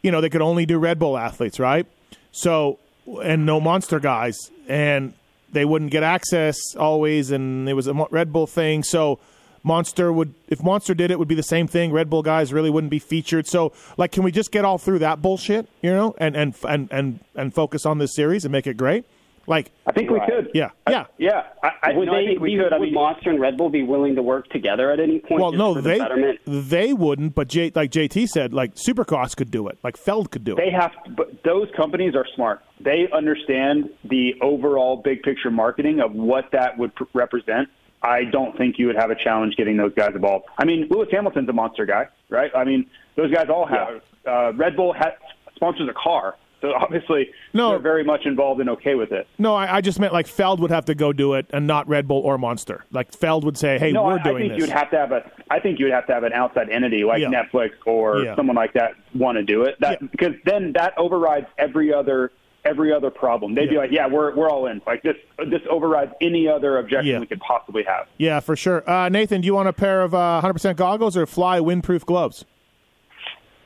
you 0.01 0.11
know 0.11 0.19
they 0.21 0.29
could 0.29 0.41
only 0.41 0.65
do 0.65 0.79
Red 0.79 0.97
Bull 0.97 1.17
athletes, 1.17 1.59
right? 1.59 1.85
So 2.31 2.79
and 3.23 3.45
no 3.45 3.59
Monster 3.59 3.99
guys, 3.99 4.37
and 4.67 5.13
they 5.51 5.63
wouldn't 5.65 5.91
get 5.91 6.01
access 6.03 6.57
always, 6.75 7.29
and 7.31 7.67
it 7.69 7.73
was 7.73 7.87
a 7.87 7.93
Red 8.09 8.33
Bull 8.33 8.47
thing. 8.47 8.81
So 8.81 9.19
Monster 9.63 10.11
would, 10.13 10.33
if 10.47 10.63
Monster 10.63 10.93
did 10.95 11.11
it, 11.11 11.19
would 11.19 11.27
be 11.27 11.35
the 11.35 11.43
same 11.43 11.67
thing. 11.67 11.91
Red 11.91 12.09
Bull 12.09 12.23
guys 12.23 12.51
really 12.53 12.69
wouldn't 12.69 12.91
be 12.91 12.99
featured. 12.99 13.45
So 13.45 13.73
like, 13.97 14.11
can 14.11 14.23
we 14.23 14.31
just 14.31 14.51
get 14.51 14.65
all 14.65 14.77
through 14.79 14.99
that 14.99 15.21
bullshit, 15.21 15.67
you 15.83 15.91
know, 15.91 16.15
and 16.17 16.35
and 16.35 16.55
and 16.67 16.87
and 16.91 17.19
and 17.35 17.53
focus 17.53 17.85
on 17.85 17.97
this 17.99 18.15
series 18.15 18.43
and 18.43 18.51
make 18.51 18.65
it 18.65 18.75
great? 18.77 19.05
Like, 19.49 19.71
I 19.87 19.91
think 19.91 20.09
we 20.11 20.19
Right. 20.19 20.29
could. 20.29 20.51
yeah, 20.53 20.69
yeah. 20.87 21.05
Yeah. 21.17 21.43
I, 21.63 21.71
I, 21.83 21.93
would 21.93 22.05
no, 22.05 22.13
I 22.13 22.21
they 22.21 22.27
think 22.27 22.39
we 22.39 22.55
be, 22.55 22.61
could. 22.63 22.71
I 22.71 22.77
would 22.77 22.85
mean, 22.85 22.93
Monster 22.93 23.31
and 23.31 23.39
Red 23.41 23.57
Bull 23.57 23.69
be 23.69 23.81
willing 23.83 24.15
to 24.15 24.21
work 24.21 24.47
together 24.49 24.91
at 24.91 24.99
any 24.99 25.19
point? 25.19 25.41
Well, 25.41 25.51
no, 25.51 25.73
the 25.73 25.81
they 25.81 25.97
betterment? 25.97 26.39
they 26.45 26.93
wouldn't, 26.93 27.33
but 27.33 27.47
J, 27.47 27.71
like 27.73 27.89
JT 27.91 28.29
said, 28.29 28.53
like 28.53 28.75
Supercross 28.75 29.35
could 29.35 29.49
do 29.49 29.67
it, 29.67 29.79
like 29.83 29.97
Feld 29.97 30.29
could 30.31 30.43
do 30.43 30.53
it. 30.53 30.57
they 30.57 30.69
have 30.71 30.91
to, 31.03 31.09
but 31.11 31.43
those 31.43 31.67
companies 31.75 32.13
are 32.15 32.25
smart. 32.35 32.61
They 32.79 33.07
understand 33.11 33.89
the 34.05 34.35
overall 34.41 34.97
big 34.97 35.23
picture 35.23 35.49
marketing 35.51 35.99
of 35.99 36.13
what 36.13 36.45
that 36.51 36.77
would 36.77 36.93
pr- 36.95 37.05
represent. 37.13 37.69
I 38.03 38.25
don't 38.25 38.55
think 38.57 38.77
you 38.77 38.85
would 38.87 38.95
have 38.95 39.09
a 39.09 39.15
challenge 39.15 39.55
getting 39.57 39.75
those 39.77 39.93
guys 39.95 40.11
involved. 40.15 40.45
I 40.57 40.63
mean, 40.65 40.87
Lewis 40.89 41.09
Hamilton's 41.11 41.49
a 41.49 41.53
monster 41.53 41.85
guy, 41.85 42.07
right? 42.29 42.51
I 42.55 42.63
mean, 42.63 42.85
those 43.15 43.31
guys 43.33 43.47
all 43.49 43.65
have. 43.65 44.01
Uh, 44.25 44.53
Red 44.53 44.75
Bull 44.77 44.93
ha 44.93 45.11
sponsors 45.55 45.89
a 45.89 45.93
car, 45.93 46.35
so 46.61 46.73
obviously 46.79 47.29
No. 47.53 47.69
they're 47.69 47.79
very 47.79 48.03
much 48.03 48.25
involved 48.25 48.59
and 48.61 48.69
okay 48.71 48.95
with 48.95 49.11
it. 49.11 49.27
No, 49.37 49.55
I, 49.55 49.77
I 49.77 49.81
just 49.81 49.99
meant 49.99 50.13
like 50.13 50.27
Feld 50.27 50.59
would 50.59 50.71
have 50.71 50.85
to 50.85 50.95
go 50.95 51.13
do 51.13 51.33
it, 51.35 51.45
and 51.51 51.65
not 51.67 51.87
Red 51.87 52.07
Bull 52.07 52.21
or 52.21 52.37
Monster. 52.37 52.85
Like 52.91 53.13
Feld 53.13 53.43
would 53.45 53.57
say, 53.57 53.77
"Hey, 53.79 53.91
No, 53.91 54.03
we're 54.03 54.13
I, 54.13 54.15
I 54.19 54.23
doing 54.23 54.37
think 54.49 54.53
this." 54.53 54.59
you'd 54.67 54.69
have 54.77 54.91
to 54.91 54.97
have 54.97 55.11
a. 55.11 55.31
I 55.49 55.59
think 55.59 55.79
you'd 55.79 55.91
have 55.91 56.07
to 56.07 56.13
have 56.13 56.23
an 56.23 56.33
outside 56.33 56.69
entity 56.69 57.03
like 57.03 57.21
Yeah. 57.21 57.29
Netflix 57.29 57.69
or 57.85 58.19
Yeah. 58.23 58.35
someone 58.35 58.55
like 58.55 58.73
that 58.73 58.91
want 59.15 59.37
to 59.37 59.43
do 59.43 59.63
it. 59.63 59.75
That 59.79 60.01
Yeah. 60.01 60.07
because 60.11 60.33
then 60.45 60.73
that 60.73 60.93
overrides 60.97 61.47
every 61.57 61.93
other 61.93 62.31
every 62.65 62.91
other 62.93 63.09
problem. 63.09 63.55
They'd 63.55 63.69
be 63.69 63.77
like, 63.77 63.89
yeah, 63.91 64.05
we're 64.07 64.35
we're 64.35 64.49
all 64.49 64.65
in. 64.67 64.81
Like 64.85 65.01
this 65.01 65.15
this 65.49 65.61
overrides 65.69 66.11
any 66.21 66.47
other 66.47 66.77
objection 66.77 67.07
Yeah. 67.13 67.19
we 67.19 67.25
could 67.25 67.39
possibly 67.39 67.83
have. 67.83 68.07
yeah, 68.17 68.41
for 68.41 68.55
sure. 68.57 68.87
Uh, 68.89 69.07
Nathan, 69.07 69.39
do 69.41 69.45
you 69.45 69.53
want 69.55 69.69
a 69.69 69.73
pair 69.73 70.01
of 70.01 70.13
uh, 70.13 70.41
100% 70.43 70.75
goggles 70.75 71.15
or 71.15 71.25
fly 71.25 71.59
windproof 71.59 72.03
gloves? 72.05 72.43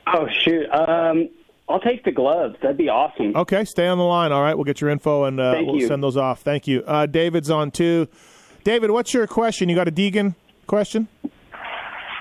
Oh 0.06 0.26
shoot! 0.44 0.66
Um, 0.70 1.28
I'll 1.68 1.80
take 1.80 2.04
the 2.04 2.12
gloves. 2.12 2.56
That'd 2.60 2.76
be 2.76 2.88
awesome. 2.88 3.34
Okay, 3.34 3.64
stay 3.64 3.86
on 3.86 3.98
the 3.98 4.04
line. 4.04 4.32
All 4.32 4.42
right, 4.42 4.54
we'll 4.54 4.64
get 4.64 4.80
your 4.80 4.90
info 4.90 5.24
and 5.24 5.40
uh, 5.40 5.54
we'll 5.64 5.80
you. 5.80 5.86
send 5.86 6.02
those 6.02 6.16
off. 6.16 6.42
Thank 6.42 6.66
you. 6.66 6.82
Uh, 6.86 7.06
David's 7.06 7.50
on 7.50 7.70
too. 7.70 8.06
David, 8.64 8.90
what's 8.90 9.14
your 9.14 9.26
question? 9.26 9.68
You 9.68 9.74
got 9.74 9.88
a 9.88 9.92
Deegan 9.92 10.34
question? 10.66 11.08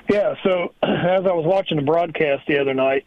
Yeah, 0.09 0.35
so 0.43 0.73
as 0.83 1.25
I 1.25 1.31
was 1.33 1.45
watching 1.45 1.77
the 1.77 1.83
broadcast 1.83 2.43
the 2.47 2.59
other 2.59 2.73
night, 2.73 3.05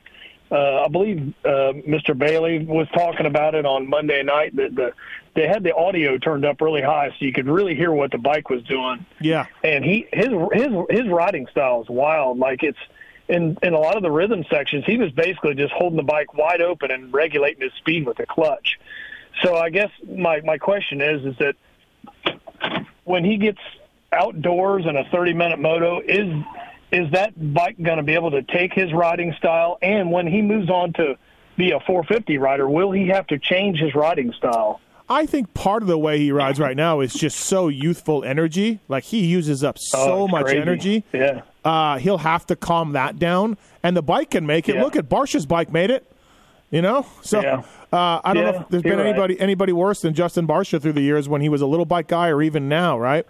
uh, 0.50 0.84
I 0.84 0.88
believe 0.88 1.34
uh, 1.44 1.72
Mr. 1.88 2.16
Bailey 2.16 2.64
was 2.64 2.86
talking 2.94 3.26
about 3.26 3.54
it 3.54 3.66
on 3.66 3.88
Monday 3.88 4.22
night 4.22 4.54
that 4.56 4.74
the 4.74 4.92
they 5.34 5.46
had 5.46 5.62
the 5.64 5.74
audio 5.74 6.16
turned 6.16 6.46
up 6.46 6.60
really 6.62 6.80
high 6.80 7.10
so 7.10 7.16
you 7.18 7.32
could 7.32 7.46
really 7.46 7.74
hear 7.74 7.92
what 7.92 8.10
the 8.10 8.16
bike 8.16 8.48
was 8.48 8.62
doing. 8.62 9.04
Yeah, 9.20 9.46
And 9.64 9.84
he 9.84 10.06
his 10.12 10.28
his 10.52 10.68
his 10.88 11.08
riding 11.08 11.46
style 11.50 11.82
is 11.82 11.88
wild. 11.88 12.38
Like 12.38 12.62
it's 12.62 12.78
in 13.28 13.56
in 13.62 13.74
a 13.74 13.78
lot 13.78 13.96
of 13.96 14.02
the 14.02 14.10
rhythm 14.10 14.44
sections, 14.50 14.84
he 14.86 14.96
was 14.98 15.10
basically 15.12 15.54
just 15.54 15.72
holding 15.72 15.96
the 15.96 16.02
bike 16.02 16.34
wide 16.34 16.60
open 16.60 16.90
and 16.90 17.12
regulating 17.12 17.62
his 17.62 17.72
speed 17.78 18.06
with 18.06 18.16
the 18.16 18.26
clutch. 18.26 18.78
So 19.42 19.56
I 19.56 19.70
guess 19.70 19.90
my 20.06 20.40
my 20.42 20.58
question 20.58 21.00
is 21.00 21.24
is 21.24 21.36
that 21.38 21.54
when 23.04 23.24
he 23.24 23.36
gets 23.36 23.58
outdoors 24.12 24.84
in 24.86 24.96
a 24.96 25.04
30 25.10 25.34
minute 25.34 25.58
moto 25.58 26.00
is 26.00 26.32
is 26.92 27.10
that 27.12 27.32
bike 27.54 27.76
going 27.82 27.96
to 27.98 28.02
be 28.02 28.14
able 28.14 28.30
to 28.30 28.42
take 28.42 28.72
his 28.72 28.92
riding 28.92 29.34
style 29.38 29.78
and 29.82 30.10
when 30.10 30.26
he 30.26 30.40
moves 30.40 30.70
on 30.70 30.92
to 30.92 31.16
be 31.56 31.72
a 31.72 31.80
450 31.80 32.38
rider 32.38 32.68
will 32.68 32.92
he 32.92 33.08
have 33.08 33.26
to 33.26 33.38
change 33.38 33.78
his 33.78 33.94
riding 33.94 34.32
style 34.32 34.80
I 35.08 35.26
think 35.26 35.54
part 35.54 35.82
of 35.82 35.88
the 35.88 35.98
way 35.98 36.18
he 36.18 36.32
rides 36.32 36.58
right 36.58 36.76
now 36.76 36.98
is 36.98 37.14
just 37.14 37.38
so 37.38 37.68
youthful 37.68 38.24
energy. 38.24 38.80
Like 38.88 39.04
he 39.04 39.24
uses 39.24 39.62
up 39.62 39.76
oh, 39.94 40.04
so 40.04 40.12
Oh, 40.22 40.28
much 40.28 40.46
crazy. 40.46 40.60
energy. 40.60 41.04
yeah 41.12 41.42
uh, 41.66 41.98
he'll 41.98 42.18
have 42.18 42.46
to 42.46 42.56
calm 42.56 42.92
that 42.92 43.18
down, 43.18 43.56
and 43.82 43.96
the 43.96 44.02
bike 44.02 44.30
can 44.30 44.46
make 44.46 44.68
it. 44.68 44.76
Yeah. 44.76 44.84
Look 44.84 44.94
at 44.96 45.08
Barcia's 45.08 45.46
bike 45.46 45.72
made 45.72 45.90
it. 45.90 46.10
You 46.70 46.82
know, 46.82 47.06
so 47.22 47.40
Yeah. 47.40 47.62
uh, 47.92 48.20
I 48.24 48.34
don't 48.34 48.44
know 48.44 48.60
if 48.60 48.68
there's 48.68 48.82
been 48.82 48.98
right. 48.98 49.06
anybody 49.06 49.38
anybody 49.40 49.72
worse 49.72 50.00
than 50.00 50.14
Justin 50.14 50.46
Barcia 50.48 50.82
through 50.82 50.94
the 50.94 51.00
years 51.00 51.28
when 51.28 51.40
he 51.40 51.48
was 51.48 51.60
a 51.62 51.66
little 51.66 51.84
bike 51.86 52.08
guy, 52.08 52.28
or 52.28 52.42
even 52.42 52.68
now, 52.68 52.98
right? 52.98 53.24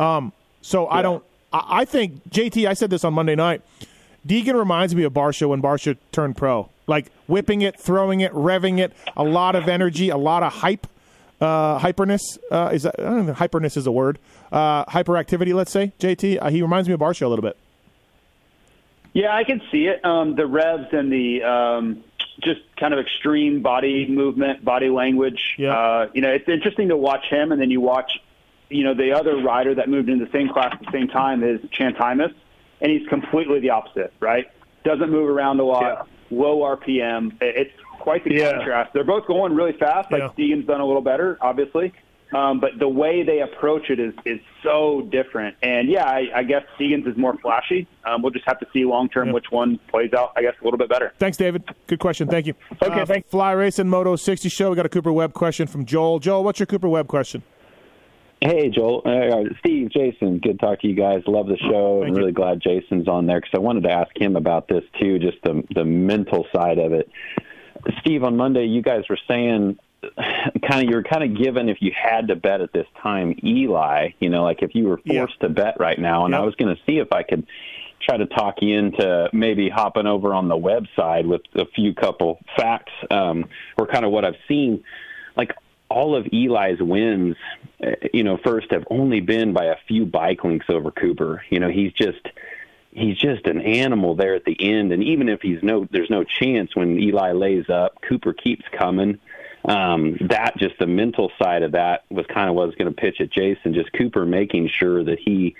Um, 0.00 0.32
so 0.62 0.86
I 0.88 1.02
don't. 1.02 1.22
I, 1.52 1.80
I 1.80 1.84
think 1.84 2.28
JT. 2.30 2.66
I 2.66 2.72
said 2.74 2.88
this 2.90 3.04
on 3.04 3.12
Monday 3.14 3.34
night. 3.34 3.62
Deegan 4.26 4.54
reminds 4.54 4.94
me 4.94 5.02
of 5.04 5.12
Barcia 5.12 5.48
when 5.48 5.60
Barcia 5.62 5.96
turned 6.12 6.36
pro, 6.36 6.68
like 6.86 7.12
whipping 7.26 7.60
it, 7.62 7.78
throwing 7.78 8.20
it, 8.20 8.32
revving 8.32 8.78
it, 8.78 8.92
a 9.16 9.24
lot 9.24 9.54
of 9.54 9.68
energy, 9.68 10.08
a 10.08 10.16
lot 10.16 10.42
of 10.42 10.52
hype. 10.52 10.86
Uh, 11.40 11.78
hyperness 11.78 12.20
uh, 12.50 12.70
is 12.72 12.82
that, 12.82 12.96
I 12.98 13.02
don't 13.04 13.26
know 13.26 13.32
hyperness 13.34 13.76
is 13.76 13.86
a 13.86 13.92
word. 13.92 14.18
Uh, 14.50 14.84
hyperactivity, 14.86 15.54
let's 15.54 15.70
say. 15.70 15.92
JT. 16.00 16.38
Uh, 16.42 16.48
he 16.50 16.62
reminds 16.62 16.88
me 16.88 16.94
of 16.94 17.00
Barcia 17.00 17.22
a 17.22 17.28
little 17.28 17.42
bit. 17.42 17.56
Yeah, 19.12 19.34
I 19.34 19.44
can 19.44 19.60
see 19.70 19.86
it. 19.86 20.04
Um, 20.04 20.34
the 20.34 20.46
revs 20.46 20.88
and 20.92 21.12
the 21.12 21.42
um, 21.42 22.04
just 22.40 22.60
kind 22.76 22.92
of 22.94 23.00
extreme 23.00 23.62
body 23.62 24.06
movement, 24.06 24.64
body 24.64 24.88
language. 24.88 25.54
Yeah. 25.58 25.76
Uh, 25.76 26.08
you 26.14 26.20
know, 26.20 26.30
it's 26.30 26.48
interesting 26.48 26.88
to 26.88 26.96
watch 26.96 27.24
him, 27.28 27.50
and 27.52 27.60
then 27.60 27.70
you 27.70 27.80
watch, 27.80 28.20
you 28.68 28.84
know, 28.84 28.94
the 28.94 29.12
other 29.12 29.36
rider 29.42 29.74
that 29.74 29.88
moved 29.88 30.08
into 30.08 30.24
the 30.24 30.30
same 30.32 30.48
class 30.48 30.72
at 30.72 30.80
the 30.84 30.92
same 30.92 31.08
time 31.08 31.42
is 31.42 31.60
Chance 31.70 31.96
Hymas, 31.96 32.34
and 32.80 32.92
he's 32.92 33.06
completely 33.08 33.60
the 33.60 33.70
opposite, 33.70 34.12
right? 34.20 34.46
Doesn't 34.84 35.10
move 35.10 35.28
around 35.28 35.58
a 35.60 35.64
lot, 35.64 36.08
low 36.30 36.58
RPM. 36.60 37.32
It's 37.40 37.72
quite 37.98 38.24
the 38.24 38.34
Yeah. 38.34 38.52
contrast. 38.52 38.92
They're 38.92 39.04
both 39.04 39.26
going 39.26 39.54
really 39.54 39.72
fast. 39.72 40.12
Like 40.12 40.22
Yeah. 40.22 40.28
Deegan's 40.36 40.66
done 40.66 40.80
a 40.80 40.86
little 40.86 41.02
better, 41.02 41.38
obviously. 41.40 41.92
Um, 42.32 42.60
but 42.60 42.72
the 42.78 42.88
way 42.88 43.22
they 43.22 43.40
approach 43.40 43.88
it 43.88 43.98
is 43.98 44.12
is 44.26 44.38
so 44.62 45.08
different. 45.10 45.56
And 45.62 45.88
yeah, 45.88 46.04
I, 46.04 46.28
I 46.34 46.42
guess 46.42 46.62
Deegan's 46.78 47.06
is 47.06 47.16
more 47.16 47.36
flashy. 47.38 47.86
Um, 48.04 48.20
we'll 48.20 48.32
just 48.32 48.44
have 48.46 48.58
to 48.60 48.66
see 48.72 48.84
long 48.84 49.08
term 49.08 49.28
Yeah. 49.28 49.32
which 49.34 49.46
one 49.50 49.78
plays 49.88 50.12
out. 50.12 50.32
I 50.36 50.42
guess 50.42 50.52
a 50.60 50.64
little 50.64 50.76
bit 50.78 50.90
better. 50.90 51.14
Thanks, 51.18 51.38
David. 51.38 51.64
Good 51.86 52.00
question. 52.00 52.28
Thank 52.28 52.46
you. 52.46 52.54
Okay, 52.82 53.00
Uh, 53.00 53.06
thank- 53.06 53.26
Fly 53.28 53.52
Racing 53.52 53.88
Moto 53.88 54.14
60 54.16 54.48
show. 54.50 54.68
We 54.70 54.76
got 54.76 54.84
a 54.84 54.90
Cooper 54.90 55.12
Webb 55.12 55.32
question 55.32 55.66
from 55.66 55.86
Joel. 55.86 56.18
Joel, 56.18 56.44
what's 56.44 56.60
your 56.60 56.66
Cooper 56.66 56.88
Webb 56.88 57.06
question? 57.08 57.42
Hey, 58.42 58.68
Joel. 58.68 59.02
Uh, 59.04 59.48
Steve, 59.60 59.90
Jason, 59.90 60.38
good 60.38 60.60
to 60.60 60.66
talk 60.66 60.80
to 60.82 60.86
you 60.86 60.94
guys. 60.94 61.22
Love 61.26 61.48
the 61.48 61.56
show. 61.56 62.00
Thank 62.02 62.10
I'm 62.10 62.14
you. 62.14 62.18
really 62.20 62.32
glad 62.32 62.60
Jason's 62.60 63.08
on 63.08 63.26
there 63.26 63.40
because 63.40 63.54
I 63.54 63.58
wanted 63.58 63.84
to 63.84 63.90
ask 63.90 64.10
him 64.20 64.36
about 64.36 64.68
this 64.68 64.84
too, 65.00 65.18
just 65.18 65.38
the 65.44 65.64
the 65.74 65.84
mental 65.84 66.46
side 66.54 66.78
of 66.78 66.92
it. 66.92 67.10
Steve, 68.00 68.22
on 68.22 68.36
Monday, 68.36 68.66
you 68.66 68.82
guys 68.82 69.04
were 69.08 69.18
saying 69.26 69.78
kind 70.16 70.84
of 70.84 70.90
you're 70.90 71.02
kind 71.02 71.24
of 71.24 71.36
given 71.36 71.68
if 71.68 71.78
you 71.80 71.92
had 71.94 72.28
to 72.28 72.36
bet 72.36 72.60
at 72.60 72.72
this 72.72 72.86
time 73.02 73.34
Eli, 73.42 74.10
you 74.20 74.30
know, 74.30 74.44
like 74.44 74.62
if 74.62 74.74
you 74.74 74.88
were 74.88 75.00
Yeah. 75.04 75.20
forced 75.20 75.40
to 75.40 75.48
bet 75.48 75.78
right 75.80 75.98
now, 75.98 76.24
and 76.24 76.32
Yep. 76.32 76.40
I 76.40 76.44
was 76.44 76.54
going 76.54 76.74
to 76.74 76.82
see 76.84 76.98
if 76.98 77.12
I 77.12 77.22
could 77.22 77.46
try 78.00 78.16
to 78.16 78.26
talk 78.26 78.62
you 78.62 78.78
into 78.78 79.28
maybe 79.32 79.68
hopping 79.68 80.06
over 80.06 80.32
on 80.32 80.48
the 80.48 80.56
website 80.56 81.26
with 81.26 81.42
a 81.56 81.66
few 81.66 81.94
couple 81.94 82.38
facts 82.56 82.92
um, 83.10 83.46
or 83.76 83.86
kind 83.86 84.04
of 84.04 84.12
what 84.12 84.24
I've 84.24 84.36
seen. 84.46 84.84
Like 85.36 85.54
all 85.90 86.14
of 86.14 86.26
Eli's 86.32 86.80
wins, 86.80 87.36
uh, 87.84 87.90
you 88.14 88.22
know, 88.22 88.36
first 88.36 88.70
have 88.70 88.84
only 88.90 89.20
been 89.20 89.52
by 89.52 89.66
a 89.66 89.76
few 89.88 90.06
bike 90.06 90.44
links 90.44 90.66
over 90.68 90.90
Cooper. 90.90 91.42
You 91.50 91.58
know, 91.60 91.68
he's 91.70 91.92
just 91.92 92.20
he's 92.92 93.16
just 93.18 93.46
an 93.46 93.60
animal 93.60 94.14
there 94.14 94.34
at 94.34 94.44
the 94.44 94.56
end, 94.60 94.92
and 94.92 95.02
even 95.02 95.28
if 95.28 95.40
he's 95.42 95.62
no, 95.62 95.86
there's 95.90 96.10
no 96.10 96.24
chance 96.24 96.74
when 96.74 96.98
Eli 96.98 97.32
lays 97.32 97.68
up, 97.68 98.00
Cooper 98.02 98.32
keeps 98.32 98.64
coming. 98.72 99.18
Um, 99.64 100.16
that 100.28 100.56
just 100.56 100.78
the 100.78 100.86
mental 100.86 101.30
side 101.40 101.62
of 101.62 101.72
that 101.72 102.04
was 102.10 102.26
kind 102.26 102.48
of 102.48 102.54
what 102.54 102.62
I 102.62 102.66
was 102.66 102.74
going 102.76 102.94
to 102.94 103.00
pitch 103.00 103.20
at 103.20 103.30
Jason. 103.30 103.74
Just 103.74 103.92
Cooper 103.92 104.24
making 104.24 104.68
sure 104.68 105.04
that 105.04 105.18
he 105.18 105.56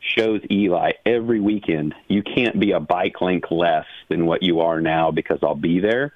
shows 0.00 0.40
Eli 0.50 0.92
every 1.04 1.40
weekend 1.40 1.94
you 2.06 2.22
can't 2.22 2.58
be 2.60 2.70
a 2.70 2.80
bike 2.80 3.20
link 3.20 3.50
less 3.50 3.86
than 4.08 4.26
what 4.26 4.42
you 4.42 4.60
are 4.60 4.80
now 4.80 5.10
because 5.10 5.38
I'll 5.42 5.54
be 5.54 5.80
there. 5.80 6.12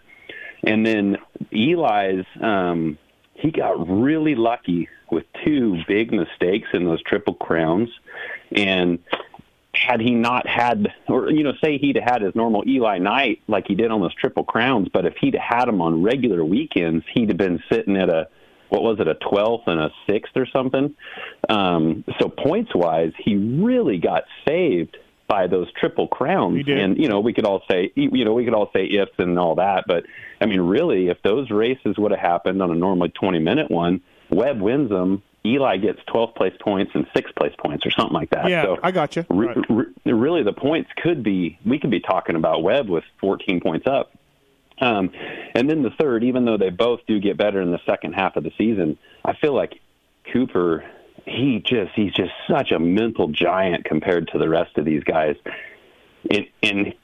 And 0.62 0.86
then 0.86 1.18
Eli's 1.52 2.24
um 2.40 2.98
he 3.34 3.50
got 3.50 3.88
really 3.88 4.36
lucky 4.36 4.88
with 5.10 5.24
two 5.44 5.82
big 5.88 6.12
mistakes 6.12 6.68
in 6.72 6.84
those 6.84 7.02
triple 7.02 7.34
crowns 7.34 7.90
and 8.54 9.00
had 9.74 10.00
he 10.00 10.10
not 10.10 10.46
had 10.46 10.92
or 11.08 11.30
you 11.30 11.42
know 11.42 11.54
say 11.64 11.78
he'd 11.78 11.96
had 11.96 12.20
his 12.20 12.34
normal 12.34 12.62
Eli 12.68 12.98
night 12.98 13.40
like 13.48 13.66
he 13.66 13.74
did 13.74 13.90
on 13.90 14.02
those 14.02 14.14
triple 14.14 14.44
crowns 14.44 14.88
but 14.92 15.06
if 15.06 15.14
he'd 15.16 15.34
had 15.34 15.64
them 15.64 15.80
on 15.80 16.02
regular 16.02 16.44
weekends 16.44 17.04
he'd 17.14 17.30
have 17.30 17.38
been 17.38 17.62
sitting 17.70 17.96
at 17.96 18.10
a 18.10 18.28
what 18.72 18.82
was 18.82 19.00
it, 19.00 19.06
a 19.06 19.14
12th 19.16 19.66
and 19.66 19.78
a 19.78 19.90
6th 20.08 20.34
or 20.34 20.46
something. 20.46 20.96
Um, 21.50 22.04
so 22.18 22.30
points 22.30 22.74
wise, 22.74 23.12
he 23.18 23.36
really 23.36 23.98
got 23.98 24.24
saved 24.48 24.96
by 25.28 25.46
those 25.46 25.70
triple 25.78 26.08
crowns. 26.08 26.64
And, 26.66 26.96
you 26.96 27.06
know, 27.06 27.20
we 27.20 27.34
could 27.34 27.44
all 27.44 27.62
say, 27.70 27.92
you 27.94 28.24
know, 28.24 28.32
we 28.32 28.46
could 28.46 28.54
all 28.54 28.70
say 28.74 28.86
ifs 28.86 29.12
and 29.18 29.38
all 29.38 29.56
that. 29.56 29.84
But, 29.86 30.04
I 30.40 30.46
mean, 30.46 30.60
really, 30.60 31.08
if 31.08 31.18
those 31.22 31.50
races 31.50 31.98
would 31.98 32.12
have 32.12 32.20
happened 32.20 32.62
on 32.62 32.70
a 32.70 32.74
normally 32.74 33.10
20 33.10 33.40
minute 33.40 33.70
one, 33.70 34.00
Webb 34.30 34.62
wins 34.62 34.88
them. 34.88 35.22
Eli 35.44 35.76
gets 35.78 35.98
12th 36.08 36.34
place 36.36 36.54
points 36.60 36.92
and 36.94 37.06
sixth 37.14 37.34
place 37.34 37.52
points 37.58 37.84
or 37.84 37.90
something 37.90 38.14
like 38.14 38.30
that. 38.30 38.48
Yeah, 38.48 38.62
so 38.62 38.78
I 38.82 38.90
got 38.92 39.16
you. 39.16 39.24
re- 39.28 39.48
Right. 39.48 39.56
re- 40.04 40.12
really, 40.12 40.42
the 40.44 40.52
points 40.52 40.90
could 40.96 41.22
be, 41.22 41.58
we 41.66 41.78
could 41.80 41.90
be 41.90 42.00
talking 42.00 42.36
about 42.36 42.62
Webb 42.62 42.88
with 42.88 43.04
14 43.20 43.60
points 43.60 43.86
up. 43.86 44.12
Um, 44.80 45.10
and 45.54 45.68
then 45.68 45.82
the 45.82 45.90
third, 45.90 46.24
even 46.24 46.44
though 46.44 46.56
they 46.56 46.70
both 46.70 47.00
do 47.06 47.20
get 47.20 47.36
better 47.36 47.60
in 47.60 47.70
the 47.72 47.80
second 47.86 48.14
half 48.14 48.36
of 48.36 48.44
the 48.44 48.52
season, 48.56 48.98
I 49.24 49.34
feel 49.34 49.54
like 49.54 49.80
Cooper, 50.32 50.84
he 51.26 51.60
just 51.64 51.92
he's 51.94 52.12
just 52.12 52.32
such 52.48 52.70
a 52.72 52.78
mental 52.78 53.28
giant 53.28 53.84
compared 53.84 54.28
to 54.28 54.38
the 54.38 54.48
rest 54.48 54.78
of 54.78 54.84
these 54.84 55.04
guys. 55.04 55.36
And, 56.30 56.46
and 56.62 56.94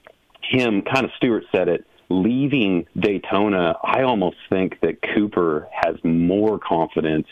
him, 0.41 0.81
kind 0.81 1.05
of 1.05 1.11
Stewart 1.17 1.43
said 1.53 1.67
it, 1.67 1.85
leaving 2.09 2.87
Daytona, 2.97 3.75
I 3.83 4.01
almost 4.03 4.37
think 4.49 4.79
that 4.81 5.01
Cooper 5.13 5.67
has 5.71 5.95
more 6.03 6.57
confidence. 6.57 7.27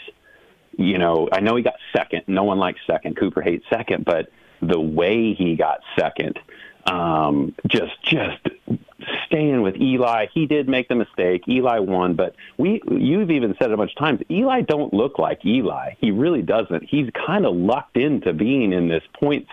You 0.77 0.97
know, 0.97 1.27
I 1.31 1.39
know 1.41 1.55
he 1.55 1.63
got 1.63 1.75
second. 1.95 2.23
No 2.27 2.43
one 2.43 2.59
likes 2.59 2.79
second. 2.87 3.17
Cooper 3.17 3.41
hates 3.41 3.65
second, 3.69 4.05
but 4.05 4.31
the 4.61 4.79
way 4.79 5.33
he 5.33 5.55
got 5.55 5.79
second, 5.97 6.39
um, 6.85 7.53
just 7.67 8.01
just 8.03 8.37
staying 9.25 9.61
with 9.61 9.75
Eli. 9.75 10.27
He 10.33 10.45
did 10.45 10.67
make 10.69 10.87
the 10.87 10.95
mistake. 10.95 11.43
Eli 11.47 11.79
won, 11.79 12.13
but 12.15 12.35
we 12.57 12.81
you've 12.89 13.31
even 13.31 13.55
said 13.59 13.71
it 13.71 13.73
a 13.73 13.77
bunch 13.77 13.91
of 13.91 13.97
times. 13.97 14.21
Eli 14.29 14.61
don't 14.61 14.93
look 14.93 15.19
like 15.19 15.45
Eli. 15.45 15.93
He 15.99 16.11
really 16.11 16.41
doesn't. 16.41 16.83
He's 16.83 17.09
kind 17.25 17.45
of 17.45 17.55
lucked 17.55 17.97
into 17.97 18.33
being 18.33 18.71
in 18.73 18.87
this 18.87 19.03
points 19.19 19.49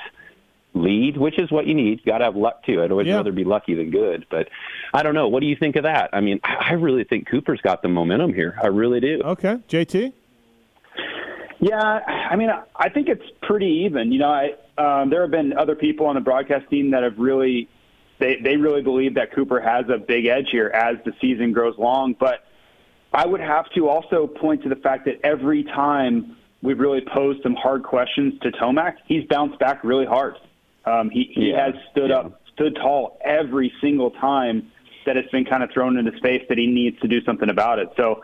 lead, 0.75 1.17
which 1.17 1.39
is 1.39 1.51
what 1.53 1.67
you 1.67 1.75
need. 1.75 2.01
You 2.05 2.13
got 2.13 2.19
to 2.19 2.25
have 2.25 2.37
luck 2.37 2.65
too. 2.65 2.83
I'd 2.83 2.91
always 2.91 3.07
Yeah. 3.07 3.17
rather 3.17 3.31
be 3.33 3.45
lucky 3.45 3.75
than 3.75 3.91
good. 3.91 4.27
But 4.29 4.49
I 4.93 5.03
don't 5.03 5.15
know. 5.15 5.29
What 5.29 5.41
do 5.41 5.47
you 5.47 5.57
think 5.57 5.77
of 5.77 5.85
that? 5.85 6.11
I 6.13 6.21
mean, 6.21 6.41
I 6.45 6.71
I 6.71 6.73
really 6.73 7.05
think 7.05 7.29
Cooper's 7.29 7.61
got 7.61 7.83
the 7.83 7.89
momentum 7.89 8.33
here. 8.35 8.59
I 8.63 8.67
really 8.69 9.01
do. 9.01 9.21
Okay, 9.25 9.59
JT. 9.69 10.13
Yeah, 11.61 11.77
I 11.81 12.37
mean, 12.37 12.51
I 12.77 12.89
think 12.89 13.09
it's 13.09 13.25
pretty 13.43 13.85
even. 13.87 14.13
You 14.13 14.19
know, 14.21 14.31
I, 14.31 14.55
um, 14.77 15.11
there 15.11 15.23
have 15.23 15.31
been 15.31 15.57
other 15.57 15.75
people 15.77 16.07
on 16.07 16.15
the 16.15 16.21
broadcast 16.21 16.69
team 16.69 16.91
that 16.91 17.03
have 17.03 17.19
really, 17.19 17.69
they 18.19 18.37
they 18.37 18.57
really 18.57 18.83
believe 18.83 19.15
that 19.15 19.33
Cooper 19.33 19.61
has 19.61 19.87
a 19.89 19.99
big 19.99 20.27
edge 20.27 20.49
here 20.51 20.69
as 20.69 20.97
the 21.05 21.13
season 21.21 21.53
grows 21.53 21.77
long. 21.79 22.15
But 22.19 22.45
I 23.13 23.27
would 23.27 23.41
have 23.41 23.71
to 23.71 23.89
also 23.89 24.27
point 24.27 24.63
to 24.65 24.69
the 24.69 24.77
fact 24.77 25.05
that 25.07 25.21
every 25.25 25.65
time 25.65 26.37
we've 26.63 26.79
really 26.79 27.01
posed 27.01 27.43
some 27.43 27.55
hard 27.55 27.83
questions 27.83 28.35
to 28.43 28.51
Tomac, 28.53 28.97
he's 29.07 29.25
bounced 29.27 29.59
back 29.59 29.85
really 29.85 30.07
hard. 30.07 30.37
Um, 30.85 31.11
he 31.11 31.31
he 31.35 31.51
Yeah, 31.51 31.67
has 31.67 31.75
stood 31.93 32.11
yeah. 32.11 32.19
up, 32.19 32.41
stood 32.53 32.75
tall 32.77 33.19
every 33.25 33.73
single 33.81 34.11
time 34.11 34.71
that 35.07 35.17
it's 35.17 35.31
been 35.31 35.45
kind 35.45 35.63
of 35.63 35.71
thrown 35.71 35.99
in 35.99 36.07
his 36.07 36.19
face 36.21 36.43
that 36.49 36.59
he 36.59 36.67
needs 36.67 36.99
to 37.01 37.09
do 37.09 37.23
something 37.25 37.51
about 37.51 37.79
it. 37.79 37.89
So 37.97 38.23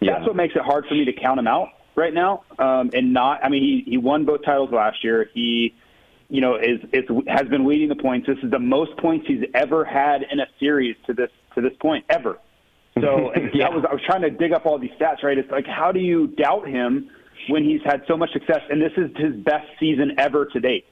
Yeah. 0.00 0.14
that's 0.14 0.26
what 0.26 0.36
makes 0.36 0.54
it 0.56 0.62
hard 0.62 0.86
for 0.86 0.94
me 0.94 1.04
to 1.04 1.12
count 1.12 1.38
him 1.38 1.46
out 1.48 1.68
right 1.94 2.12
now. 2.14 2.44
Um, 2.58 2.90
and 2.94 3.12
not, 3.12 3.44
I 3.44 3.48
mean, 3.48 3.62
he, 3.62 3.90
he 3.90 3.96
won 3.98 4.24
both 4.24 4.44
titles 4.44 4.70
last 4.72 5.02
year. 5.04 5.28
He, 5.34 5.74
you 6.28 6.40
know, 6.40 6.56
is, 6.56 6.80
is 6.92 7.04
has 7.28 7.46
been 7.48 7.66
leading 7.66 7.88
the 7.88 7.96
points. 7.96 8.26
This 8.26 8.38
is 8.42 8.50
the 8.50 8.58
most 8.58 8.96
points 8.98 9.26
he's 9.26 9.44
ever 9.54 9.84
had 9.84 10.22
in 10.30 10.40
a 10.40 10.46
series 10.58 10.96
to 11.06 11.12
this 11.12 11.30
to 11.54 11.60
this 11.60 11.74
point 11.80 12.04
ever. 12.08 12.38
So 13.00 13.30
and 13.34 13.50
Yeah. 13.54 13.64
that 13.68 13.74
was 13.74 13.84
I 13.88 13.92
was 13.92 14.02
trying 14.06 14.22
to 14.22 14.30
dig 14.30 14.52
up 14.52 14.64
all 14.66 14.78
these 14.78 14.92
stats. 14.92 15.22
Right? 15.22 15.36
It's 15.36 15.50
like 15.50 15.66
how 15.66 15.92
do 15.92 16.00
you 16.00 16.28
doubt 16.28 16.66
him 16.68 17.10
when 17.48 17.64
he's 17.64 17.80
had 17.84 18.02
so 18.06 18.16
much 18.16 18.32
success 18.32 18.60
and 18.70 18.80
this 18.80 18.92
is 18.96 19.10
his 19.16 19.34
best 19.36 19.66
season 19.78 20.12
ever 20.18 20.46
to 20.46 20.60
date. 20.60 20.86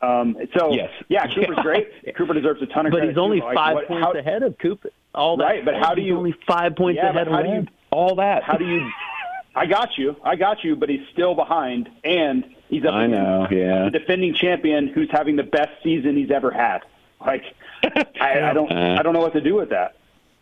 Um, 0.00 0.36
so 0.56 0.72
Yes. 0.72 0.90
yeah, 1.08 1.26
Cooper's 1.34 1.58
great. 1.60 1.88
Cooper 2.16 2.32
deserves 2.32 2.62
a 2.62 2.66
ton 2.66 2.86
of 2.86 2.92
But 2.92 2.98
credit. 2.98 3.10
he's 3.10 3.18
only 3.18 3.40
too, 3.40 3.46
like, 3.46 3.56
five 3.56 3.74
what- 3.74 3.88
points 3.88 4.04
how- 4.06 4.12
ahead 4.18 4.42
of 4.44 4.56
Cooper. 4.58 4.90
All 5.14 5.36
that, 5.38 5.44
Right, 5.44 5.64
but 5.64 5.74
how 5.74 5.94
do 5.94 6.02
you- 6.02 6.16
only 6.16 6.34
five 6.46 6.76
points 6.76 7.00
Yeah, 7.02 7.10
ahead 7.10 7.26
of 7.26 7.42
do 7.42 7.48
you- 7.48 7.54
Webb? 7.56 7.68
All 7.90 8.14
that. 8.16 8.44
How 8.44 8.56
do 8.56 8.64
you? 8.64 8.88
I 9.58 9.66
got 9.66 9.98
you. 9.98 10.16
I 10.22 10.36
got 10.36 10.62
you. 10.64 10.76
But 10.76 10.88
he's 10.88 11.06
still 11.12 11.34
behind, 11.34 11.88
and 12.04 12.44
he's 12.68 12.84
up 12.84 12.94
I 12.94 13.04
against 13.04 13.20
know. 13.20 13.46
Yeah. 13.50 13.84
the 13.84 13.98
defending 13.98 14.34
champion 14.34 14.88
who's 14.88 15.10
having 15.10 15.36
the 15.36 15.42
best 15.42 15.70
season 15.82 16.16
he's 16.16 16.30
ever 16.30 16.50
had. 16.50 16.80
Like, 17.20 17.42
I, 18.20 18.50
I 18.50 18.52
don't, 18.52 18.70
Uh. 18.70 18.96
I 18.98 19.02
don't 19.02 19.12
know 19.12 19.20
what 19.20 19.32
to 19.34 19.40
do 19.40 19.54
with 19.54 19.70
that. 19.70 19.96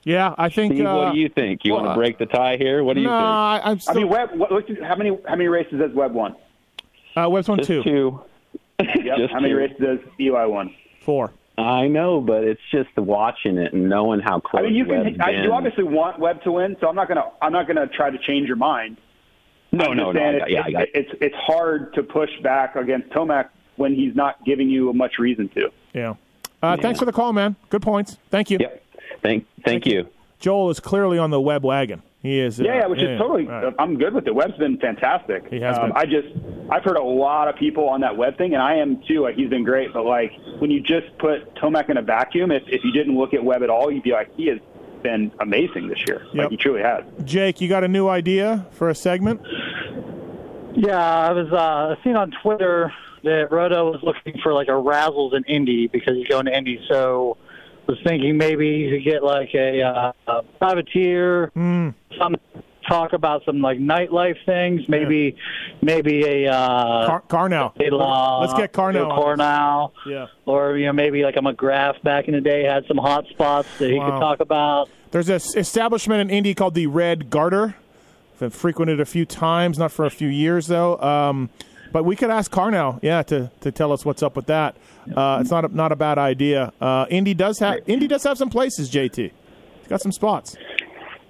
Yeah, 0.04 0.34
I 0.38 0.50
think. 0.50 0.74
Steve, 0.74 0.86
uh, 0.86 0.94
what 0.94 1.14
do 1.14 1.18
you 1.18 1.28
think? 1.28 1.64
You 1.64 1.72
well, 1.72 1.82
want 1.82 1.94
to 1.94 1.98
break 1.98 2.18
the 2.18 2.26
tie 2.26 2.56
here? 2.58 2.84
What 2.84 2.94
do 2.94 3.00
you 3.00 3.08
no, 3.08 3.12
think? 3.12 3.24
I, 3.24 3.60
I'm 3.64 3.80
I 3.88 3.94
mean, 3.94 4.08
Webb. 4.08 4.30
What, 4.34 4.52
look, 4.52 4.64
how 4.80 4.94
many, 4.94 5.18
how 5.26 5.34
many 5.34 5.48
races 5.48 5.80
has 5.80 5.90
Webb 5.92 6.12
won? 6.12 6.36
uh, 7.16 7.28
Webb's 7.28 7.48
won 7.48 7.58
Just 7.58 7.68
two, 7.68 7.82
two. 7.82 8.20
Yep. 8.78 9.16
Just 9.18 9.32
how 9.32 9.40
many 9.40 9.54
two. 9.54 9.58
races 9.58 9.76
has 9.80 9.98
Eli 10.20 10.44
won? 10.44 10.72
four. 11.00 11.32
I 11.58 11.88
know, 11.88 12.20
but 12.20 12.44
it's 12.44 12.60
just 12.70 12.94
watching 12.96 13.56
it 13.56 13.72
and 13.72 13.88
knowing 13.88 14.20
how 14.20 14.40
close. 14.40 14.60
I 14.60 14.66
mean, 14.66 14.74
you 14.74 14.84
Webb's 14.86 15.16
can. 15.16 15.20
I, 15.20 15.42
you 15.42 15.52
obviously 15.52 15.84
want 15.84 16.18
Webb 16.20 16.42
to 16.42 16.52
win, 16.52 16.76
so 16.80 16.88
I'm 16.88 16.94
not 16.94 17.08
gonna. 17.08 17.24
I'm 17.42 17.52
not 17.52 17.66
gonna 17.66 17.86
try 17.88 18.10
to 18.10 18.18
change 18.18 18.46
your 18.46 18.56
mind. 18.56 18.98
No, 19.72 19.92
no, 19.92 20.12
just 20.12 20.14
no. 20.14 20.20
saying 20.20 20.34
I 20.42 20.44
it's, 20.44 20.50
yeah, 20.52 20.62
I 20.64 20.70
got. 20.70 20.82
it's, 20.82 20.90
it's 20.94 21.18
it's 21.20 21.36
hard 21.36 21.92
to 21.94 22.02
push 22.02 22.30
back 22.42 22.76
against 22.76 23.10
Tomac 23.10 23.48
when 23.76 23.94
he's 23.94 24.14
not 24.14 24.42
giving 24.44 24.68
you 24.70 24.92
much 24.92 25.18
reason 25.18 25.48
to. 25.50 25.70
Yeah. 25.92 26.14
Uh, 26.62 26.76
Thanks 26.76 26.98
for 26.98 27.04
the 27.04 27.12
call, 27.12 27.32
man. 27.32 27.56
Good 27.68 27.82
points. 27.82 28.16
Thank 28.30 28.50
you. 28.50 28.58
Yep. 28.60 28.82
Thank, 29.22 29.46
thank 29.64 29.86
you. 29.86 30.08
Joel 30.38 30.70
is 30.70 30.80
clearly 30.80 31.18
on 31.18 31.30
the 31.30 31.40
Webb 31.40 31.64
wagon. 31.64 32.02
He 32.22 32.40
is. 32.40 32.58
Uh, 32.60 32.64
Yeah, 32.64 32.74
yeah, 32.80 32.86
which 32.86 33.00
is 33.02 33.18
totally. 33.18 33.46
right. 33.46 33.72
I'm 33.78 33.96
good 33.98 34.14
with 34.14 34.26
it. 34.26 34.34
Webb's 34.34 34.56
been 34.56 34.78
fantastic. 34.78 35.46
He 35.48 35.60
has 35.60 35.76
um, 35.78 35.88
been. 35.88 35.92
I 35.96 36.04
just, 36.04 36.28
I've 36.70 36.82
heard 36.82 36.96
a 36.96 37.02
lot 37.02 37.48
of 37.48 37.56
people 37.56 37.88
on 37.88 38.00
that 38.00 38.16
Webb 38.16 38.36
thing, 38.38 38.54
and 38.54 38.62
I 38.62 38.76
am 38.76 39.02
too. 39.06 39.20
Like 39.22 39.36
he's 39.36 39.50
been 39.50 39.64
great, 39.64 39.92
but 39.92 40.04
like 40.04 40.32
when 40.58 40.70
you 40.70 40.80
just 40.80 41.06
put 41.18 41.54
Tomac 41.56 41.88
in 41.90 41.96
a 41.98 42.02
vacuum, 42.02 42.50
if 42.50 42.62
if 42.66 42.82
you 42.84 42.92
didn't 42.92 43.16
look 43.16 43.34
at 43.34 43.44
Webb 43.44 43.62
at 43.62 43.70
all, 43.70 43.90
you'd 43.92 44.02
be 44.02 44.12
like, 44.12 44.34
he 44.36 44.46
has 44.48 44.58
been 45.06 45.30
amazing 45.40 45.88
this 45.88 45.98
year. 46.08 46.22
Yep. 46.32 46.34
Like 46.34 46.50
he 46.50 46.56
truly 46.56 46.82
has. 46.82 47.04
Jake, 47.24 47.60
you 47.60 47.68
got 47.68 47.84
a 47.84 47.88
new 47.88 48.08
idea 48.08 48.66
for 48.72 48.88
a 48.88 48.94
segment? 48.94 49.40
Yeah, 50.74 50.98
I 50.98 51.32
was 51.32 51.50
uh, 51.52 51.94
seeing 52.02 52.16
on 52.16 52.32
Twitter 52.42 52.92
that 53.22 53.50
Roto 53.50 53.90
was 53.92 54.00
looking 54.02 54.40
for 54.42 54.52
like 54.52 54.68
a 54.68 54.72
Razzles 54.72 55.34
in 55.34 55.44
Indy 55.44 55.86
because 55.86 56.16
he's 56.16 56.28
going 56.28 56.46
to 56.46 56.56
Indy. 56.56 56.80
So 56.88 57.36
was 57.86 57.98
thinking 58.04 58.36
maybe 58.36 58.66
you 58.68 58.90
could 58.96 59.04
get 59.04 59.22
like 59.22 59.50
a, 59.54 59.80
uh, 59.82 60.12
a 60.26 60.42
privateer, 60.58 61.50
Hmm. 61.54 61.90
some 62.20 62.36
talk 62.88 63.12
about 63.14 63.42
some 63.44 63.60
like 63.60 63.78
nightlife 63.78 64.36
things, 64.44 64.82
maybe 64.88 65.36
maybe 65.82 66.44
a 66.44 66.52
uh, 66.52 67.06
Car- 67.06 67.22
Carnell. 67.28 67.72
a, 67.80 67.96
uh, 67.96 68.40
Let's 68.40 68.54
get 68.54 68.72
Carnell. 68.72 69.10
on. 69.10 69.16
Cornell, 69.20 69.92
Yeah. 70.06 70.26
or 70.44 70.76
you 70.76 70.86
know 70.86 70.92
maybe 70.92 71.22
like 71.22 71.36
a 71.36 71.40
McGrath 71.40 72.00
back 72.02 72.28
in 72.28 72.34
the 72.34 72.40
day 72.40 72.64
had 72.64 72.84
some 72.86 72.96
hot 72.98 73.26
spots 73.28 73.66
that 73.78 73.90
he 73.90 73.98
Wow. 73.98 74.10
could 74.10 74.20
talk 74.20 74.40
about. 74.40 74.88
There's 75.16 75.28
this 75.28 75.56
establishment 75.56 76.20
in 76.20 76.28
Indy 76.28 76.54
called 76.54 76.74
the 76.74 76.88
Red 76.88 77.30
Garter. 77.30 77.74
I've 78.38 78.52
frequented 78.52 79.00
a 79.00 79.06
few 79.06 79.24
times, 79.24 79.78
not 79.78 79.90
for 79.90 80.04
a 80.04 80.10
few 80.10 80.28
years 80.28 80.66
though. 80.66 80.98
Um, 80.98 81.48
but 81.90 82.02
we 82.04 82.16
could 82.16 82.28
ask 82.28 82.52
Carnell, 82.52 82.98
yeah, 83.02 83.22
to, 83.22 83.50
to 83.62 83.72
tell 83.72 83.92
us 83.92 84.04
what's 84.04 84.22
up 84.22 84.36
with 84.36 84.44
that. 84.48 84.76
Uh, 85.16 85.38
it's 85.40 85.50
not 85.50 85.64
a, 85.64 85.74
not 85.74 85.90
a 85.90 85.96
bad 85.96 86.18
idea. 86.18 86.70
Uh, 86.82 87.06
Indy 87.08 87.32
does 87.32 87.58
have 87.60 87.78
Indy 87.86 88.06
does 88.06 88.24
have 88.24 88.36
some 88.36 88.50
places. 88.50 88.90
JT, 88.90 89.30
it's 89.78 89.88
got 89.88 90.02
some 90.02 90.12
spots. 90.12 90.54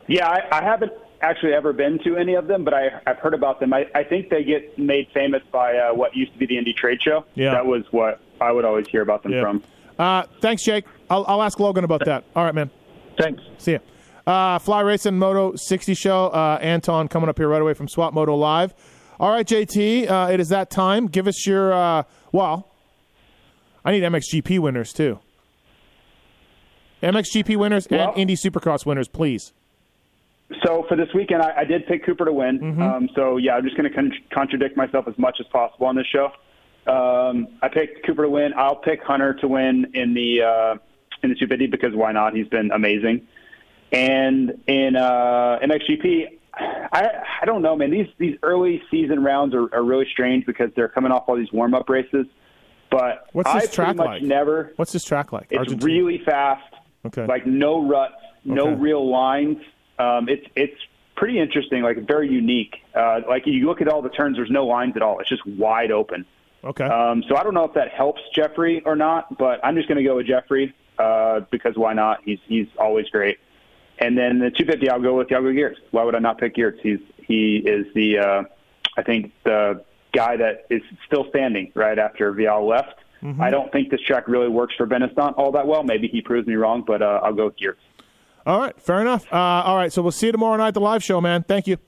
Yeah, 0.08 0.26
I, 0.26 0.58
I 0.58 0.64
haven't 0.64 0.90
actually 1.20 1.52
ever 1.52 1.72
been 1.72 2.00
to 2.00 2.16
any 2.16 2.34
of 2.34 2.48
them, 2.48 2.64
but 2.64 2.74
I, 2.74 2.88
I've 3.06 3.18
heard 3.20 3.34
about 3.34 3.60
them. 3.60 3.72
I, 3.72 3.86
I 3.94 4.02
think 4.02 4.30
they 4.30 4.42
get 4.42 4.76
made 4.76 5.06
famous 5.14 5.44
by 5.52 5.76
uh, 5.76 5.94
what 5.94 6.16
used 6.16 6.32
to 6.32 6.38
be 6.40 6.46
the 6.46 6.58
Indy 6.58 6.72
Trade 6.72 7.00
Show. 7.00 7.24
Yeah. 7.36 7.52
that 7.52 7.66
was 7.66 7.84
what 7.92 8.20
I 8.40 8.50
would 8.50 8.64
always 8.64 8.88
hear 8.88 9.02
about 9.02 9.22
them 9.22 9.30
Yeah. 9.30 9.42
from. 9.42 9.62
Uh, 9.96 10.24
thanks, 10.40 10.64
Jake. 10.64 10.86
I'll, 11.08 11.24
I'll 11.28 11.42
ask 11.44 11.60
Logan 11.60 11.84
about 11.84 12.04
that. 12.06 12.24
All 12.34 12.44
right, 12.44 12.52
man. 12.52 12.68
Thanks. 13.18 13.42
See 13.58 13.72
ya. 13.72 13.78
Uh, 14.26 14.58
Fly 14.58 14.80
Racing 14.80 15.18
Moto 15.18 15.54
60 15.56 15.94
show. 15.94 16.26
Uh, 16.28 16.58
Anton 16.60 17.08
coming 17.08 17.28
up 17.28 17.38
here 17.38 17.48
right 17.48 17.62
away 17.62 17.74
from 17.74 17.88
Swap 17.88 18.12
Moto 18.12 18.34
Live. 18.34 18.74
All 19.18 19.30
right, 19.30 19.46
JT, 19.46 20.10
uh, 20.10 20.30
it 20.30 20.40
is 20.40 20.48
that 20.50 20.68
time. 20.68 21.06
Give 21.06 21.26
us 21.26 21.46
your, 21.46 21.72
uh, 21.72 22.02
well, 22.32 22.68
I 23.84 23.92
need 23.92 24.02
MXGP 24.02 24.58
winners 24.58 24.92
too. 24.92 25.20
MXGP 27.02 27.56
winners 27.56 27.86
Well- 27.90 28.10
and 28.10 28.18
Indy 28.18 28.34
Supercross 28.36 28.84
winners, 28.84 29.08
please. 29.08 29.52
So 30.64 30.84
for 30.88 30.96
this 30.96 31.08
weekend, 31.14 31.42
I, 31.42 31.52
I 31.58 31.64
did 31.64 31.86
pick 31.86 32.04
Cooper 32.04 32.24
to 32.24 32.32
win. 32.32 32.60
Mm-hmm. 32.60 32.82
Um, 32.82 33.08
so 33.14 33.36
yeah, 33.36 33.56
I'm 33.56 33.64
just 33.64 33.76
going 33.76 33.88
to 33.88 33.94
con- 33.94 34.12
contradict 34.32 34.76
myself 34.76 35.08
as 35.08 35.18
much 35.18 35.38
as 35.40 35.46
possible 35.46 35.86
on 35.86 35.96
this 35.96 36.06
show. 36.06 36.26
Um, 36.86 37.48
I 37.62 37.68
picked 37.68 38.06
Cooper 38.06 38.22
to 38.24 38.28
win. 38.28 38.52
I'll 38.56 38.76
pick 38.76 39.02
Hunter 39.02 39.34
to 39.34 39.48
win 39.48 39.90
in 39.94 40.14
the 40.14 40.42
uh, 40.42 40.74
in 41.22 41.30
the 41.30 41.34
250 41.36 41.66
because 41.66 41.94
why 41.94 42.12
not? 42.12 42.34
He's 42.34 42.48
been 42.48 42.70
amazing. 42.72 43.26
And 43.92 44.62
in 44.66 44.96
uh, 44.96 45.58
MXGP, 45.62 46.38
I 46.54 47.08
I 47.42 47.44
don't 47.44 47.62
know, 47.62 47.76
man. 47.76 47.90
These 47.90 48.08
these 48.18 48.36
early 48.42 48.82
season 48.90 49.22
rounds 49.22 49.54
are, 49.54 49.72
are 49.74 49.82
really 49.84 50.06
strange 50.10 50.46
because 50.46 50.70
they're 50.74 50.88
coming 50.88 51.12
off 51.12 51.24
all 51.28 51.36
these 51.36 51.52
warm 51.52 51.74
up 51.74 51.88
races. 51.88 52.26
But 52.90 53.26
What's 53.32 53.48
I 53.50 53.60
this 53.60 53.72
track 53.72 53.88
pretty 53.88 53.98
much 53.98 54.06
like? 54.06 54.22
never. 54.22 54.72
What's 54.76 54.92
this 54.92 55.04
track 55.04 55.32
like? 55.32 55.48
It's 55.50 55.58
Argentina? 55.58 55.84
really 55.86 56.18
fast. 56.24 56.64
Okay. 57.04 57.26
Like 57.26 57.46
no 57.46 57.86
ruts, 57.86 58.14
no 58.44 58.68
Okay. 58.68 58.80
real 58.80 59.08
lines. 59.08 59.58
Um, 59.98 60.28
it's 60.28 60.46
it's 60.56 60.80
pretty 61.14 61.38
interesting, 61.38 61.82
like 61.82 62.06
very 62.06 62.28
unique. 62.28 62.76
Uh, 62.94 63.20
like 63.28 63.46
you 63.46 63.66
look 63.66 63.80
at 63.80 63.88
all 63.88 64.02
the 64.02 64.08
turns, 64.08 64.36
there's 64.36 64.50
no 64.50 64.66
lines 64.66 64.96
at 64.96 65.02
all. 65.02 65.18
It's 65.20 65.28
just 65.28 65.46
wide 65.46 65.90
open. 65.92 66.24
Okay. 66.64 66.84
Um, 66.84 67.22
so 67.28 67.36
I 67.36 67.42
don't 67.44 67.54
know 67.54 67.64
if 67.64 67.74
that 67.74 67.90
helps 67.92 68.20
Jeffrey 68.34 68.82
or 68.84 68.96
not, 68.96 69.36
but 69.38 69.60
I'm 69.64 69.76
just 69.76 69.86
going 69.88 69.98
to 69.98 70.04
go 70.04 70.16
with 70.16 70.26
Jeffrey 70.26 70.74
uh, 70.98 71.40
because 71.50 71.76
why 71.76 71.92
not? 71.92 72.20
He's 72.24 72.38
he's 72.46 72.66
always 72.78 73.08
great. 73.10 73.38
And 73.98 74.16
then 74.16 74.38
the 74.40 74.50
250, 74.50 74.90
I'll 74.90 75.00
go 75.00 75.16
with 75.16 75.30
Jago 75.30 75.50
Geerts. 75.52 75.76
Why 75.90 76.04
would 76.04 76.14
I 76.14 76.18
not 76.18 76.38
pick 76.38 76.54
Geerts? 76.56 76.80
He's 76.82 77.00
he 77.16 77.56
is 77.58 77.86
the 77.94 78.18
uh, 78.18 78.42
I 78.96 79.02
think 79.02 79.32
the 79.44 79.84
guy 80.12 80.36
that 80.36 80.66
is 80.70 80.82
still 81.06 81.26
standing 81.30 81.72
right 81.74 81.98
after 81.98 82.32
Vialle 82.32 82.68
left. 82.68 82.94
Mhm. 83.22 83.40
I 83.40 83.50
don't 83.50 83.72
think 83.72 83.90
this 83.90 84.00
track 84.02 84.28
really 84.28 84.48
works 84.48 84.74
for 84.76 84.86
Benistant 84.86 85.34
all 85.38 85.52
that 85.52 85.66
well. 85.66 85.82
Maybe 85.82 86.08
he 86.08 86.20
proves 86.20 86.46
me 86.46 86.54
wrong, 86.54 86.82
but 86.86 87.00
uh, 87.02 87.20
I'll 87.22 87.32
go 87.32 87.46
with 87.46 87.56
Geerts. 87.58 87.76
All 88.44 88.60
right, 88.60 88.78
fair 88.80 89.00
enough. 89.00 89.26
Uh, 89.32 89.36
all 89.36 89.76
right, 89.76 89.92
so 89.92 90.02
we'll 90.02 90.12
see 90.12 90.26
you 90.26 90.32
tomorrow 90.32 90.56
night 90.56 90.68
at 90.68 90.74
the 90.74 90.80
live 90.80 91.02
show, 91.02 91.20
man. 91.20 91.42
Thank 91.42 91.66
you. 91.66 91.78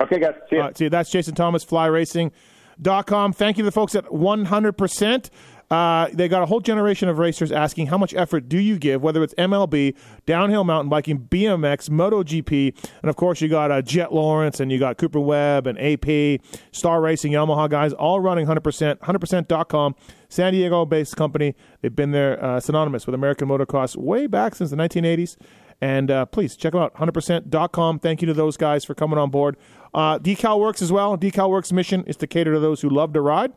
Okay, 0.00 0.18
guys. 0.18 0.34
See 0.48 0.56
you. 0.56 0.62
All 0.62 0.66
right, 0.68 0.76
see 0.76 0.84
you. 0.84 0.90
That's 0.90 1.10
Jason 1.10 1.34
Thomas, 1.34 1.64
flyracing.com. 1.64 3.32
Thank 3.34 3.58
you 3.58 3.62
to 3.62 3.66
the 3.66 3.72
folks 3.72 3.94
at 3.94 4.06
100%. 4.06 5.30
Uh, 5.70 6.08
they 6.12 6.28
got 6.28 6.42
a 6.42 6.46
whole 6.46 6.60
generation 6.60 7.08
of 7.08 7.18
racers 7.18 7.52
asking 7.52 7.86
how 7.86 7.96
much 7.96 8.12
effort 8.14 8.48
do 8.48 8.58
you 8.58 8.78
give, 8.78 9.02
whether 9.02 9.22
it's 9.22 9.34
MLB, 9.34 9.94
downhill 10.26 10.64
mountain 10.64 10.88
biking, 10.88 11.20
BMX, 11.20 11.88
MotoGP, 11.88 12.76
and 13.02 13.08
of 13.08 13.16
course 13.16 13.40
you 13.40 13.48
got 13.48 13.70
uh, 13.70 13.80
Jett 13.80 14.12
Lawrence 14.12 14.58
and 14.58 14.72
you 14.72 14.78
got 14.78 14.98
Cooper 14.98 15.20
Webb 15.20 15.68
and 15.68 15.78
AP, 15.78 16.40
Star 16.72 17.00
Racing, 17.00 17.32
Yamaha 17.32 17.68
guys, 17.70 17.92
all 17.92 18.20
running 18.20 18.46
100%. 18.46 18.98
100%.com, 18.98 19.94
San 20.28 20.52
Diego-based 20.52 21.16
company. 21.16 21.54
They've 21.80 21.94
been 21.94 22.10
there 22.10 22.42
uh, 22.42 22.60
synonymous 22.60 23.06
with 23.06 23.14
American 23.14 23.48
motocross 23.48 23.96
way 23.96 24.26
back 24.26 24.54
since 24.54 24.70
the 24.70 24.76
1980s. 24.76 25.36
And 25.80 26.10
uh, 26.10 26.26
please 26.26 26.56
check 26.56 26.72
them 26.72 26.82
out, 26.82 26.94
100%.com. 26.94 28.00
Thank 28.00 28.20
you 28.20 28.26
to 28.26 28.34
those 28.34 28.56
guys 28.56 28.84
for 28.84 28.94
coming 28.94 29.18
on 29.18 29.30
board. 29.30 29.56
Uh, 29.94 30.18
Decal 30.18 30.60
Works 30.60 30.82
as 30.82 30.92
well. 30.92 31.16
Decal 31.16 31.48
Works' 31.48 31.72
mission 31.72 32.04
is 32.04 32.16
to 32.16 32.26
cater 32.26 32.52
to 32.52 32.60
those 32.60 32.82
who 32.82 32.90
love 32.90 33.12
to 33.14 33.20
ride, 33.20 33.52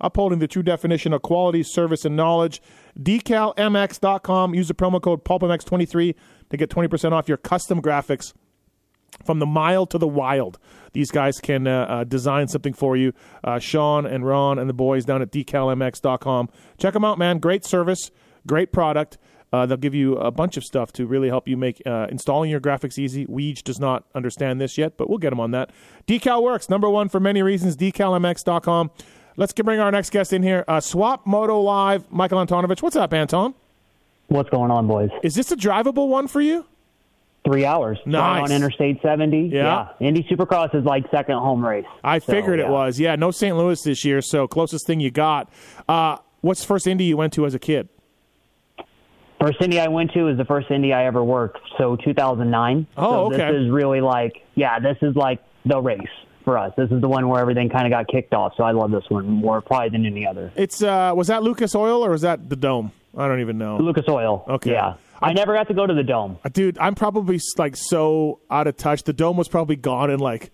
upholding 0.00 0.38
the 0.38 0.48
true 0.48 0.62
definition 0.62 1.12
of 1.12 1.22
quality, 1.22 1.62
service, 1.62 2.04
and 2.04 2.16
knowledge. 2.16 2.60
DecalMX.com. 2.98 4.54
Use 4.54 4.68
the 4.68 4.74
promo 4.74 5.00
code 5.00 5.24
PulpMX23 5.24 6.14
to 6.50 6.56
get 6.56 6.70
20% 6.70 7.12
off 7.12 7.28
your 7.28 7.38
custom 7.38 7.80
graphics 7.82 8.32
from 9.24 9.38
the 9.38 9.46
mild 9.46 9.90
to 9.90 9.98
the 9.98 10.08
wild. 10.08 10.58
These 10.92 11.10
guys 11.10 11.38
can 11.38 11.66
uh, 11.66 11.86
uh, 11.88 12.04
design 12.04 12.48
something 12.48 12.72
for 12.72 12.96
you. 12.96 13.12
Uh, 13.42 13.58
Sean 13.58 14.06
and 14.06 14.26
Ron 14.26 14.58
and 14.58 14.68
the 14.68 14.74
boys 14.74 15.04
down 15.04 15.22
at 15.22 15.30
decalmx.com. 15.30 16.48
Check 16.78 16.94
them 16.94 17.04
out, 17.04 17.18
man. 17.18 17.38
Great 17.38 17.64
service, 17.64 18.10
great 18.46 18.72
product. 18.72 19.18
Uh, 19.52 19.64
they'll 19.66 19.76
give 19.76 19.94
you 19.94 20.16
a 20.16 20.32
bunch 20.32 20.56
of 20.56 20.64
stuff 20.64 20.92
to 20.92 21.06
really 21.06 21.28
help 21.28 21.46
you 21.46 21.56
make 21.56 21.80
uh, 21.86 22.08
installing 22.10 22.50
your 22.50 22.58
graphics 22.58 22.98
easy. 22.98 23.24
Weege 23.26 23.62
does 23.62 23.78
not 23.78 24.04
understand 24.12 24.60
this 24.60 24.76
yet, 24.76 24.96
but 24.96 25.08
we'll 25.08 25.18
get 25.18 25.30
them 25.30 25.38
on 25.38 25.52
that. 25.52 25.70
Decal 26.08 26.42
works. 26.42 26.68
Number 26.68 26.90
one 26.90 27.08
for 27.08 27.20
many 27.20 27.40
reasons. 27.40 27.76
DecalMX.com. 27.76 28.90
Let's 29.36 29.52
get- 29.52 29.64
bring 29.66 29.80
our 29.80 29.90
next 29.90 30.10
guest 30.10 30.32
in 30.32 30.42
here. 30.42 30.64
Uh, 30.68 30.80
Swap 30.80 31.26
Moto 31.26 31.60
Live, 31.60 32.10
Michael 32.10 32.38
Antonovich. 32.44 32.82
What's 32.82 32.96
up, 32.96 33.12
Anton? 33.12 33.54
What's 34.28 34.48
going 34.50 34.70
on, 34.70 34.86
boys? 34.86 35.10
Is 35.22 35.34
this 35.34 35.50
a 35.52 35.56
drivable 35.56 36.08
one 36.08 36.28
for 36.28 36.40
you? 36.40 36.64
Three 37.44 37.66
hours. 37.66 37.98
Nice. 38.06 38.44
on 38.50 38.52
Interstate 38.52 39.02
70. 39.02 39.50
Yeah. 39.52 39.88
Indy 40.00 40.22
Supercross 40.30 40.74
is 40.74 40.84
like 40.84 41.04
second 41.10 41.36
home 41.36 41.64
race. 41.64 41.84
I 42.02 42.18
So, 42.18 42.32
figured 42.32 42.58
yeah. 42.58 42.66
it 42.66 42.70
was. 42.70 42.98
Yeah, 42.98 43.16
no 43.16 43.30
St. 43.30 43.54
Louis 43.54 43.82
this 43.82 44.02
year, 44.04 44.22
so 44.22 44.46
closest 44.48 44.86
thing 44.86 45.00
you 45.00 45.10
got. 45.10 45.50
Uh, 45.86 46.16
what's 46.40 46.60
the 46.62 46.66
first 46.66 46.86
Indy 46.86 47.04
you 47.04 47.18
went 47.18 47.34
to 47.34 47.44
as 47.44 47.54
a 47.54 47.58
kid? 47.58 47.88
First 49.40 49.60
Indy 49.60 49.78
I 49.78 49.88
went 49.88 50.12
to 50.12 50.28
is 50.28 50.38
the 50.38 50.46
first 50.46 50.70
Indy 50.70 50.94
I 50.94 51.04
ever 51.04 51.22
worked. 51.22 51.58
So 51.76 51.96
2009. 51.96 52.86
Oh, 52.96 53.10
so 53.30 53.34
okay. 53.34 53.52
This 53.52 53.62
is 53.62 53.70
really 53.70 54.00
like, 54.00 54.42
yeah, 54.54 54.78
this 54.78 54.96
is 55.02 55.14
like 55.14 55.40
the 55.66 55.78
race 55.82 56.00
for 56.44 56.58
us. 56.58 56.72
This 56.76 56.90
is 56.90 57.00
the 57.00 57.08
one 57.08 57.28
where 57.28 57.40
everything 57.40 57.68
kind 57.70 57.86
of 57.86 57.90
got 57.90 58.06
kicked 58.08 58.34
off. 58.34 58.54
So 58.56 58.62
I 58.64 58.70
love 58.72 58.90
this 58.90 59.04
one 59.08 59.26
more 59.28 59.60
probably 59.60 59.88
than 59.90 60.06
any 60.06 60.26
other. 60.26 60.52
It's 60.56 60.82
uh, 60.82 61.12
was 61.16 61.28
that 61.28 61.42
Lucas 61.42 61.74
Oil 61.74 62.04
or 62.04 62.10
was 62.10 62.22
that 62.22 62.48
the 62.48 62.56
Dome? 62.56 62.92
I 63.16 63.28
don't 63.28 63.40
even 63.40 63.58
know. 63.58 63.78
Lucas 63.78 64.04
Oil. 64.08 64.44
Okay. 64.48 64.72
Yeah. 64.72 64.94
I 65.22 65.32
never 65.32 65.54
got 65.54 65.68
to 65.68 65.74
go 65.74 65.86
to 65.86 65.94
the 65.94 66.02
Dome. 66.02 66.38
Uh, 66.44 66.48
Dude, 66.50 66.76
I'm 66.78 66.94
probably 66.94 67.40
like 67.56 67.76
so 67.76 68.40
out 68.50 68.66
of 68.66 68.76
touch. 68.76 69.04
The 69.04 69.12
Dome 69.12 69.36
was 69.36 69.48
probably 69.48 69.76
gone 69.76 70.10
in 70.10 70.18
like 70.20 70.50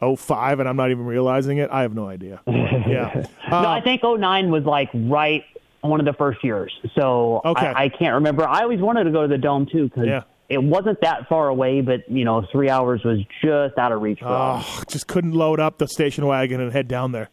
05 0.00 0.60
and 0.60 0.68
I'm 0.68 0.76
not 0.76 0.90
even 0.90 1.06
realizing 1.06 1.58
it. 1.58 1.70
I 1.70 1.82
have 1.82 1.94
no 1.94 2.06
idea. 2.08 2.40
yeah. 2.46 3.24
Uh, 3.46 3.62
no, 3.62 3.68
I 3.68 3.80
think 3.80 4.02
09 4.04 4.50
was 4.50 4.64
like 4.64 4.90
right 4.94 5.44
one 5.80 6.00
of 6.00 6.06
the 6.06 6.12
first 6.12 6.42
years. 6.44 6.72
So 6.94 7.40
Okay. 7.44 7.66
I, 7.66 7.84
I 7.84 7.88
can't 7.88 8.14
remember. 8.14 8.46
I 8.46 8.62
always 8.62 8.80
wanted 8.80 9.04
to 9.04 9.10
go 9.10 9.22
to 9.22 9.28
the 9.28 9.38
Dome 9.38 9.66
too 9.66 9.84
because 9.88 10.06
Yeah. 10.06 10.22
It 10.48 10.62
wasn't 10.62 11.00
that 11.00 11.28
far 11.28 11.48
away, 11.48 11.80
but 11.80 12.08
you 12.10 12.24
know, 12.24 12.46
three 12.52 12.70
hours 12.70 13.02
was 13.04 13.18
just 13.42 13.78
out 13.78 13.92
of 13.92 14.00
reach 14.02 14.20
for 14.20 14.26
us. 14.28 14.64
Oh, 14.66 14.82
just 14.88 15.06
couldn't 15.06 15.32
load 15.32 15.60
up 15.60 15.78
the 15.78 15.88
station 15.88 16.26
wagon 16.26 16.60
and 16.60 16.72
head 16.72 16.88
down 16.88 17.12
there. 17.12 17.30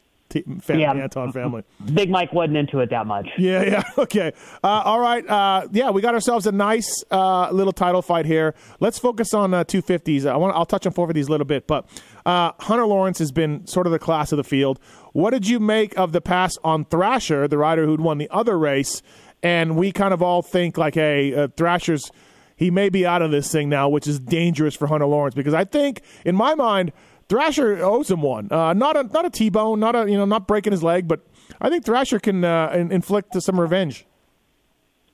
Family, 0.62 0.82
Yeah. 0.82 0.94
Anton 0.94 1.32
family. 1.32 1.64
Big 1.94 2.10
Mike 2.10 2.34
wasn't 2.34 2.58
into 2.58 2.80
it 2.80 2.90
that 2.90 3.06
much. 3.06 3.28
Yeah, 3.38 3.62
yeah. 3.62 3.84
Okay. 4.00 4.34
Uh, 4.64 4.68
all 4.84 5.00
right. 5.00 5.24
Uh, 5.30 5.68
yeah, 5.72 5.92
we 5.92 6.02
got 6.02 6.16
ourselves 6.16 6.48
a 6.48 6.52
nice 6.52 7.04
uh, 7.12 7.52
little 7.52 7.72
title 7.72 8.02
fight 8.02 8.26
here. 8.26 8.56
Let's 8.80 8.98
focus 8.98 9.36
on 9.36 9.54
uh, 9.54 9.64
250s. 9.64 10.26
I 10.26 10.36
want. 10.38 10.56
I'll 10.56 10.66
touch 10.66 10.88
on 10.88 10.94
450s 10.94 11.28
a 11.28 11.32
little 11.32 11.46
bit, 11.46 11.68
but 11.68 11.88
uh, 12.26 12.54
Hunter 12.62 12.88
Lawrence 12.88 13.20
has 13.20 13.32
been 13.32 13.68
sort 13.68 13.86
of 13.86 13.92
the 13.92 14.00
class 14.00 14.32
of 14.32 14.38
the 14.38 14.44
field. 14.44 14.80
What 15.12 15.32
did 15.32 15.48
you 15.48 15.60
make 15.60 15.96
of 16.00 16.14
the 16.14 16.22
pass 16.22 16.58
on 16.64 16.86
Thrasher, 16.86 17.48
the 17.48 17.60
rider 17.60 17.86
who'd 17.86 18.02
won 18.02 18.18
the 18.18 18.30
other 18.32 18.58
race? 18.58 19.04
And 19.44 19.76
we 19.78 19.92
kind 19.92 20.16
of 20.16 20.24
all 20.24 20.42
think 20.42 20.80
like, 20.80 20.96
hey, 20.96 21.36
uh, 21.36 21.50
Thrasher's 21.56 22.10
he 22.56 22.72
may 22.72 22.90
be 22.90 23.06
out 23.06 23.22
of 23.22 23.32
this 23.32 23.52
thing 23.52 23.70
now, 23.70 23.90
which 23.90 24.08
is 24.08 24.20
dangerous 24.20 24.76
for 24.76 24.88
Hunter 24.88 25.06
Lawrence 25.06 25.36
because 25.36 25.54
I 25.54 25.64
think, 25.66 26.02
in 26.26 26.36
my 26.36 26.56
mind, 26.56 26.92
Thrasher 27.30 27.84
owes 27.84 28.12
him 28.12 28.22
one. 28.22 28.48
Uh, 28.52 28.74
not 28.74 28.96
a 28.98 29.04
not 29.04 29.26
a 29.26 29.30
T-bone, 29.30 29.80
not 29.80 29.96
a 29.96 30.10
you 30.10 30.18
know 30.18 30.26
not 30.26 30.48
breaking 30.48 30.72
his 30.72 30.84
leg, 30.84 31.08
but 31.08 31.22
I 31.62 31.70
think 31.70 31.86
Thrasher 31.86 32.20
can 32.20 32.44
uh, 32.44 32.70
inflict 32.92 33.42
some 33.42 33.60
revenge. 33.60 34.06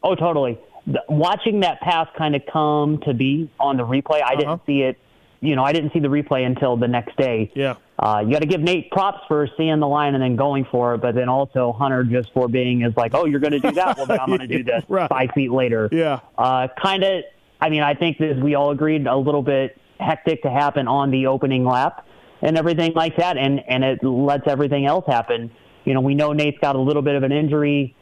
Oh, 0.04 0.16
totally. 0.16 0.58
The, 0.88 1.02
watching 1.10 1.60
that 1.62 1.82
pass 1.82 2.08
kind 2.18 2.36
of 2.36 2.42
come 2.52 3.00
to 3.06 3.14
be 3.14 3.50
on 3.60 3.78
the 3.78 3.84
replay, 3.84 4.22
I 4.22 4.34
Uh-huh. 4.34 4.36
didn't 4.38 4.62
see 4.66 4.82
it. 4.82 4.98
You 5.42 5.56
know, 5.56 5.64
I 5.64 5.72
didn't 5.72 5.94
see 5.94 6.00
the 6.00 6.10
replay 6.10 6.46
until 6.46 6.76
the 6.76 6.88
next 6.88 7.16
day. 7.16 7.52
Yeah. 7.56 7.76
Uh, 7.98 8.22
you 8.26 8.32
got 8.32 8.40
to 8.40 8.46
give 8.48 8.62
Nate 8.62 8.92
props 8.92 9.20
for 9.28 9.48
seeing 9.58 9.80
the 9.80 9.88
line 9.88 10.14
and 10.14 10.22
then 10.24 10.36
going 10.36 10.66
for 10.70 10.96
it, 10.96 11.02
but 11.02 11.16
then 11.16 11.30
also 11.30 11.72
Hunter 11.72 12.04
just 12.04 12.32
for 12.34 12.48
being 12.48 12.82
is 12.82 12.96
like, 12.98 13.14
oh, 13.14 13.26
you're 13.26 13.40
going 13.40 13.54
to 13.54 13.60
do 13.60 13.72
that. 13.72 13.98
Well, 13.98 14.06
then 14.06 14.20
I'm 14.20 14.28
going 14.28 14.40
to 14.40 14.48
do 14.48 14.64
this 14.64 14.84
five 14.88 15.30
feet 15.34 15.52
later. 15.52 15.90
Yeah. 15.92 16.20
Uh, 16.38 16.68
kind 16.82 17.04
of. 17.04 17.24
I 17.62 17.70
mean, 17.70 17.82
I 17.82 17.94
think 17.94 18.18
that 18.20 18.38
we 18.38 18.56
all 18.56 18.72
agreed 18.72 19.06
a 19.06 19.18
little 19.18 19.42
bit 19.42 19.78
hectic 20.00 20.44
to 20.44 20.50
happen 20.50 20.88
on 20.88 21.12
the 21.12 21.28
opening 21.28 21.66
lap 21.66 22.06
and 22.42 22.58
everything 22.58 22.94
like 22.94 23.18
that, 23.18 23.38
and 23.38 23.62
and 23.68 23.84
it 23.84 24.04
lets 24.04 24.48
everything 24.48 24.86
else 24.86 25.06
happen. 25.08 25.52
You 25.86 25.94
know, 25.94 26.02
we 26.02 26.16
know 26.16 26.34
Nate's 26.34 26.60
got 26.60 26.76
a 26.76 26.80
little 26.80 27.02
bit 27.02 27.16
of 27.16 27.24
an 27.24 27.32
injury. 27.32 27.96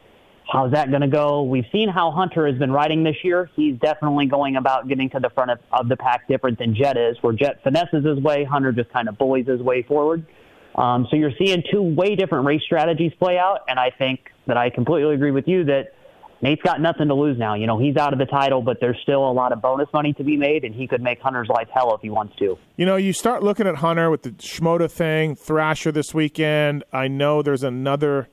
How's 0.50 0.72
that 0.72 0.88
going 0.88 1.02
to 1.02 1.08
go? 1.08 1.42
We've 1.42 1.66
seen 1.70 1.90
how 1.90 2.10
Hunter 2.10 2.46
has 2.46 2.58
been 2.58 2.72
riding 2.72 3.04
this 3.04 3.16
year. 3.22 3.50
He's 3.54 3.78
definitely 3.78 4.26
going 4.26 4.56
about 4.56 4.88
getting 4.88 5.10
to 5.10 5.20
the 5.20 5.28
front 5.30 5.50
of, 5.50 5.58
of 5.72 5.88
the 5.88 5.96
pack 5.96 6.26
different 6.26 6.58
than 6.58 6.74
Jett 6.74 6.96
is, 6.96 7.18
where 7.20 7.34
Jett 7.34 7.62
finesses 7.62 8.04
his 8.04 8.18
way, 8.18 8.44
Hunter 8.44 8.72
just 8.72 8.90
kind 8.90 9.08
of 9.08 9.18
bullies 9.18 9.46
his 9.46 9.60
way 9.60 9.82
forward. 9.82 10.26
Um, 10.74 11.06
so 11.10 11.16
you're 11.16 11.32
seeing 11.38 11.62
two 11.70 11.82
way 11.82 12.14
different 12.14 12.46
race 12.46 12.62
strategies 12.64 13.12
play 13.18 13.36
out, 13.36 13.60
and 13.68 13.78
I 13.78 13.90
think 13.90 14.20
that 14.46 14.56
I 14.56 14.70
completely 14.70 15.14
agree 15.14 15.32
with 15.32 15.46
you 15.48 15.64
that 15.64 15.92
Nate's 16.40 16.62
got 16.62 16.80
nothing 16.80 17.08
to 17.08 17.14
lose 17.14 17.36
now. 17.36 17.54
You 17.54 17.66
know, 17.66 17.78
he's 17.78 17.96
out 17.96 18.12
of 18.12 18.18
the 18.18 18.26
title, 18.26 18.62
but 18.62 18.78
there's 18.80 18.98
still 19.02 19.28
a 19.28 19.32
lot 19.32 19.52
of 19.52 19.60
bonus 19.60 19.88
money 19.92 20.12
to 20.14 20.24
be 20.24 20.36
made, 20.36 20.64
and 20.64 20.74
he 20.74 20.86
could 20.86 21.02
make 21.02 21.20
Hunter's 21.20 21.48
life 21.48 21.68
hell 21.74 21.94
if 21.94 22.00
he 22.00 22.10
wants 22.10 22.36
to. 22.36 22.56
You 22.76 22.86
know, 22.86 22.96
you 22.96 23.12
start 23.12 23.42
looking 23.42 23.66
at 23.66 23.76
Hunter 23.76 24.08
with 24.08 24.22
the 24.22 24.30
Shimoda 24.30 24.90
thing, 24.90 25.34
Thrasher 25.34 25.92
this 25.92 26.14
weekend. 26.14 26.84
I 26.92 27.08
know 27.08 27.42
there's 27.42 27.64
another. 27.64 28.28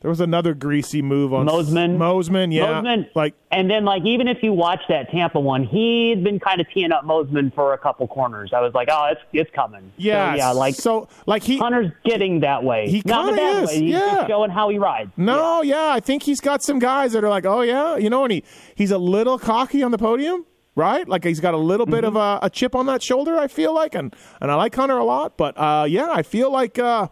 There 0.00 0.08
was 0.08 0.20
another 0.20 0.54
greasy 0.54 1.02
move 1.02 1.34
on 1.34 1.46
Mosman. 1.46 1.96
Mosman, 1.96 2.54
yeah. 2.54 2.80
Mosman, 2.80 3.08
like 3.16 3.34
and 3.50 3.68
then 3.68 3.84
like 3.84 4.04
even 4.04 4.28
if 4.28 4.44
you 4.44 4.52
watch 4.52 4.80
that 4.88 5.10
Tampa 5.10 5.40
one, 5.40 5.64
he'd 5.64 6.22
been 6.22 6.38
kind 6.38 6.60
of 6.60 6.68
teeing 6.72 6.92
up 6.92 7.02
Mosman 7.04 7.52
for 7.52 7.72
a 7.72 7.78
couple 7.78 8.06
corners. 8.06 8.52
I 8.54 8.60
was 8.60 8.72
like, 8.74 8.88
oh, 8.92 9.08
it's 9.10 9.20
it's 9.32 9.50
coming. 9.52 9.90
Yeah, 9.96 10.32
so, 10.32 10.36
yeah, 10.36 10.50
like 10.50 10.74
so 10.76 11.08
like 11.26 11.42
he 11.42 11.58
Hunter's 11.58 11.90
getting 12.04 12.40
that 12.40 12.62
way. 12.62 12.88
He 12.88 13.00
a 13.00 13.02
kinda 13.02 13.42
is, 13.42 13.68
way. 13.70 13.80
He's 13.80 13.90
yeah. 13.90 13.98
just 14.14 14.28
showing 14.28 14.50
how 14.50 14.68
he 14.68 14.78
rides. 14.78 15.10
No, 15.16 15.62
yeah. 15.62 15.88
I 15.88 15.98
think 15.98 16.22
he's 16.22 16.40
got 16.40 16.62
some 16.62 16.78
guys 16.78 17.12
that 17.12 17.24
are 17.24 17.28
like, 17.30 17.44
oh 17.44 17.62
yeah, 17.62 17.96
you 17.96 18.08
know, 18.08 18.22
and 18.22 18.32
he 18.32 18.44
he's 18.76 18.92
a 18.92 18.98
little 18.98 19.36
cocky 19.36 19.82
on 19.82 19.90
the 19.90 19.98
podium, 19.98 20.46
right? 20.76 21.08
Like 21.08 21.24
he's 21.24 21.40
got 21.40 21.54
a 21.54 21.58
little 21.58 21.86
bit 21.86 22.04
of 22.04 22.14
Mm-hmm. 22.14 22.44
a, 22.44 22.46
a 22.46 22.50
chip 22.50 22.76
on 22.76 22.86
that 22.86 23.02
shoulder. 23.02 23.36
I 23.36 23.48
feel 23.48 23.74
like, 23.74 23.96
and 23.96 24.14
and 24.40 24.50
I 24.52 24.54
like 24.54 24.76
Hunter 24.76 24.96
a 24.96 25.04
lot, 25.04 25.36
but 25.36 25.58
uh, 25.58 25.86
yeah, 25.88 26.08
I 26.12 26.22
feel 26.22 26.52
like 26.52 26.78
uh, 26.78 27.08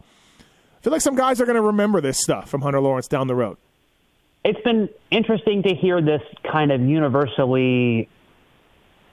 feel 0.87 0.93
like 0.93 1.03
some 1.03 1.17
guys 1.17 1.41
are 1.41 1.47
going 1.47 1.57
to 1.57 1.63
remember 1.63 2.01
this 2.01 2.17
stuff 2.23 2.49
from 2.49 2.61
Hunter 2.63 2.81
Lawrence 2.81 3.09
down 3.09 3.27
the 3.27 3.35
road. 3.35 3.57
it's 4.45 4.61
been 4.61 4.89
interesting 5.11 5.65
to 5.65 5.75
hear 5.75 6.01
this 6.01 6.23
kind 6.49 6.71
of 6.71 6.81
universally 6.81 8.09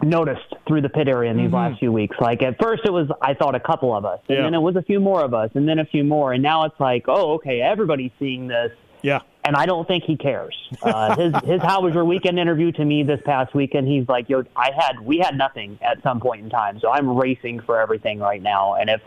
noticed 0.04 0.54
through 0.68 0.82
the 0.82 0.90
pit 0.90 1.08
area 1.08 1.32
in 1.32 1.38
these 1.38 1.52
last 1.52 1.80
few 1.80 1.92
weeks. 1.92 2.16
Like 2.22 2.44
at 2.44 2.62
first 2.62 2.84
it 2.86 2.92
was 2.92 3.08
I 3.24 3.34
thought 3.34 3.56
a 3.56 3.60
couple 3.60 3.96
of 3.96 4.06
us, 4.06 4.20
and 4.30 4.38
Yeah. 4.38 4.44
then 4.44 4.54
it 4.54 4.60
was 4.62 4.76
a 4.76 4.84
few 4.84 5.00
more 5.00 5.24
of 5.24 5.34
us, 5.34 5.50
and 5.56 5.68
then 5.68 5.80
a 5.80 5.86
few 5.86 6.04
more, 6.04 6.32
and 6.32 6.44
now 6.44 6.66
it's 6.66 6.80
like, 6.80 7.06
oh, 7.08 7.34
okay, 7.36 7.62
everybody's 7.62 8.12
seeing 8.20 8.48
this. 8.48 8.72
Yeah. 9.02 9.22
and 9.44 9.56
I 9.58 9.66
don't 9.66 9.86
think 9.88 10.04
he 10.06 10.16
cares. 10.16 10.56
Uh, 10.84 11.16
his 11.18 11.34
his 11.44 11.62
how 11.64 11.82
was 11.82 11.96
your 11.96 12.06
weekend 12.06 12.38
interview 12.38 12.72
to 12.74 12.86
me 12.86 13.02
this 13.02 13.20
past 13.26 13.56
weekend? 13.56 13.88
He's 13.88 14.08
like, 14.08 14.30
yo, 14.30 14.44
I 14.56 14.70
had 14.78 15.00
we 15.00 15.18
had 15.18 15.36
nothing 15.36 15.80
at 15.82 16.04
some 16.04 16.20
point 16.20 16.44
in 16.44 16.50
time, 16.52 16.80
so 16.80 16.92
I'm 16.92 17.18
racing 17.18 17.62
for 17.62 17.80
everything 17.82 18.20
right 18.20 18.42
now. 18.44 18.76
And 18.76 18.90
if 18.92 19.02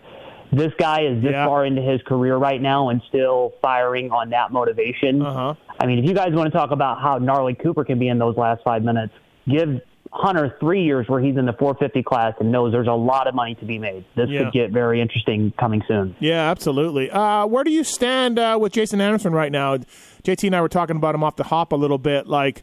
this 0.53 0.73
guy 0.79 1.03
is 1.03 1.23
this 1.23 1.33
far 1.33 1.65
into 1.67 1.83
his 1.83 2.01
career 2.03 2.37
right 2.37 2.61
now 2.61 2.89
and 2.89 3.03
still 3.09 3.53
firing 3.63 4.11
on 4.11 4.31
that 4.31 4.53
motivation, 4.53 5.23
Uh-huh. 5.23 5.55
I 5.79 5.87
mean, 5.87 5.99
if 5.99 6.05
you 6.07 6.15
guys 6.15 6.33
want 6.33 6.51
to 6.53 6.57
talk 6.59 6.71
about 6.71 7.01
how 7.03 7.19
gnarly 7.19 7.55
Cooper 7.55 7.85
can 7.85 7.99
be 7.99 8.09
in 8.09 8.19
those 8.19 8.37
last 8.37 8.63
five 8.65 8.83
minutes, 8.83 9.13
give 9.49 9.81
Hunter 10.13 10.57
three 10.61 10.83
years 10.85 11.07
where 11.09 11.21
he's 11.21 11.37
in 11.37 11.45
the 11.45 11.53
450 11.53 12.03
class 12.05 12.33
and 12.41 12.51
knows 12.51 12.73
there's 12.73 12.87
a 12.87 12.93
lot 12.93 13.27
of 13.27 13.35
money 13.35 13.55
to 13.57 13.65
be 13.67 13.79
made. 13.79 14.05
This 14.15 14.31
Yeah. 14.31 14.45
could 14.45 14.53
get 14.55 14.71
very 14.71 15.01
interesting 15.03 15.53
coming 15.59 15.83
soon. 15.87 16.17
Yeah, 16.21 16.51
absolutely. 16.51 17.11
Uh, 17.11 17.45
where 17.47 17.65
do 17.65 17.71
you 17.71 17.85
stand 17.85 18.39
uh, 18.39 18.57
with 18.59 18.73
Jason 18.73 19.01
Anderson 19.03 19.33
right 19.35 19.53
now? 19.53 19.77
JT 20.23 20.47
and 20.47 20.57
I 20.57 20.63
were 20.63 20.69
talking 20.71 20.97
about 20.97 21.15
him 21.15 21.23
off 21.23 21.37
the 21.37 21.45
hop 21.45 21.73
a 21.73 21.77
little 21.77 21.99
bit. 21.99 22.27
Like, 22.27 22.63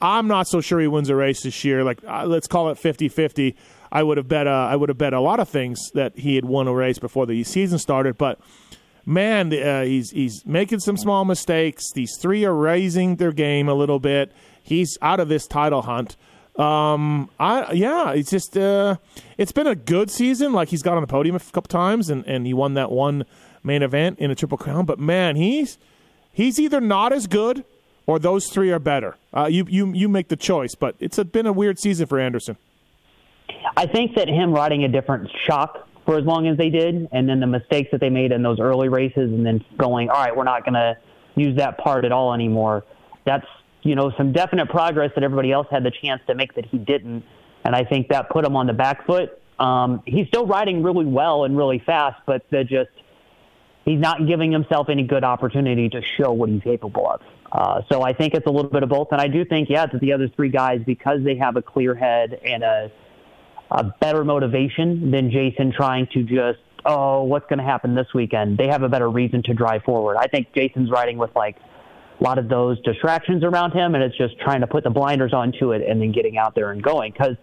I'm 0.00 0.28
not 0.28 0.46
so 0.46 0.60
sure 0.62 0.78
he 0.80 0.86
wins 0.86 1.10
a 1.10 1.16
race 1.16 1.42
this 1.42 1.64
year. 1.64 1.84
Like, 1.84 1.98
uh, 2.06 2.24
let's 2.24 2.46
call 2.46 2.70
it 2.70 2.78
50-50. 2.78 3.54
I 3.90 4.02
would 4.02 4.16
have 4.16 4.28
bet. 4.28 4.46
Uh, 4.46 4.68
I 4.70 4.76
would 4.76 4.88
have 4.88 4.98
bet 4.98 5.12
a 5.12 5.20
lot 5.20 5.40
of 5.40 5.48
things 5.48 5.90
that 5.94 6.18
he 6.18 6.34
had 6.34 6.44
won 6.44 6.68
a 6.68 6.74
race 6.74 6.98
before 6.98 7.26
the 7.26 7.42
season 7.44 7.78
started. 7.78 8.18
But 8.18 8.40
man, 9.04 9.52
uh, 9.52 9.84
he's 9.84 10.10
he's 10.10 10.44
making 10.44 10.80
some 10.80 10.96
small 10.96 11.24
mistakes. 11.24 11.92
These 11.92 12.18
three 12.20 12.44
are 12.44 12.54
raising 12.54 13.16
their 13.16 13.32
game 13.32 13.68
a 13.68 13.74
little 13.74 13.98
bit. 13.98 14.32
He's 14.62 14.98
out 15.00 15.20
of 15.20 15.28
this 15.28 15.46
title 15.46 15.82
hunt. 15.82 16.16
Um, 16.56 17.30
I 17.38 17.72
yeah, 17.72 18.12
it's 18.12 18.30
just 18.30 18.56
uh, 18.56 18.96
it's 19.36 19.52
been 19.52 19.66
a 19.66 19.76
good 19.76 20.10
season. 20.10 20.52
Like 20.52 20.68
he's 20.68 20.82
got 20.82 20.96
on 20.96 21.02
the 21.02 21.06
podium 21.06 21.36
a 21.36 21.40
couple 21.40 21.68
times, 21.68 22.10
and, 22.10 22.24
and 22.26 22.46
he 22.46 22.54
won 22.54 22.74
that 22.74 22.90
one 22.90 23.24
main 23.62 23.82
event 23.82 24.18
in 24.18 24.30
a 24.30 24.34
triple 24.34 24.58
crown. 24.58 24.86
But 24.86 24.98
man, 24.98 25.36
he's 25.36 25.78
he's 26.32 26.58
either 26.58 26.80
not 26.80 27.12
as 27.12 27.26
good 27.26 27.64
or 28.06 28.18
those 28.18 28.48
three 28.48 28.70
are 28.70 28.78
better. 28.78 29.16
Uh, 29.34 29.46
you 29.46 29.66
you 29.68 29.92
you 29.92 30.08
make 30.08 30.28
the 30.28 30.36
choice. 30.36 30.74
But 30.74 30.96
it's 30.98 31.18
a, 31.18 31.24
been 31.24 31.46
a 31.46 31.52
weird 31.52 31.78
season 31.78 32.06
for 32.06 32.18
Anderson. 32.18 32.56
I 33.76 33.86
think 33.86 34.16
that 34.16 34.28
him 34.28 34.52
riding 34.52 34.84
a 34.84 34.88
different 34.88 35.30
shock 35.46 35.86
for 36.06 36.16
as 36.16 36.24
long 36.24 36.46
as 36.46 36.56
they 36.56 36.70
did, 36.70 37.08
and 37.12 37.28
then 37.28 37.40
the 37.40 37.46
mistakes 37.46 37.90
that 37.92 38.00
they 38.00 38.10
made 38.10 38.32
in 38.32 38.42
those 38.42 38.60
early 38.60 38.88
races, 38.88 39.30
and 39.30 39.44
then 39.44 39.64
going, 39.76 40.08
all 40.08 40.22
right, 40.22 40.34
we're 40.34 40.44
not 40.44 40.64
going 40.64 40.74
to 40.74 40.96
use 41.34 41.56
that 41.56 41.78
part 41.78 42.04
at 42.04 42.12
all 42.12 42.32
anymore. 42.32 42.84
That's 43.24 43.46
you 43.82 43.94
know 43.94 44.12
some 44.16 44.32
definite 44.32 44.68
progress 44.68 45.10
that 45.14 45.24
everybody 45.24 45.52
else 45.52 45.66
had 45.70 45.84
the 45.84 45.90
chance 45.90 46.22
to 46.28 46.34
make 46.34 46.54
that 46.54 46.66
he 46.66 46.78
didn't, 46.78 47.24
and 47.64 47.74
I 47.74 47.84
think 47.84 48.08
that 48.08 48.30
put 48.30 48.44
him 48.44 48.56
on 48.56 48.66
the 48.66 48.72
back 48.72 49.06
foot. 49.06 49.40
Um, 49.58 50.02
he's 50.06 50.28
still 50.28 50.46
riding 50.46 50.82
really 50.82 51.06
well 51.06 51.44
and 51.44 51.56
really 51.56 51.82
fast, 51.84 52.20
but 52.26 52.44
they're 52.50 52.64
just 52.64 52.90
he's 53.84 54.00
not 54.00 54.26
giving 54.26 54.52
himself 54.52 54.88
any 54.88 55.02
good 55.02 55.24
opportunity 55.24 55.88
to 55.88 56.02
show 56.16 56.32
what 56.32 56.48
he's 56.48 56.62
capable 56.62 57.08
of. 57.08 57.20
Uh, 57.50 57.82
so 57.90 58.02
I 58.02 58.12
think 58.12 58.34
it's 58.34 58.46
a 58.46 58.50
little 58.50 58.70
bit 58.70 58.82
of 58.82 58.88
both, 58.88 59.08
and 59.12 59.20
I 59.20 59.28
do 59.28 59.44
think, 59.44 59.70
yeah, 59.70 59.86
that 59.86 60.00
the 60.00 60.12
other 60.12 60.28
three 60.28 60.50
guys, 60.50 60.82
because 60.84 61.22
they 61.22 61.36
have 61.36 61.56
a 61.56 61.62
clear 61.62 61.94
head 61.94 62.38
and 62.44 62.62
a 62.62 62.90
a 63.70 63.84
better 63.84 64.24
motivation 64.24 65.10
than 65.10 65.30
Jason 65.30 65.72
trying 65.72 66.06
to 66.14 66.22
just, 66.22 66.60
oh, 66.84 67.24
what's 67.24 67.46
going 67.46 67.58
to 67.58 67.64
happen 67.64 67.94
this 67.94 68.06
weekend? 68.14 68.58
They 68.58 68.68
have 68.68 68.82
a 68.82 68.88
better 68.88 69.10
reason 69.10 69.42
to 69.44 69.54
drive 69.54 69.82
forward. 69.82 70.16
I 70.16 70.26
think 70.26 70.52
Jason's 70.54 70.90
riding 70.90 71.18
with 71.18 71.34
like 71.34 71.56
a 72.20 72.24
lot 72.24 72.38
of 72.38 72.48
those 72.48 72.80
distractions 72.82 73.44
around 73.44 73.72
him, 73.72 73.94
and 73.94 74.02
it's 74.02 74.16
just 74.16 74.38
trying 74.40 74.60
to 74.60 74.66
put 74.66 74.84
the 74.84 74.90
blinders 74.90 75.32
onto 75.32 75.72
it 75.72 75.82
and 75.88 76.00
then 76.00 76.12
getting 76.12 76.38
out 76.38 76.54
there 76.54 76.70
and 76.72 76.82
going 76.82 77.12
because. 77.12 77.36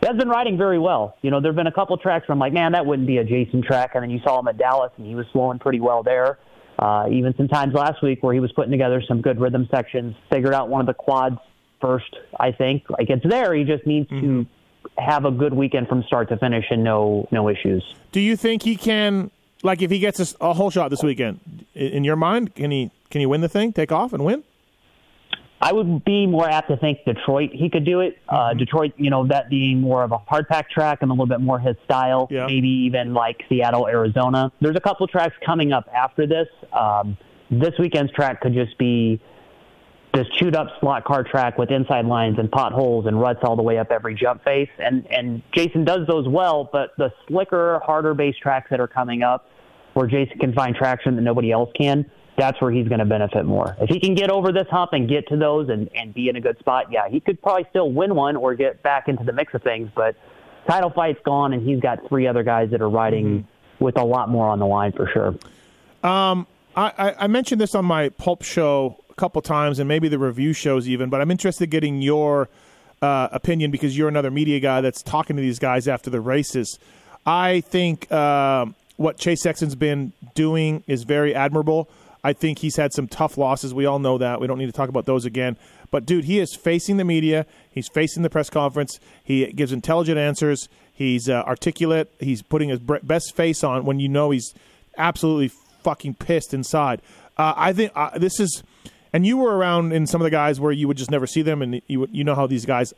He 0.00 0.08
has 0.08 0.16
been 0.16 0.28
riding 0.28 0.58
very 0.58 0.80
well. 0.80 1.16
You 1.22 1.30
know, 1.30 1.40
there 1.40 1.52
have 1.52 1.56
been 1.56 1.68
a 1.68 1.72
couple 1.72 1.96
tracks 1.96 2.26
where 2.26 2.32
I'm 2.32 2.40
like, 2.40 2.52
man, 2.52 2.72
that 2.72 2.84
wouldn't 2.84 3.06
be 3.06 3.18
a 3.18 3.24
Jason 3.24 3.62
track. 3.62 3.92
And 3.94 4.02
then 4.02 4.10
you 4.10 4.18
saw 4.24 4.40
him 4.40 4.48
at 4.48 4.58
Dallas, 4.58 4.90
and 4.96 5.06
he 5.06 5.14
was 5.14 5.26
flowing 5.32 5.60
pretty 5.60 5.78
well 5.78 6.02
there. 6.02 6.40
Uh, 6.76 7.06
even 7.12 7.32
some 7.36 7.46
times 7.46 7.72
last 7.72 8.02
week 8.02 8.20
where 8.20 8.34
he 8.34 8.40
was 8.40 8.50
putting 8.50 8.72
together 8.72 9.00
some 9.06 9.22
good 9.22 9.40
rhythm 9.40 9.68
sections, 9.70 10.16
figured 10.28 10.54
out 10.54 10.68
one 10.68 10.80
of 10.80 10.88
the 10.88 10.94
quads 10.94 11.36
first, 11.80 12.16
I 12.40 12.50
think. 12.50 12.82
Like 12.90 13.10
it's 13.10 13.24
there. 13.24 13.54
He 13.54 13.62
just 13.62 13.86
needs 13.86 14.08
to 14.08 14.44
have 14.98 15.24
a 15.24 15.30
good 15.30 15.54
weekend 15.54 15.88
from 15.88 16.02
start 16.04 16.28
to 16.28 16.36
finish 16.36 16.64
and 16.70 16.84
no 16.84 17.28
no 17.30 17.48
issues. 17.48 17.82
Do 18.12 18.20
you 18.20 18.36
think 18.36 18.62
he 18.62 18.76
can? 18.76 19.30
Like, 19.64 19.80
if 19.80 19.90
he 19.90 20.00
gets 20.00 20.34
a 20.40 20.52
whole 20.54 20.70
shot 20.70 20.90
this 20.90 21.04
weekend, 21.04 21.38
in 21.74 22.02
your 22.02 22.16
mind, 22.16 22.54
can 22.54 22.70
he 22.70 22.90
can 23.10 23.20
he 23.20 23.26
win 23.26 23.40
the 23.40 23.48
thing, 23.48 23.72
take 23.72 23.92
off, 23.92 24.12
and 24.12 24.24
win? 24.24 24.42
I 25.60 25.72
would 25.72 26.04
be 26.04 26.26
more 26.26 26.50
apt 26.50 26.68
to 26.70 26.76
think 26.76 27.04
Detroit 27.04 27.50
he 27.52 27.70
could 27.70 27.84
do 27.84 28.00
it. 28.00 28.18
Uh, 28.28 28.52
Detroit, 28.52 28.94
you 28.96 29.10
know, 29.10 29.24
that 29.28 29.48
being 29.48 29.80
more 29.80 30.02
of 30.02 30.10
a 30.10 30.18
hard 30.18 30.48
pack 30.48 30.68
track 30.68 30.98
and 31.02 31.10
a 31.10 31.14
little 31.14 31.26
bit 31.26 31.40
more 31.40 31.60
his 31.60 31.76
style. 31.84 32.26
Maybe 32.46 32.68
even 32.68 33.14
like 33.14 33.40
Seattle, 33.48 33.86
Arizona. 33.86 34.50
There's 34.60 34.74
a 34.74 34.80
couple 34.80 35.06
tracks 35.06 35.36
coming 35.46 35.72
up 35.72 35.88
after 35.94 36.26
this. 36.26 36.48
Um, 36.72 37.16
this 37.48 37.74
weekend's 37.78 38.12
track 38.12 38.40
could 38.40 38.54
just 38.54 38.76
be 38.76 39.20
this 40.14 40.26
chewed 40.38 40.54
up 40.54 40.68
slot 40.80 41.04
car 41.04 41.24
track 41.24 41.56
with 41.56 41.70
inside 41.70 42.04
lines 42.04 42.38
and 42.38 42.50
potholes 42.50 43.06
and 43.06 43.18
ruts 43.20 43.40
all 43.42 43.56
the 43.56 43.62
way 43.62 43.78
up 43.78 43.90
every 43.90 44.14
jump 44.14 44.44
face. 44.44 44.68
And 44.78 45.06
and 45.10 45.42
Jason 45.52 45.84
does 45.84 46.06
those 46.06 46.28
well, 46.28 46.68
but 46.70 46.90
the 46.98 47.12
slicker, 47.26 47.80
harder 47.84 48.14
base 48.14 48.36
tracks 48.36 48.68
that 48.70 48.80
are 48.80 48.88
coming 48.88 49.22
up, 49.22 49.48
where 49.94 50.06
Jason 50.06 50.38
can 50.38 50.52
find 50.52 50.76
traction 50.76 51.16
that 51.16 51.22
nobody 51.22 51.50
else 51.50 51.70
can, 51.74 52.10
that's 52.36 52.60
where 52.60 52.70
he's 52.70 52.88
going 52.88 52.98
to 52.98 53.04
benefit 53.04 53.44
more. 53.44 53.76
If 53.80 53.88
he 53.88 54.00
can 54.00 54.14
get 54.14 54.30
over 54.30 54.52
this 54.52 54.66
hump 54.70 54.92
and 54.92 55.08
get 55.08 55.28
to 55.28 55.36
those 55.36 55.68
and, 55.68 55.88
and 55.94 56.12
be 56.12 56.28
in 56.28 56.36
a 56.36 56.40
good 56.40 56.58
spot, 56.58 56.86
yeah, 56.90 57.08
he 57.08 57.20
could 57.20 57.40
probably 57.40 57.66
still 57.70 57.90
win 57.90 58.14
one 58.14 58.36
or 58.36 58.54
get 58.54 58.82
back 58.82 59.08
into 59.08 59.24
the 59.24 59.32
mix 59.32 59.54
of 59.54 59.62
things. 59.62 59.90
But 59.94 60.16
title 60.68 60.90
fight's 60.90 61.20
gone, 61.24 61.52
and 61.52 61.66
he's 61.66 61.80
got 61.80 62.06
three 62.08 62.26
other 62.26 62.42
guys 62.42 62.70
that 62.70 62.80
are 62.80 62.88
riding 62.90 63.46
with 63.80 63.98
a 63.98 64.04
lot 64.04 64.28
more 64.28 64.48
on 64.48 64.58
the 64.58 64.66
line 64.66 64.92
for 64.92 65.08
sure. 65.08 65.34
Um, 66.08 66.46
I, 66.74 67.14
I 67.18 67.26
mentioned 67.26 67.60
this 67.60 67.74
on 67.74 67.84
my 67.84 68.08
pulp 68.10 68.42
show 68.42 69.01
a 69.12 69.20
couple 69.20 69.40
times, 69.42 69.78
and 69.78 69.86
maybe 69.86 70.08
the 70.08 70.18
review 70.18 70.52
shows 70.52 70.88
even. 70.88 71.10
But 71.10 71.20
I'm 71.20 71.30
interested 71.30 71.64
in 71.64 71.70
getting 71.70 72.02
your 72.02 72.48
uh, 73.00 73.28
opinion 73.30 73.70
because 73.70 73.96
you're 73.96 74.08
another 74.08 74.30
media 74.30 74.60
guy 74.60 74.80
that's 74.80 75.02
talking 75.02 75.36
to 75.36 75.42
these 75.42 75.58
guys 75.58 75.86
after 75.86 76.10
the 76.10 76.20
races. 76.20 76.78
I 77.24 77.60
think 77.60 78.10
um 78.10 78.74
what 78.96 79.18
Chase 79.18 79.42
Sexton's 79.42 79.74
been 79.74 80.12
doing 80.34 80.84
is 80.86 81.02
very 81.02 81.34
admirable. 81.34 81.88
I 82.24 82.32
think 82.32 82.60
he's 82.60 82.76
had 82.76 82.92
some 82.92 83.08
tough 83.08 83.36
losses. 83.36 83.74
We 83.74 83.84
all 83.84 83.98
know 83.98 84.18
that. 84.18 84.40
We 84.40 84.46
don't 84.46 84.58
need 84.58 84.66
to 84.66 84.72
talk 84.72 84.88
about 84.88 85.06
those 85.06 85.24
again. 85.24 85.56
But 85.90 86.06
dude, 86.06 86.24
he 86.24 86.38
is 86.38 86.54
facing 86.54 86.96
the 86.96 87.04
media. 87.04 87.46
He's 87.70 87.88
facing 87.88 88.22
the 88.22 88.30
press 88.30 88.48
conference. 88.48 89.00
He 89.24 89.46
gives 89.52 89.72
intelligent 89.72 90.18
answers. 90.18 90.68
He's 90.92 91.28
uh, 91.28 91.42
articulate. 91.42 92.12
He's 92.20 92.42
putting 92.42 92.68
his 92.68 92.78
best 92.78 93.34
face 93.34 93.64
on 93.64 93.84
when 93.84 93.98
you 93.98 94.08
know 94.08 94.30
he's 94.30 94.54
absolutely 94.96 95.48
fucking 95.82 96.14
pissed 96.14 96.54
inside. 96.54 97.02
Uh, 97.36 97.54
I 97.56 97.72
think 97.72 97.92
uh, 97.94 98.16
this 98.18 98.38
is, 98.38 98.62
and 99.12 99.26
you 99.26 99.36
were 99.36 99.56
around 99.56 99.92
in 99.92 100.06
some 100.06 100.20
of 100.20 100.24
the 100.24 100.30
guys 100.30 100.58
where 100.60 100.72
you 100.72 100.88
would 100.88 100.96
just 100.96 101.10
never 101.10 101.26
see 101.26 101.42
them, 101.42 101.62
and 101.62 101.82
you 101.86 102.08
you 102.10 102.24
know 102.24 102.34
how 102.34 102.46
these 102.46 102.64
guys, 102.64 102.94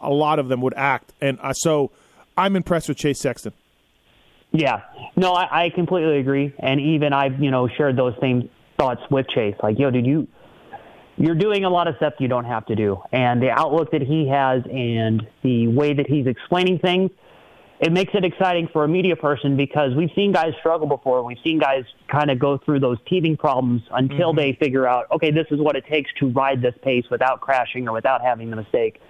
a 0.00 0.10
lot 0.10 0.38
of 0.38 0.48
them 0.48 0.60
would 0.60 0.74
act, 0.74 1.12
and 1.20 1.38
uh, 1.40 1.52
so 1.52 1.90
I'm 2.36 2.56
impressed 2.56 2.88
with 2.88 2.98
Chase 2.98 3.20
Sexton. 3.20 3.52
Yeah, 4.50 4.82
no, 5.16 5.32
I, 5.32 5.64
I 5.64 5.70
completely 5.70 6.18
agree, 6.18 6.52
and 6.58 6.80
even 6.80 7.12
I've 7.12 7.40
you 7.40 7.50
know 7.50 7.68
shared 7.68 7.96
those 7.96 8.14
same 8.20 8.50
thoughts 8.78 9.00
with 9.10 9.26
Chase. 9.28 9.54
Like, 9.62 9.78
yo, 9.78 9.90
did 9.90 10.06
you? 10.06 10.26
You're 11.18 11.36
doing 11.36 11.64
a 11.64 11.70
lot 11.70 11.88
of 11.88 11.96
stuff 11.96 12.14
you 12.18 12.28
don't 12.28 12.46
have 12.46 12.66
to 12.66 12.74
do, 12.74 12.98
and 13.12 13.40
the 13.40 13.50
outlook 13.50 13.92
that 13.92 14.02
he 14.02 14.28
has, 14.28 14.62
and 14.64 15.26
the 15.42 15.68
way 15.68 15.94
that 15.94 16.06
he's 16.08 16.26
explaining 16.26 16.78
things, 16.80 17.10
it 17.82 17.90
makes 17.90 18.14
it 18.14 18.24
exciting 18.24 18.68
for 18.72 18.84
a 18.84 18.88
media 18.88 19.16
person 19.16 19.56
because 19.56 19.92
we've 19.96 20.12
seen 20.14 20.30
guys 20.30 20.52
struggle 20.60 20.86
before. 20.86 21.24
We've 21.24 21.36
seen 21.42 21.58
guys 21.58 21.82
kind 22.06 22.30
of 22.30 22.38
go 22.38 22.56
through 22.56 22.78
those 22.78 22.96
teething 23.08 23.36
problems 23.36 23.82
until 23.90 24.30
mm-hmm. 24.30 24.38
they 24.38 24.52
figure 24.52 24.86
out, 24.86 25.06
okay, 25.10 25.32
this 25.32 25.46
is 25.50 25.58
what 25.58 25.74
it 25.74 25.84
takes 25.86 26.08
to 26.20 26.30
ride 26.30 26.62
this 26.62 26.76
pace 26.82 27.04
without 27.10 27.40
crashing 27.40 27.88
or 27.88 27.92
without 27.92 28.22
having 28.22 28.50
the 28.50 28.56
mistake. 28.56 29.00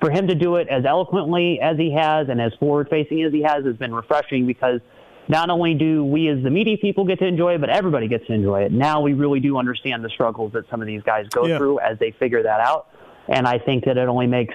For 0.00 0.10
him 0.10 0.26
to 0.28 0.34
do 0.34 0.56
it 0.56 0.66
as 0.68 0.86
eloquently 0.86 1.60
as 1.60 1.76
he 1.76 1.92
has 1.92 2.30
and 2.30 2.40
as 2.40 2.54
forward 2.58 2.88
facing 2.88 3.22
as 3.22 3.34
he 3.34 3.42
has 3.42 3.66
has 3.66 3.76
been 3.76 3.94
refreshing 3.94 4.46
because 4.46 4.80
not 5.28 5.50
only 5.50 5.74
do 5.74 6.02
we 6.02 6.28
as 6.28 6.42
the 6.42 6.50
media 6.50 6.78
people 6.78 7.04
get 7.04 7.18
to 7.18 7.26
enjoy 7.26 7.56
it, 7.56 7.60
but 7.60 7.68
everybody 7.68 8.08
gets 8.08 8.26
to 8.28 8.32
enjoy 8.32 8.62
it. 8.62 8.72
Now 8.72 9.02
we 9.02 9.12
really 9.12 9.40
do 9.40 9.58
understand 9.58 10.02
the 10.02 10.08
struggles 10.08 10.52
that 10.54 10.64
some 10.70 10.80
of 10.80 10.86
these 10.86 11.02
guys 11.02 11.28
go 11.28 11.46
Yeah. 11.46 11.58
through 11.58 11.80
as 11.80 11.98
they 11.98 12.12
figure 12.12 12.42
that 12.42 12.60
out. 12.60 12.86
And 13.28 13.46
I 13.46 13.58
think 13.58 13.84
that 13.84 13.98
it 13.98 14.08
only 14.08 14.26
makes 14.26 14.54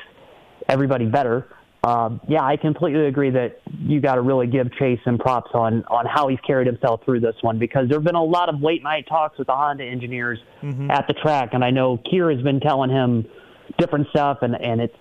everybody 0.67 1.05
better. 1.05 1.45
Um, 1.87 2.19
yeah, 2.27 2.43
I 2.43 2.57
completely 2.57 3.05
agree 3.07 3.29
that 3.31 3.61
you 3.79 4.01
got 4.01 4.15
to 4.15 4.21
really 4.21 4.47
give 4.47 4.71
Chase 4.73 4.99
some 5.05 5.17
props 5.17 5.51
on 5.53 5.83
on 5.85 6.05
how 6.05 6.27
he's 6.27 6.39
carried 6.45 6.67
himself 6.67 7.01
through 7.05 7.21
this 7.21 7.35
one 7.41 7.59
because 7.59 7.87
there 7.87 7.97
have 7.97 8.03
been 8.03 8.15
a 8.15 8.23
lot 8.23 8.49
of 8.49 8.61
late 8.61 8.83
night 8.83 9.05
talks 9.07 9.37
with 9.37 9.47
the 9.47 9.55
Honda 9.55 9.83
engineers 9.85 10.39
Mm-hmm. 10.63 10.89
at 10.89 11.07
the 11.07 11.13
track, 11.13 11.53
and 11.53 11.63
I 11.63 11.69
know 11.69 11.97
Kier 11.97 12.33
has 12.33 12.43
been 12.43 12.59
telling 12.59 12.89
him 12.89 13.25
different 13.77 14.07
stuff, 14.09 14.39
and 14.41 14.55
and 14.59 14.81
it 14.81 14.93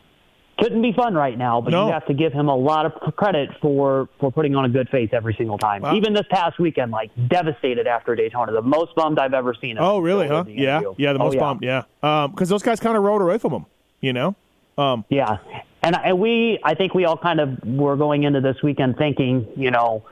couldn't 0.59 0.81
be 0.83 0.93
fun 0.93 1.15
right 1.15 1.37
now. 1.37 1.61
But 1.61 1.71
No. 1.71 1.87
you 1.87 1.93
have 1.93 2.07
to 2.07 2.15
give 2.15 2.33
him 2.33 2.49
a 2.49 2.55
lot 2.57 2.85
of 2.87 2.93
credit 3.17 3.51
for 3.63 4.09
for 4.21 4.31
putting 4.31 4.55
on 4.55 4.65
a 4.67 4.69
good 4.69 4.89
face 4.91 5.11
every 5.13 5.35
single 5.37 5.57
time. 5.59 5.83
Wow. 5.83 5.95
Even 5.97 6.13
this 6.13 6.27
past 6.31 6.59
weekend, 6.59 6.93
like 6.93 7.11
devastated 7.29 7.87
after 7.87 8.15
Daytona, 8.15 8.53
the 8.53 8.63
most 8.63 8.95
bummed 8.95 9.19
I've 9.19 9.35
ever 9.35 9.55
seen 9.61 9.73
him. 9.79 9.83
Oh, 9.83 9.99
really? 9.99 10.29
Huh? 10.29 10.45
Yeah, 10.47 10.79
interview. 10.81 10.95
yeah. 10.99 11.13
The 11.15 11.19
Oh, 11.21 11.25
most 11.25 11.39
bummed. 11.39 11.63
Yeah, 11.63 11.83
because 12.31 12.49
those 12.51 12.63
guys 12.63 12.79
kind 12.81 12.97
of 12.97 13.03
rode 13.03 13.23
away 13.23 13.39
from 13.39 13.53
him. 13.53 13.67
You 14.01 14.13
know. 14.13 14.37
Um, 14.79 15.05
Yeah, 15.09 15.39
and 15.83 15.97
and 15.97 16.19
we, 16.19 16.59
I 16.65 16.75
think 16.75 16.95
we 16.95 17.05
all 17.05 17.17
kind 17.19 17.41
of 17.41 17.59
were 17.65 17.97
going 17.97 18.25
into 18.25 18.41
this 18.41 18.57
weekend 18.63 18.97
thinking, 18.97 19.47
you 19.57 19.71
know, 19.71 20.05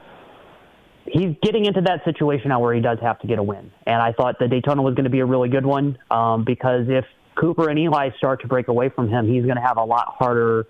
he's 1.06 1.34
getting 1.42 1.64
into 1.66 1.80
that 1.82 2.04
situation 2.04 2.48
now 2.48 2.60
where 2.60 2.74
he 2.74 2.80
does 2.80 2.98
have 3.00 3.18
to 3.20 3.26
get 3.26 3.38
a 3.38 3.42
win. 3.42 3.70
And 3.86 4.00
I 4.00 4.12
thought 4.12 4.38
the 4.38 4.48
Daytona 4.48 4.82
was 4.82 4.94
going 4.94 5.04
to 5.04 5.10
be 5.10 5.20
a 5.20 5.26
really 5.26 5.48
good 5.48 5.66
one 5.66 5.98
um, 6.10 6.44
because 6.44 6.86
if 6.88 7.04
Cooper 7.34 7.68
and 7.68 7.78
Eli 7.78 8.10
start 8.16 8.42
to 8.42 8.48
break 8.48 8.68
away 8.68 8.88
from 8.88 9.08
him, 9.08 9.26
he's 9.26 9.44
going 9.44 9.56
to 9.56 9.62
have 9.62 9.76
a 9.76 9.84
lot 9.84 10.14
harder 10.18 10.66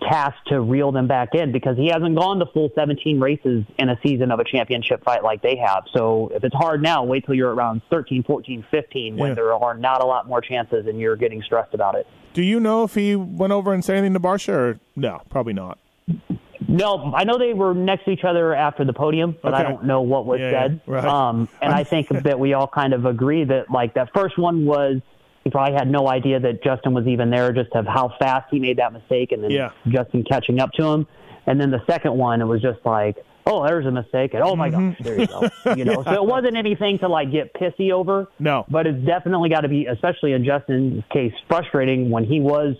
task 0.00 0.36
to 0.46 0.60
reel 0.60 0.92
them 0.92 1.08
back 1.08 1.34
in 1.34 1.50
because 1.50 1.76
he 1.76 1.88
hasn't 1.88 2.16
gone 2.16 2.38
the 2.38 2.46
full 2.46 2.70
17 2.76 3.18
races 3.18 3.64
in 3.78 3.88
a 3.88 3.98
season 4.02 4.30
of 4.30 4.38
a 4.38 4.44
championship 4.44 5.02
fight 5.04 5.24
like 5.24 5.42
they 5.42 5.56
have. 5.56 5.82
So 5.92 6.30
if 6.32 6.44
it's 6.44 6.54
hard 6.54 6.82
now, 6.82 7.02
wait 7.02 7.26
till 7.26 7.34
you're 7.34 7.52
around 7.52 7.82
13, 7.90 8.22
14, 8.22 8.64
15 8.70 9.16
when 9.16 9.30
Yeah. 9.30 9.34
there 9.34 9.52
are 9.52 9.74
not 9.74 10.02
a 10.02 10.06
lot 10.06 10.28
more 10.28 10.40
chances 10.40 10.86
and 10.86 11.00
you're 11.00 11.16
getting 11.16 11.42
stressed 11.42 11.74
about 11.74 11.96
it. 11.96 12.06
Do 12.38 12.44
you 12.44 12.60
know 12.60 12.84
if 12.84 12.94
he 12.94 13.16
went 13.16 13.52
over 13.52 13.74
and 13.74 13.84
said 13.84 13.96
anything 13.96 14.12
to 14.14 14.20
Barcia 14.20 14.52
or 14.52 14.80
no? 14.94 15.20
Probably 15.28 15.54
not. 15.54 15.76
No, 16.68 17.12
I 17.12 17.24
know 17.24 17.36
they 17.36 17.52
were 17.52 17.74
next 17.74 18.04
to 18.04 18.12
each 18.12 18.22
other 18.22 18.54
after 18.54 18.84
the 18.84 18.92
podium, 18.92 19.36
but 19.42 19.54
I 19.54 19.64
don't 19.64 19.82
know 19.86 20.02
what 20.02 20.24
was 20.24 20.38
yeah, 20.38 20.50
said. 20.52 20.80
right. 20.86 21.04
Um, 21.04 21.48
and 21.60 21.72
I 21.74 21.82
think 21.82 22.06
that 22.10 22.38
we 22.38 22.52
all 22.52 22.68
kind 22.68 22.92
of 22.92 23.06
agree 23.06 23.42
that 23.42 23.72
like 23.72 23.94
that 23.94 24.10
first 24.14 24.38
one 24.38 24.64
was 24.66 25.00
he 25.42 25.50
probably 25.50 25.74
had 25.74 25.90
no 25.90 26.08
idea 26.08 26.38
that 26.38 26.62
Justin 26.62 26.94
was 26.94 27.08
even 27.08 27.28
there, 27.28 27.52
just 27.52 27.72
of 27.72 27.86
how 27.86 28.14
fast 28.20 28.46
he 28.52 28.60
made 28.60 28.76
that 28.78 28.92
mistake, 28.92 29.32
and 29.32 29.42
then 29.42 29.50
Yeah. 29.50 29.70
Justin 29.88 30.22
catching 30.22 30.60
up 30.60 30.70
to 30.74 30.84
him. 30.84 31.08
And 31.48 31.60
then 31.60 31.72
the 31.72 31.84
second 31.86 32.16
one, 32.16 32.40
it 32.40 32.44
was 32.44 32.62
just 32.62 32.78
like, 32.84 33.16
oh, 33.50 33.66
there's 33.66 33.86
a 33.86 33.90
mistake, 33.90 34.34
and 34.34 34.42
oh 34.42 34.54
my 34.54 34.68
gosh, 34.70 34.96
there 35.00 35.18
you 35.20 35.26
go. 35.26 35.48
You 35.76 35.84
know, 35.84 36.02
so 36.04 36.12
it 36.12 36.24
wasn't 36.24 36.56
anything 36.56 36.98
to 37.00 37.08
like 37.08 37.32
get 37.32 37.54
pissy 37.54 37.90
over. 37.92 38.28
No. 38.38 38.64
but 38.68 38.86
it's 38.86 39.04
definitely 39.06 39.48
got 39.48 39.62
to 39.62 39.68
be, 39.68 39.86
especially 39.86 40.32
in 40.32 40.44
Justin's 40.44 41.02
case, 41.12 41.32
frustrating 41.48 42.10
when 42.10 42.24
he 42.24 42.38
was 42.40 42.74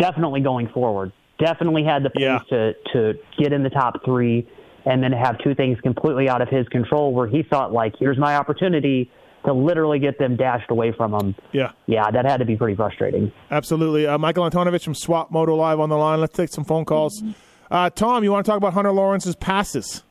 definitely 0.00 0.40
going 0.40 0.68
forward. 0.68 1.12
Definitely 1.38 1.84
had 1.84 2.02
the 2.04 2.10
pace 2.10 2.22
Yeah. 2.22 2.38
to 2.50 2.72
to 2.92 3.14
get 3.38 3.52
in 3.52 3.62
the 3.62 3.70
top 3.70 4.04
three, 4.04 4.46
and 4.84 5.02
then 5.02 5.12
have 5.12 5.38
two 5.38 5.54
things 5.54 5.80
completely 5.80 6.28
out 6.28 6.40
of 6.42 6.48
his 6.48 6.66
control. 6.68 7.12
Where 7.12 7.26
he 7.26 7.42
thought 7.42 7.72
like, 7.72 7.94
here's 7.98 8.18
my 8.18 8.36
opportunity 8.36 9.10
to 9.44 9.52
literally 9.52 9.98
get 9.98 10.18
them 10.18 10.36
dashed 10.36 10.70
away 10.70 10.90
from 10.92 11.12
him. 11.12 11.34
Yeah. 11.52 11.72
Yeah, 11.86 12.10
that 12.10 12.24
had 12.24 12.38
to 12.38 12.46
be 12.46 12.56
pretty 12.56 12.76
frustrating. 12.76 13.30
Absolutely. 13.50 14.06
Uh, 14.06 14.16
Michael 14.16 14.48
Antonovich 14.48 14.82
from 14.84 14.94
Swap 14.94 15.30
Moto 15.30 15.54
Live 15.54 15.80
on 15.80 15.90
the 15.90 15.96
line. 15.98 16.18
Let's 16.20 16.34
take 16.34 16.48
some 16.48 16.64
phone 16.64 16.86
calls. 16.86 17.22
Uh, 17.70 17.90
Tom, 17.90 18.24
you 18.24 18.32
want 18.32 18.44
to 18.44 18.50
talk 18.50 18.58
about 18.58 18.74
Hunter 18.74 18.92
Lawrence's 18.92 19.36
passes? 19.36 20.02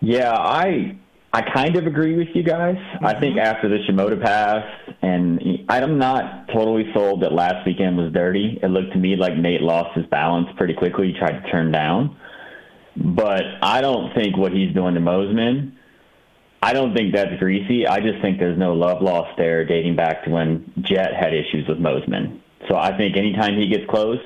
Yeah, 0.00 0.32
I 0.32 0.96
I 1.32 1.42
kind 1.42 1.76
of 1.76 1.86
agree 1.86 2.16
with 2.16 2.28
you 2.34 2.42
guys. 2.42 2.76
I 3.02 3.18
think 3.18 3.38
after 3.38 3.68
the 3.68 3.78
Shimoda 3.88 4.22
pass, 4.22 4.64
and 5.02 5.40
I'm 5.68 5.98
not 5.98 6.48
totally 6.48 6.90
sold 6.94 7.22
that 7.22 7.32
last 7.32 7.66
weekend 7.66 7.96
was 7.96 8.12
dirty. 8.12 8.58
It 8.62 8.68
looked 8.68 8.92
to 8.92 8.98
me 8.98 9.16
like 9.16 9.36
Nate 9.36 9.60
lost 9.60 9.96
his 9.96 10.06
balance 10.06 10.48
pretty 10.56 10.74
quickly. 10.74 11.12
He 11.12 11.18
tried 11.18 11.42
to 11.42 11.50
turn 11.50 11.72
down, 11.72 12.16
but 12.96 13.42
I 13.62 13.80
don't 13.80 14.14
think 14.14 14.36
what 14.36 14.52
he's 14.52 14.72
doing 14.72 14.94
to 14.94 15.00
Mosman. 15.00 15.72
I 16.62 16.72
don't 16.72 16.94
think 16.94 17.14
that's 17.14 17.38
greasy. 17.38 17.86
I 17.86 18.00
just 18.00 18.22
think 18.22 18.38
there's 18.38 18.58
no 18.58 18.72
love 18.72 19.02
lost 19.02 19.36
there, 19.36 19.64
dating 19.64 19.96
back 19.96 20.24
to 20.24 20.30
when 20.30 20.72
Jett 20.80 21.14
had 21.14 21.34
issues 21.34 21.68
with 21.68 21.78
Mosman. 21.78 22.40
So 22.68 22.76
I 22.76 22.96
think 22.96 23.16
anytime 23.16 23.56
he 23.58 23.68
gets 23.68 23.84
close, 23.90 24.20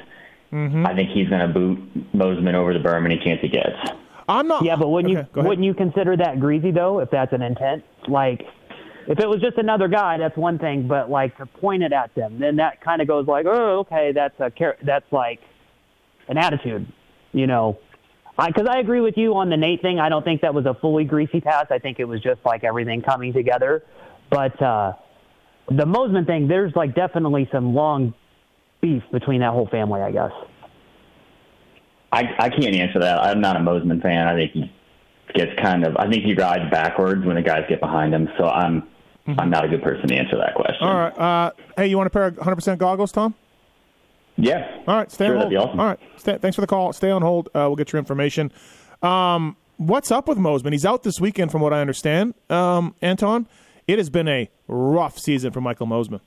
Mm-hmm. 0.52 0.86
I 0.86 0.94
think 0.94 1.10
he's 1.10 1.28
going 1.28 1.46
to 1.46 1.48
boot 1.48 2.12
Mosman 2.14 2.54
over 2.54 2.72
the 2.72 2.80
berm 2.80 3.04
any 3.04 3.18
chance 3.18 3.40
he 3.40 3.48
gets. 3.48 3.76
I'm 4.28 4.48
not. 4.48 4.64
Yeah, 4.64 4.76
but 4.76 4.88
wouldn't 4.88 5.16
Okay, 5.16 5.28
you 5.34 5.42
wouldn't 5.42 5.64
you 5.64 5.74
consider 5.74 6.16
that 6.16 6.38
greasy 6.38 6.70
though? 6.70 7.00
If 7.00 7.10
that's 7.10 7.32
an 7.32 7.42
intent, 7.42 7.84
like 8.06 8.42
if 9.08 9.18
it 9.18 9.28
was 9.28 9.40
just 9.40 9.58
another 9.58 9.88
guy, 9.88 10.18
that's 10.18 10.36
one 10.36 10.58
thing. 10.58 10.86
But 10.86 11.10
like 11.10 11.36
to 11.38 11.46
point 11.46 11.82
it 11.82 11.92
at 11.92 12.14
them, 12.14 12.38
then 12.38 12.56
that 12.56 12.80
kind 12.80 13.02
of 13.02 13.08
goes 13.08 13.26
like, 13.26 13.46
oh, 13.46 13.80
okay, 13.80 14.12
that's 14.12 14.38
a 14.38 14.50
char- 14.50 14.76
that's 14.82 15.10
like 15.12 15.40
an 16.28 16.38
attitude, 16.38 16.90
you 17.32 17.46
know. 17.46 17.78
Because 18.38 18.68
I, 18.70 18.78
agree 18.78 19.00
with 19.00 19.18
you 19.18 19.34
on 19.34 19.50
the 19.50 19.56
Nate 19.56 19.82
thing. 19.82 19.98
I 19.98 20.08
don't 20.08 20.24
think 20.24 20.40
that 20.40 20.54
was 20.54 20.64
a 20.64 20.72
fully 20.72 21.04
greasy 21.04 21.42
pass. 21.42 21.66
I 21.70 21.78
think 21.78 22.00
it 22.00 22.04
was 22.04 22.22
just 22.22 22.40
like 22.44 22.64
everything 22.64 23.02
coming 23.02 23.34
together. 23.34 23.82
But 24.30 24.62
uh, 24.62 24.94
the 25.66 25.84
Mosman 25.84 26.26
thing, 26.26 26.48
there's 26.48 26.74
like 26.74 26.94
definitely 26.94 27.48
some 27.52 27.74
long 27.74 28.14
beef 28.80 29.02
between 29.12 29.40
that 29.40 29.52
whole 29.52 29.66
family, 29.68 30.00
I 30.00 30.10
guess. 30.10 30.32
I, 32.12 32.24
I 32.38 32.48
can't 32.50 32.74
answer 32.74 32.98
that. 33.00 33.20
I'm 33.20 33.40
not 33.40 33.56
a 33.56 33.60
Mosman 33.60 34.02
fan. 34.02 34.26
I 34.26 34.34
think 34.34 34.52
he 34.52 34.72
gets 35.34 35.52
kind 35.60 35.86
of. 35.86 35.96
I 35.96 36.10
think 36.10 36.24
he 36.24 36.34
rides 36.34 36.68
backwards 36.70 37.24
when 37.24 37.36
the 37.36 37.42
guys 37.42 37.64
get 37.68 37.80
behind 37.80 38.12
him. 38.14 38.28
So 38.36 38.46
I'm 38.46 38.82
I'm 39.38 39.48
not 39.50 39.64
a 39.64 39.68
good 39.68 39.82
person 39.82 40.08
to 40.08 40.14
answer 40.16 40.36
that 40.38 40.54
question. 40.56 40.82
All 40.88 40.94
right. 40.96 41.16
Uh, 41.18 41.52
hey, 41.76 41.86
you 41.86 41.96
want 41.96 42.08
a 42.08 42.10
pair 42.10 42.26
of 42.26 42.34
100% 42.36 42.78
goggles, 42.78 43.12
Tom? 43.12 43.34
Yeah. 44.36 44.78
All 44.88 44.96
right. 44.96 45.10
Stay 45.12 45.26
Sure, 45.26 45.36
on 45.36 45.42
hold. 45.42 45.52
that'd 45.52 45.58
be 45.62 45.68
awesome. 45.68 45.78
All 45.80 45.86
right. 45.86 46.00
Stay, 46.16 46.38
thanks 46.38 46.56
for 46.56 46.62
the 46.62 46.66
call. 46.66 46.92
Stay 46.92 47.10
on 47.10 47.22
hold. 47.22 47.46
Uh, 47.48 47.68
we'll 47.68 47.76
get 47.76 47.92
your 47.92 48.00
information. 48.00 48.50
Um, 49.02 49.56
what's 49.76 50.10
up 50.10 50.26
with 50.26 50.36
Mosman? 50.38 50.72
He's 50.72 50.84
out 50.86 51.04
this 51.04 51.20
weekend, 51.20 51.52
from 51.52 51.60
what 51.60 51.72
I 51.72 51.80
understand. 51.80 52.34
Um, 52.48 52.96
Anton, 53.02 53.46
it 53.86 53.98
has 53.98 54.10
been 54.10 54.26
a 54.26 54.50
rough 54.66 55.16
season 55.16 55.52
for 55.52 55.60
Michael 55.60 55.86
Mosman. 55.86 56.20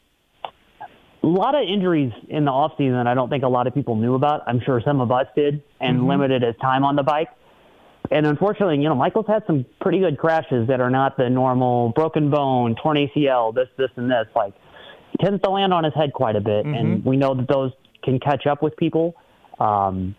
A 1.23 1.27
lot 1.27 1.55
of 1.55 1.61
injuries 1.67 2.11
in 2.27 2.45
the 2.45 2.51
off 2.51 2.73
season 2.77 2.93
that 2.93 3.07
I 3.07 3.13
don't 3.13 3.29
think 3.29 3.43
a 3.43 3.47
lot 3.47 3.65
of 3.65 3.73
people 3.73 3.95
knew 3.95 4.15
about. 4.15 4.43
I'm 4.45 4.59
sure 4.59 4.81
some 4.81 4.99
of 4.99 5.11
us 5.11 5.27
did, 5.35 5.63
and 5.79 6.01
Mhm. 6.01 6.07
limited 6.07 6.41
his 6.41 6.55
time 6.57 6.83
on 6.83 6.95
the 6.95 7.03
bike. 7.03 7.29
And 8.11 8.27
unfortunately, 8.27 8.77
you 8.77 8.89
know, 8.89 8.95
Michael's 8.95 9.27
had 9.27 9.45
some 9.47 9.65
pretty 9.79 9.99
good 9.99 10.17
crashes 10.17 10.67
that 10.67 10.81
are 10.81 10.89
not 10.89 11.15
the 11.15 11.29
normal 11.29 11.89
broken 11.89 12.29
bone, 12.29 12.75
torn 12.75 12.97
ACL, 12.97 13.53
this, 13.53 13.69
this, 13.77 13.89
and 13.95 14.11
this. 14.11 14.27
Like, 14.35 14.53
he 15.11 15.17
tends 15.25 15.41
to 15.43 15.49
land 15.49 15.73
on 15.73 15.85
his 15.85 15.93
head 15.93 16.11
quite 16.11 16.35
a 16.35 16.41
bit, 16.41 16.65
and 16.65 17.01
Mhm. 17.01 17.05
we 17.05 17.15
know 17.15 17.33
that 17.33 17.47
those 17.47 17.71
can 18.01 18.19
catch 18.19 18.45
up 18.45 18.61
with 18.61 18.75
people. 18.75 19.15
Um, 19.59 20.15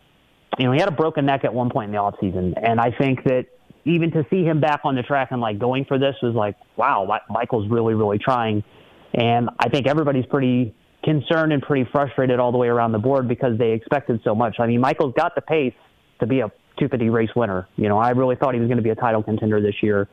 you 0.59 0.64
know, 0.64 0.72
he 0.72 0.78
had 0.78 0.88
a 0.88 0.92
broken 0.92 1.26
neck 1.26 1.44
at 1.44 1.52
one 1.52 1.68
point 1.68 1.88
in 1.88 1.92
the 1.92 1.98
off 1.98 2.18
season, 2.18 2.55
and 2.57 2.80
I 2.80 2.90
think 2.90 3.24
that 3.24 3.46
even 3.84 4.11
to 4.12 4.24
see 4.30 4.44
him 4.44 4.61
back 4.61 4.80
on 4.84 4.94
the 4.94 5.02
track 5.02 5.30
and 5.30 5.42
like 5.42 5.59
going 5.59 5.84
for 5.84 5.98
this 5.98 6.16
was 6.22 6.34
like, 6.34 6.57
wow, 6.76 7.20
Michael's 7.28 7.68
really, 7.68 7.92
really 7.92 8.18
trying. 8.18 8.64
And 9.12 9.50
I 9.59 9.68
think 9.68 9.86
everybody's 9.86 10.24
pretty 10.26 10.74
concerned 11.05 11.52
and 11.52 11.62
pretty 11.62 11.88
frustrated 11.92 12.40
all 12.40 12.50
the 12.50 12.59
way 12.59 12.68
around 12.68 12.92
the 12.92 12.98
board 12.98 13.28
because 13.28 13.59
they 13.59 13.72
expected 13.72 14.20
so 14.24 14.34
much. 14.34 14.57
I 14.59 14.66
mean, 14.66 14.80
Michael's 14.80 15.14
got 15.16 15.34
the 15.34 15.42
pace 15.42 15.74
to 16.20 16.26
be 16.26 16.40
a 16.40 16.48
250 16.78 17.11
race 17.11 17.30
winner. 17.36 17.68
You 17.76 17.88
know, 17.88 17.98
I 17.98 18.11
really 18.11 18.36
thought 18.36 18.55
he 18.55 18.61
was 18.61 18.68
going 18.68 18.78
to 18.78 18.82
be 18.82 18.90
a 18.90 18.94
title 18.96 19.22
contender 19.22 19.61
this 19.61 19.76
year, 19.82 20.09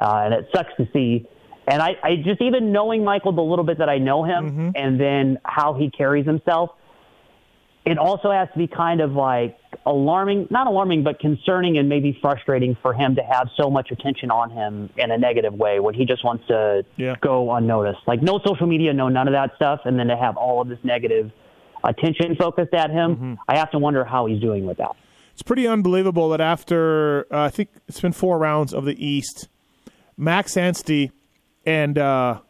uh, 0.00 0.22
and 0.24 0.34
it 0.34 0.48
sucks 0.54 0.70
to 0.78 0.88
see. 0.92 1.26
And 1.66 1.82
I, 1.82 1.90
I 2.02 2.16
just 2.16 2.40
even 2.40 2.72
knowing 2.72 3.04
Michael 3.04 3.32
the 3.32 3.42
little 3.42 3.64
bit 3.64 3.78
that 3.78 3.88
I 3.88 3.98
know 3.98 4.24
him, 4.24 4.72
and 4.74 4.98
then 5.00 5.38
how 5.44 5.74
he 5.74 5.90
carries 5.90 6.26
himself, 6.26 6.70
it 7.86 7.98
also 7.98 8.30
has 8.30 8.48
to 8.52 8.58
be 8.58 8.66
kind 8.66 9.00
of 9.00 9.12
like 9.12 9.56
alarming, 9.86 10.46
not 10.50 10.66
alarming, 10.66 11.02
but 11.02 11.18
concerning 11.18 11.78
and 11.78 11.88
maybe 11.88 12.16
frustrating 12.20 12.76
for 12.82 12.92
him 12.92 13.14
to 13.16 13.22
have 13.22 13.48
so 13.56 13.70
much 13.70 13.90
attention 13.90 14.30
on 14.30 14.50
him 14.50 14.90
in 14.96 15.10
a 15.10 15.16
negative 15.18 15.54
way 15.54 15.80
when 15.80 15.94
he 15.94 16.04
just 16.04 16.22
wants 16.24 16.46
to 16.48 16.84
Yeah. 16.96 17.16
go 17.20 17.50
unnoticed. 17.52 18.00
Like 18.06 18.20
no 18.22 18.38
social 18.44 18.66
media, 18.66 18.92
no 18.92 19.08
none 19.08 19.26
of 19.28 19.32
that 19.32 19.54
stuff, 19.56 19.80
and 19.86 19.98
then 19.98 20.08
to 20.08 20.16
have 20.16 20.36
all 20.36 20.60
of 20.60 20.68
this 20.68 20.78
negative 20.84 21.30
attention 21.82 22.36
focused 22.36 22.74
at 22.74 22.90
him, 22.90 23.38
I 23.48 23.56
have 23.56 23.70
to 23.70 23.78
wonder 23.78 24.04
how 24.04 24.26
he's 24.26 24.40
doing 24.40 24.66
with 24.66 24.76
that. 24.78 24.92
It's 25.32 25.42
pretty 25.42 25.66
unbelievable 25.66 26.28
that 26.30 26.40
after 26.42 27.26
uh, 27.32 27.44
I 27.44 27.48
think 27.48 27.70
it's 27.88 28.00
been 28.00 28.12
four 28.12 28.38
rounds 28.38 28.74
of 28.74 28.84
the 28.84 29.02
East, 29.04 29.48
Max 30.18 30.54
Anstie 30.56 31.12
and 31.64 31.96
uh, 31.96 32.40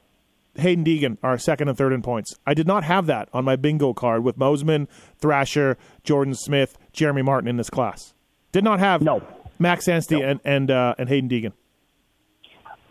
Haiden 0.57 0.85
Deegan 0.85 1.17
are 1.23 1.39
second 1.39 1.69
and 1.69 1.79
third 1.79 1.93
in 1.93 2.03
points. 2.03 2.35
I 2.47 2.55
did 2.55 2.67
not 2.67 2.85
have 2.85 3.07
that 3.07 3.29
on 3.33 3.45
my 3.45 3.57
bingo 3.57 3.93
card 3.95 4.25
with 4.25 4.37
Mosman, 4.39 4.89
Thrasher, 5.19 5.77
Jordan 6.05 6.35
Smith, 6.35 6.77
Jeremy 6.93 7.23
Martin 7.23 7.49
in 7.49 7.57
this 7.57 7.71
class. 7.71 8.15
Did 8.53 8.65
not 8.65 8.81
have 8.81 9.03
no. 9.03 9.23
Max 9.59 9.87
Anstie 9.87 10.23
and 10.23 10.41
and 10.45 10.71
uh, 10.71 10.95
and 10.99 11.09
Haiden 11.09 11.31
Deegan. 11.31 11.53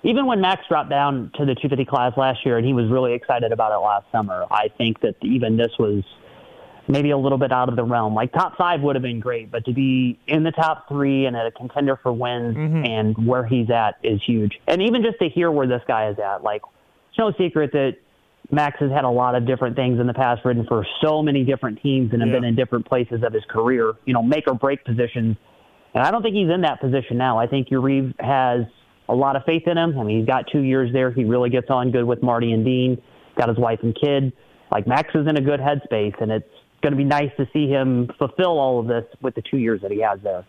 even 0.04 0.26
when 0.26 0.40
Max 0.40 0.62
dropped 0.70 0.90
down 0.90 1.32
to 1.36 1.46
the 1.46 1.56
250 1.56 1.86
class 1.86 2.14
last 2.16 2.46
year 2.46 2.58
and 2.58 2.66
he 2.66 2.74
was 2.74 2.90
really 2.90 3.14
excited 3.14 3.52
about 3.52 3.72
it 3.74 3.84
last 3.84 4.06
summer, 4.12 4.46
I 4.50 4.70
think 4.78 5.02
that 5.02 5.16
even 5.22 5.58
this 5.58 5.72
was 5.78 6.04
maybe 6.88 7.12
a 7.12 7.18
little 7.18 7.38
bit 7.38 7.52
out 7.52 7.70
of 7.70 7.76
the 7.76 7.84
realm. 7.84 8.16
Like 8.16 8.32
top 8.32 8.56
five 8.58 8.82
would 8.82 8.96
have 8.96 9.04
been 9.04 9.20
great, 9.20 9.52
but 9.52 9.66
to 9.66 9.74
be 9.74 10.18
in 10.28 10.44
the 10.44 10.52
top 10.52 10.88
three 10.88 11.26
and 11.26 11.36
at 11.36 11.46
a 11.46 11.52
contender 11.52 12.00
for 12.02 12.12
wins 12.14 12.56
and 12.58 13.28
where 13.28 13.46
he's 13.46 13.70
at 13.70 13.98
is 14.02 14.22
huge. 14.26 14.60
And 14.68 14.82
even 14.82 15.04
just 15.04 15.20
to 15.20 15.28
hear 15.30 15.52
where 15.52 15.68
this 15.68 15.84
guy 15.88 16.10
is 16.10 16.18
at, 16.18 16.42
like 16.44 16.62
no 17.20 17.32
secret 17.38 17.72
that 17.74 17.98
Max 18.52 18.78
has 18.80 18.90
had 18.92 19.04
a 19.04 19.10
lot 19.10 19.36
of 19.36 19.46
different 19.46 19.76
things 19.76 20.00
in 20.00 20.08
the 20.08 20.14
past, 20.14 20.44
ridden 20.44 20.66
for 20.68 20.86
so 21.04 21.22
many 21.22 21.44
different 21.44 21.80
teams 21.82 22.12
and 22.14 22.22
have 22.22 22.30
Yeah. 22.30 22.38
been 22.38 22.46
in 22.46 22.56
different 22.56 22.86
places 22.86 23.22
of 23.22 23.34
his 23.34 23.46
career, 23.46 23.94
you 24.06 24.14
know, 24.14 24.24
make 24.24 24.48
or 24.48 24.56
break 24.56 24.84
positions. 24.84 25.38
And 25.94 26.04
I 26.04 26.10
don't 26.10 26.24
think 26.24 26.36
he's 26.36 26.50
in 26.50 26.62
that 26.62 26.80
position 26.80 27.18
now. 27.18 27.38
I 27.38 27.46
think 27.46 27.70
Uribe 27.70 28.20
has 28.20 28.66
a 29.08 29.14
lot 29.16 29.36
of 29.36 29.44
faith 29.44 29.68
in 29.68 29.78
him. 29.78 30.00
I 30.00 30.04
mean, 30.04 30.20
he's 30.20 30.28
got 30.28 30.48
two 30.48 30.62
years 30.62 30.92
there. 30.94 31.12
He 31.12 31.26
really 31.26 31.50
gets 31.50 31.70
on 31.70 31.92
good 31.92 32.06
with 32.06 32.24
Marty 32.24 32.54
and 32.54 32.64
Dean. 32.64 33.00
Got 33.36 33.50
his 33.50 33.58
wife 33.58 33.80
and 33.84 33.96
kid. 33.96 34.32
Like 34.72 34.88
Max 34.88 35.14
is 35.14 35.28
in 35.28 35.38
a 35.38 35.42
good 35.42 35.60
headspace, 35.60 36.20
and 36.22 36.32
it's 36.32 36.50
going 36.82 36.92
to 36.94 36.98
be 36.98 37.04
nice 37.04 37.32
to 37.38 37.48
see 37.52 37.68
him 37.68 38.10
fulfill 38.18 38.60
all 38.60 38.80
of 38.80 38.88
this 38.88 39.06
with 39.22 39.36
the 39.36 39.42
two 39.42 39.58
years 39.58 39.82
that 39.82 39.92
he 39.92 40.00
has 40.02 40.20
there. 40.22 40.46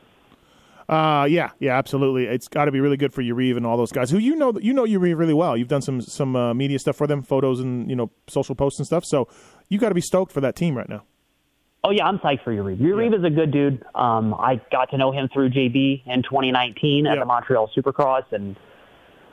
Uh, 0.91 1.25
yeah, 1.25 1.51
yeah, 1.61 1.79
absolutely. 1.79 2.27
It's 2.27 2.49
got 2.49 2.65
to 2.65 2.73
be 2.73 2.81
really 2.81 2.97
good 2.97 3.15
for 3.15 3.23
Uribe 3.23 3.57
and 3.57 3.65
all 3.65 3.77
those 3.77 3.93
guys 3.93 4.11
who 4.11 4.19
you 4.19 4.35
know 4.35 4.59
you 4.61 4.73
know 4.73 4.85
Uribe 4.85 5.17
really 5.17 5.33
well. 5.33 5.57
You've 5.57 5.69
done 5.69 5.83
some 5.83 6.01
some 6.01 6.35
uh, 6.35 6.53
media 6.53 6.81
stuff 6.81 6.97
for 6.97 7.07
them, 7.07 7.23
photos 7.23 7.61
and 7.61 7.89
you 7.89 7.95
know 7.95 8.11
social 8.27 8.57
posts 8.57 8.81
and 8.81 8.87
stuff. 8.87 9.05
So 9.05 9.29
you 9.69 9.79
got 9.79 9.91
to 9.91 9.95
be 9.95 10.01
stoked 10.01 10.33
for 10.33 10.41
that 10.41 10.57
team 10.57 10.77
right 10.77 10.89
now. 10.89 11.05
Oh 11.85 11.93
yeah, 11.93 12.07
I'm 12.07 12.19
psyched 12.19 12.43
for 12.43 12.53
Uribe. 12.53 12.81
Uribe 12.81 13.17
is 13.17 13.25
a 13.25 13.31
good 13.31 13.53
dude. 13.53 13.85
Um, 13.95 14.35
I 14.35 14.61
got 14.73 14.91
to 14.91 14.99
know 14.99 15.13
him 15.13 15.29
through 15.33 15.51
JB 15.51 16.07
in 16.07 16.25
2019 16.25 17.07
at 17.07 17.21
the 17.21 17.25
Montreal 17.25 17.71
Supercross, 17.77 18.25
and 18.33 18.57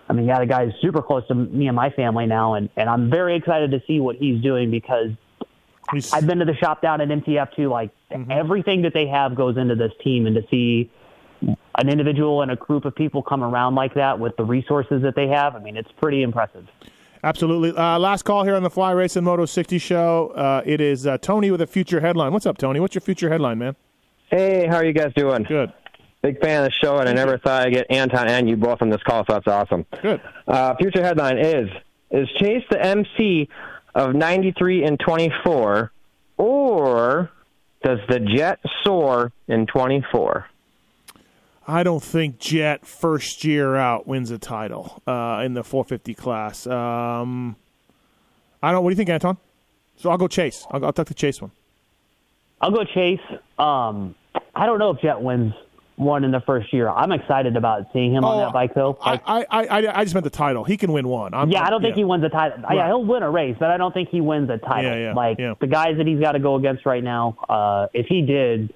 I 0.07 0.13
mean, 0.13 0.27
yeah, 0.27 0.39
the 0.39 0.45
guy's 0.45 0.69
super 0.79 1.01
close 1.01 1.27
to 1.29 1.33
me 1.33 1.65
and 1.65 1.75
my 1.75 1.89
family 1.89 2.27
now, 2.27 2.53
and 2.53 2.69
and 2.77 2.87
I'm 2.87 3.09
very 3.09 3.35
excited 3.35 3.71
to 3.71 3.81
see 3.87 3.99
what 3.99 4.17
he's 4.17 4.43
doing 4.43 4.69
because 4.69 5.09
I've 6.13 6.27
been 6.27 6.37
to 6.37 6.45
the 6.45 6.55
shop 6.55 6.83
down 6.83 7.01
at 7.01 7.07
MTF 7.07 7.55
too. 7.55 7.69
Like 7.69 7.89
everything 8.29 8.83
that 8.83 8.93
they 8.93 9.07
have 9.07 9.35
goes 9.35 9.57
into 9.57 9.73
this 9.73 9.91
team, 10.03 10.27
and 10.27 10.35
to 10.35 10.43
see 10.51 10.91
an 11.41 11.89
individual 11.89 12.41
and 12.41 12.51
a 12.51 12.55
group 12.55 12.85
of 12.85 12.95
people 12.95 13.21
come 13.21 13.43
around 13.43 13.75
like 13.75 13.93
that 13.93 14.19
with 14.19 14.35
the 14.37 14.43
resources 14.43 15.01
that 15.03 15.15
they 15.15 15.27
have, 15.27 15.55
I 15.55 15.59
mean, 15.59 15.77
it's 15.77 15.91
pretty 15.93 16.23
impressive. 16.23 16.67
Absolutely. 17.23 17.71
Uh, 17.75 17.99
last 17.99 18.23
call 18.23 18.43
here 18.43 18.55
on 18.55 18.63
the 18.63 18.69
Fly 18.69 18.91
Racing 18.91 19.23
Moto 19.23 19.45
60 19.45 19.77
show. 19.79 20.31
Uh, 20.35 20.61
it 20.65 20.79
is 20.81 21.07
uh, 21.07 21.17
Tony 21.17 21.51
with 21.51 21.61
a 21.61 21.67
future 21.67 21.99
headline. 21.99 22.31
What's 22.31 22.45
up, 22.45 22.57
Tony? 22.57 22.79
What's 22.79 22.95
your 22.95 23.01
future 23.01 23.29
headline, 23.29 23.57
man? 23.57 23.75
Hey, 24.29 24.67
how 24.67 24.75
are 24.75 24.85
you 24.85 24.93
guys 24.93 25.13
doing? 25.15 25.43
Good. 25.43 25.71
Big 26.21 26.39
fan 26.41 26.63
of 26.63 26.65
the 26.65 26.71
show, 26.71 26.97
and 26.97 27.07
I 27.07 27.13
never 27.13 27.37
thought 27.37 27.67
I'd 27.67 27.73
get 27.73 27.87
Anton 27.89 28.27
and 28.27 28.49
you 28.49 28.57
both 28.57 28.81
on 28.81 28.89
this 28.89 29.01
call, 29.03 29.23
so 29.27 29.33
that's 29.33 29.47
awesome. 29.47 29.85
Good. 30.01 30.21
Uh, 30.47 30.75
future 30.75 31.03
headline 31.03 31.37
is 31.37 31.69
Is 32.11 32.27
Chase 32.39 32.63
the 32.69 32.83
MC 32.83 33.49
of 33.93 34.15
93 34.15 34.83
and 34.83 34.99
24, 34.99 35.91
or 36.37 37.31
does 37.83 37.99
the 38.09 38.19
Jet 38.19 38.59
soar 38.83 39.31
in 39.47 39.65
24? 39.67 40.45
I 41.67 41.83
don't 41.83 42.01
think 42.01 42.39
Jett 42.39 42.85
first 42.85 43.43
year 43.43 43.75
out 43.75 44.07
wins 44.07 44.31
a 44.31 44.37
title 44.37 45.03
uh, 45.05 45.43
in 45.45 45.53
the 45.53 45.63
450 45.63 46.13
class. 46.13 46.65
Um, 46.65 47.57
I 48.63 48.71
don't. 48.71 48.83
What 48.83 48.89
do 48.89 48.93
you 48.93 48.97
think, 48.97 49.09
Anton? 49.09 49.37
So 49.97 50.09
I'll 50.09 50.17
go 50.17 50.29
Chase. 50.29 50.65
I'll, 50.71 50.85
I'll 50.85 50.93
take 50.93 51.07
the 51.07 51.13
Chase 51.13 51.41
one. 51.41 51.51
I'll 52.61 52.71
go 52.71 52.85
Chase. 52.85 53.19
Um, 53.59 54.15
I 54.55 54.65
don't 54.65 54.79
know 54.79 54.91
if 54.91 55.01
Jett 55.01 55.21
wins 55.21 55.53
one 55.97 56.23
in 56.23 56.31
the 56.31 56.39
first 56.41 56.71
year. 56.71 56.89
I'm 56.89 57.11
excited 57.11 57.57
about 57.57 57.87
seeing 57.91 58.13
him 58.13 58.23
on 58.23 58.37
that 58.37 58.53
bike, 58.53 58.73
though. 58.73 58.97
Like, 59.03 59.21
I, 59.25 59.45
I, 59.49 59.65
I, 59.65 59.99
I 59.99 60.03
just 60.03 60.13
meant 60.13 60.23
the 60.23 60.29
title. 60.29 60.63
He 60.63 60.77
can 60.77 60.91
win 60.91 61.07
one. 61.07 61.33
I'm, 61.33 61.49
yeah, 61.51 61.61
I'm- 61.61 61.71
don't 61.71 61.81
think 61.81 61.95
he 61.95 62.03
wins 62.03 62.23
a 62.23 62.29
title. 62.29 62.59
Right. 62.63 62.77
Yeah, 62.77 62.87
he'll 62.87 63.03
win 63.03 63.23
a 63.23 63.29
race, 63.29 63.57
but 63.59 63.71
I 63.71 63.77
don't 63.77 63.93
think 63.93 64.09
he 64.09 64.21
wins 64.21 64.49
a 64.49 64.57
title. 64.57 64.91
Yeah, 64.91 65.09
yeah, 65.09 65.13
like 65.13 65.39
yeah. 65.39 65.55
the 65.59 65.67
guys 65.67 65.97
that 65.97 66.07
he's 66.07 66.19
got 66.19 66.33
to 66.33 66.39
go 66.39 66.55
against 66.55 66.85
right 66.85 67.03
now. 67.03 67.35
Uh, 67.49 67.87
if 67.93 68.05
he 68.05 68.21
did, 68.21 68.73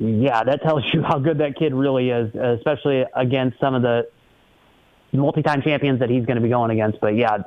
yeah, 0.00 0.42
that 0.44 0.62
tells 0.62 0.82
you 0.94 1.02
how 1.06 1.18
good 1.18 1.38
that 1.38 1.56
kid 1.56 1.74
really 1.74 2.08
is, 2.10 2.34
especially 2.34 3.04
against 3.14 3.60
some 3.60 3.74
of 3.74 3.82
the 3.82 4.08
multi-time 5.12 5.62
champions 5.62 6.00
that 6.00 6.08
he's 6.10 6.24
going 6.24 6.36
to 6.36 6.42
be 6.42 6.48
going 6.48 6.70
against. 6.70 7.00
But 7.00 7.16
yeah, 7.16 7.38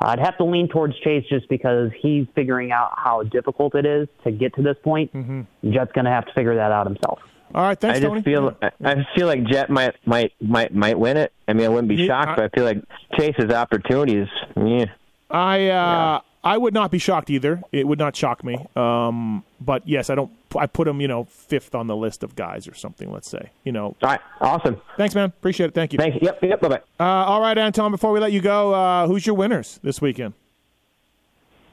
I'd 0.00 0.18
have 0.18 0.36
to 0.38 0.44
lean 0.44 0.68
towards 0.68 0.98
Chase 1.00 1.24
just 1.28 1.48
because 1.48 1.90
he's 2.00 2.26
figuring 2.34 2.72
out 2.72 2.90
how 2.96 3.22
difficult 3.22 3.74
it 3.74 3.86
is 3.86 4.08
to 4.24 4.30
get 4.30 4.54
to 4.56 4.62
this 4.62 4.76
point. 4.82 5.12
Mm-hmm. 5.12 5.72
Jett's 5.72 5.92
going 5.92 6.04
to 6.04 6.10
have 6.10 6.26
to 6.26 6.32
figure 6.34 6.54
that 6.56 6.72
out 6.72 6.86
himself. 6.86 7.20
All 7.54 7.62
right, 7.62 7.78
thanks, 7.78 7.98
I 7.98 8.02
just 8.08 8.24
feel 8.24 8.56
I- 8.62 8.70
I 8.82 8.94
just 8.94 9.08
feel 9.14 9.26
like 9.26 9.44
Jett 9.44 9.68
might 9.68 9.94
might 10.06 10.32
might 10.40 10.74
might 10.74 10.98
win 10.98 11.18
it. 11.18 11.34
I 11.46 11.52
mean, 11.52 11.66
I 11.66 11.68
wouldn't 11.68 11.88
be 11.88 11.96
Yeah, 11.96 12.06
shocked, 12.06 12.30
I- 12.30 12.34
but 12.36 12.44
I 12.44 12.48
feel 12.48 12.64
like 12.64 12.82
Chase's 13.18 13.50
opportunities. 13.52 14.26
Yeah. 14.56 14.86
I 15.30 15.68
uh, 15.68 16.20
I 16.42 16.56
would 16.56 16.72
not 16.72 16.90
be 16.90 16.96
shocked 16.98 17.28
either. 17.28 17.62
It 17.70 17.86
would 17.86 17.98
not 17.98 18.16
shock 18.16 18.42
me. 18.42 18.56
Um, 18.74 19.44
but 19.64 19.86
yes, 19.88 20.10
I 20.10 20.14
don't. 20.14 20.30
I 20.56 20.66
put 20.66 20.86
him, 20.86 21.00
you 21.00 21.08
know, 21.08 21.24
fifth 21.24 21.74
on 21.74 21.86
the 21.86 21.96
list 21.96 22.22
of 22.22 22.36
guys 22.36 22.68
or 22.68 22.74
something. 22.74 23.10
Let's 23.10 23.28
say, 23.28 23.50
you 23.64 23.72
know. 23.72 23.96
All 24.02 24.08
right, 24.10 24.20
awesome. 24.40 24.80
Thanks, 24.96 25.14
man. 25.14 25.28
Appreciate 25.28 25.68
it. 25.68 25.74
Thank 25.74 25.92
you. 25.92 25.98
Thank 25.98 26.14
you. 26.14 26.20
Yep, 26.22 26.38
yep. 26.42 26.60
Bye 26.60 26.68
bye. 26.68 26.80
Uh, 27.00 27.04
all 27.04 27.40
right, 27.40 27.56
Anton. 27.56 27.90
Before 27.90 28.12
we 28.12 28.20
let 28.20 28.32
you 28.32 28.40
go, 28.40 28.74
uh, 28.74 29.06
who's 29.06 29.26
your 29.26 29.36
winners 29.36 29.80
this 29.82 30.00
weekend? 30.00 30.34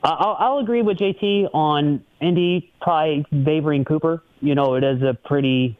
Uh, 0.03 0.15
I'll, 0.17 0.35
I'll 0.39 0.57
agree 0.59 0.81
with 0.81 0.97
JT 0.97 1.53
on 1.53 2.03
Indy, 2.21 2.71
probably 2.81 3.25
favoring 3.43 3.83
Cooper. 3.83 4.23
You 4.41 4.55
know, 4.55 4.75
it 4.75 4.83
is 4.83 5.01
a 5.01 5.13
pretty, 5.25 5.77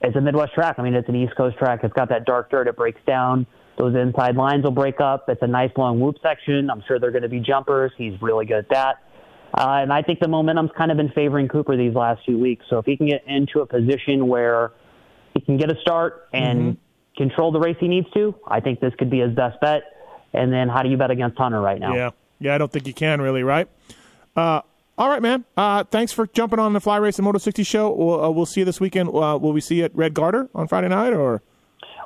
it's 0.00 0.16
a 0.16 0.20
Midwest 0.20 0.54
track. 0.54 0.76
I 0.78 0.82
mean, 0.82 0.94
it's 0.94 1.08
an 1.08 1.14
East 1.14 1.36
Coast 1.36 1.56
track. 1.56 1.80
It's 1.84 1.94
got 1.94 2.08
that 2.08 2.24
dark 2.24 2.50
dirt. 2.50 2.66
It 2.66 2.76
breaks 2.76 3.00
down. 3.06 3.46
Those 3.78 3.94
inside 3.94 4.34
lines 4.34 4.64
will 4.64 4.72
break 4.72 5.00
up. 5.00 5.28
It's 5.28 5.42
a 5.42 5.46
nice 5.46 5.70
long 5.76 6.00
whoop 6.00 6.16
section. 6.22 6.68
I'm 6.68 6.82
sure 6.86 6.98
they're 6.98 7.12
going 7.12 7.22
to 7.22 7.28
be 7.28 7.40
jumpers. 7.40 7.92
He's 7.96 8.20
really 8.20 8.44
good 8.44 8.58
at 8.58 8.68
that. 8.70 8.96
Uh, 9.52 9.80
and 9.82 9.92
I 9.92 10.02
think 10.02 10.20
the 10.20 10.28
momentum's 10.28 10.70
kind 10.76 10.90
of 10.90 10.96
been 10.96 11.10
favoring 11.10 11.48
Cooper 11.48 11.76
these 11.76 11.94
last 11.94 12.24
few 12.24 12.38
weeks. 12.38 12.64
So 12.70 12.78
if 12.78 12.86
he 12.86 12.96
can 12.96 13.06
get 13.06 13.24
into 13.26 13.60
a 13.60 13.66
position 13.66 14.28
where 14.28 14.72
he 15.34 15.40
can 15.40 15.56
get 15.56 15.70
a 15.70 15.80
start 15.80 16.28
and 16.32 16.76
control 17.16 17.52
the 17.52 17.60
race 17.60 17.76
he 17.80 17.88
needs 17.88 18.08
to, 18.14 18.34
I 18.46 18.60
think 18.60 18.80
this 18.80 18.94
could 18.98 19.10
be 19.10 19.20
his 19.20 19.34
best 19.34 19.60
bet. 19.60 19.82
And 20.32 20.52
then 20.52 20.68
how 20.68 20.82
do 20.82 20.88
you 20.88 20.96
bet 20.96 21.10
against 21.10 21.36
Hunter 21.38 21.60
right 21.60 21.80
now? 21.80 21.94
Yeah, 21.94 22.10
yeah. 22.38 22.54
I 22.54 22.58
don't 22.58 22.70
think 22.70 22.86
you 22.86 22.94
can 22.94 23.20
really, 23.20 23.42
right? 23.42 23.68
Uh, 24.36 24.60
all 24.96 25.08
right, 25.08 25.20
man. 25.20 25.44
Uh, 25.56 25.82
thanks 25.84 26.12
for 26.12 26.26
jumping 26.28 26.60
on 26.60 26.72
the 26.72 26.80
Fly 26.80 26.98
Racing 26.98 27.24
Moto 27.24 27.38
60 27.38 27.64
show. 27.64 27.90
We'll, 27.92 28.24
uh, 28.24 28.30
we'll 28.30 28.46
see 28.46 28.60
you 28.60 28.64
this 28.64 28.80
weekend. 28.80 29.08
Uh, 29.08 29.38
will 29.40 29.52
we 29.52 29.60
see 29.60 29.76
you 29.76 29.84
at 29.84 29.96
Red 29.96 30.14
Garter 30.14 30.48
on 30.54 30.68
Friday 30.68 30.88
night 30.88 31.12
or? 31.12 31.42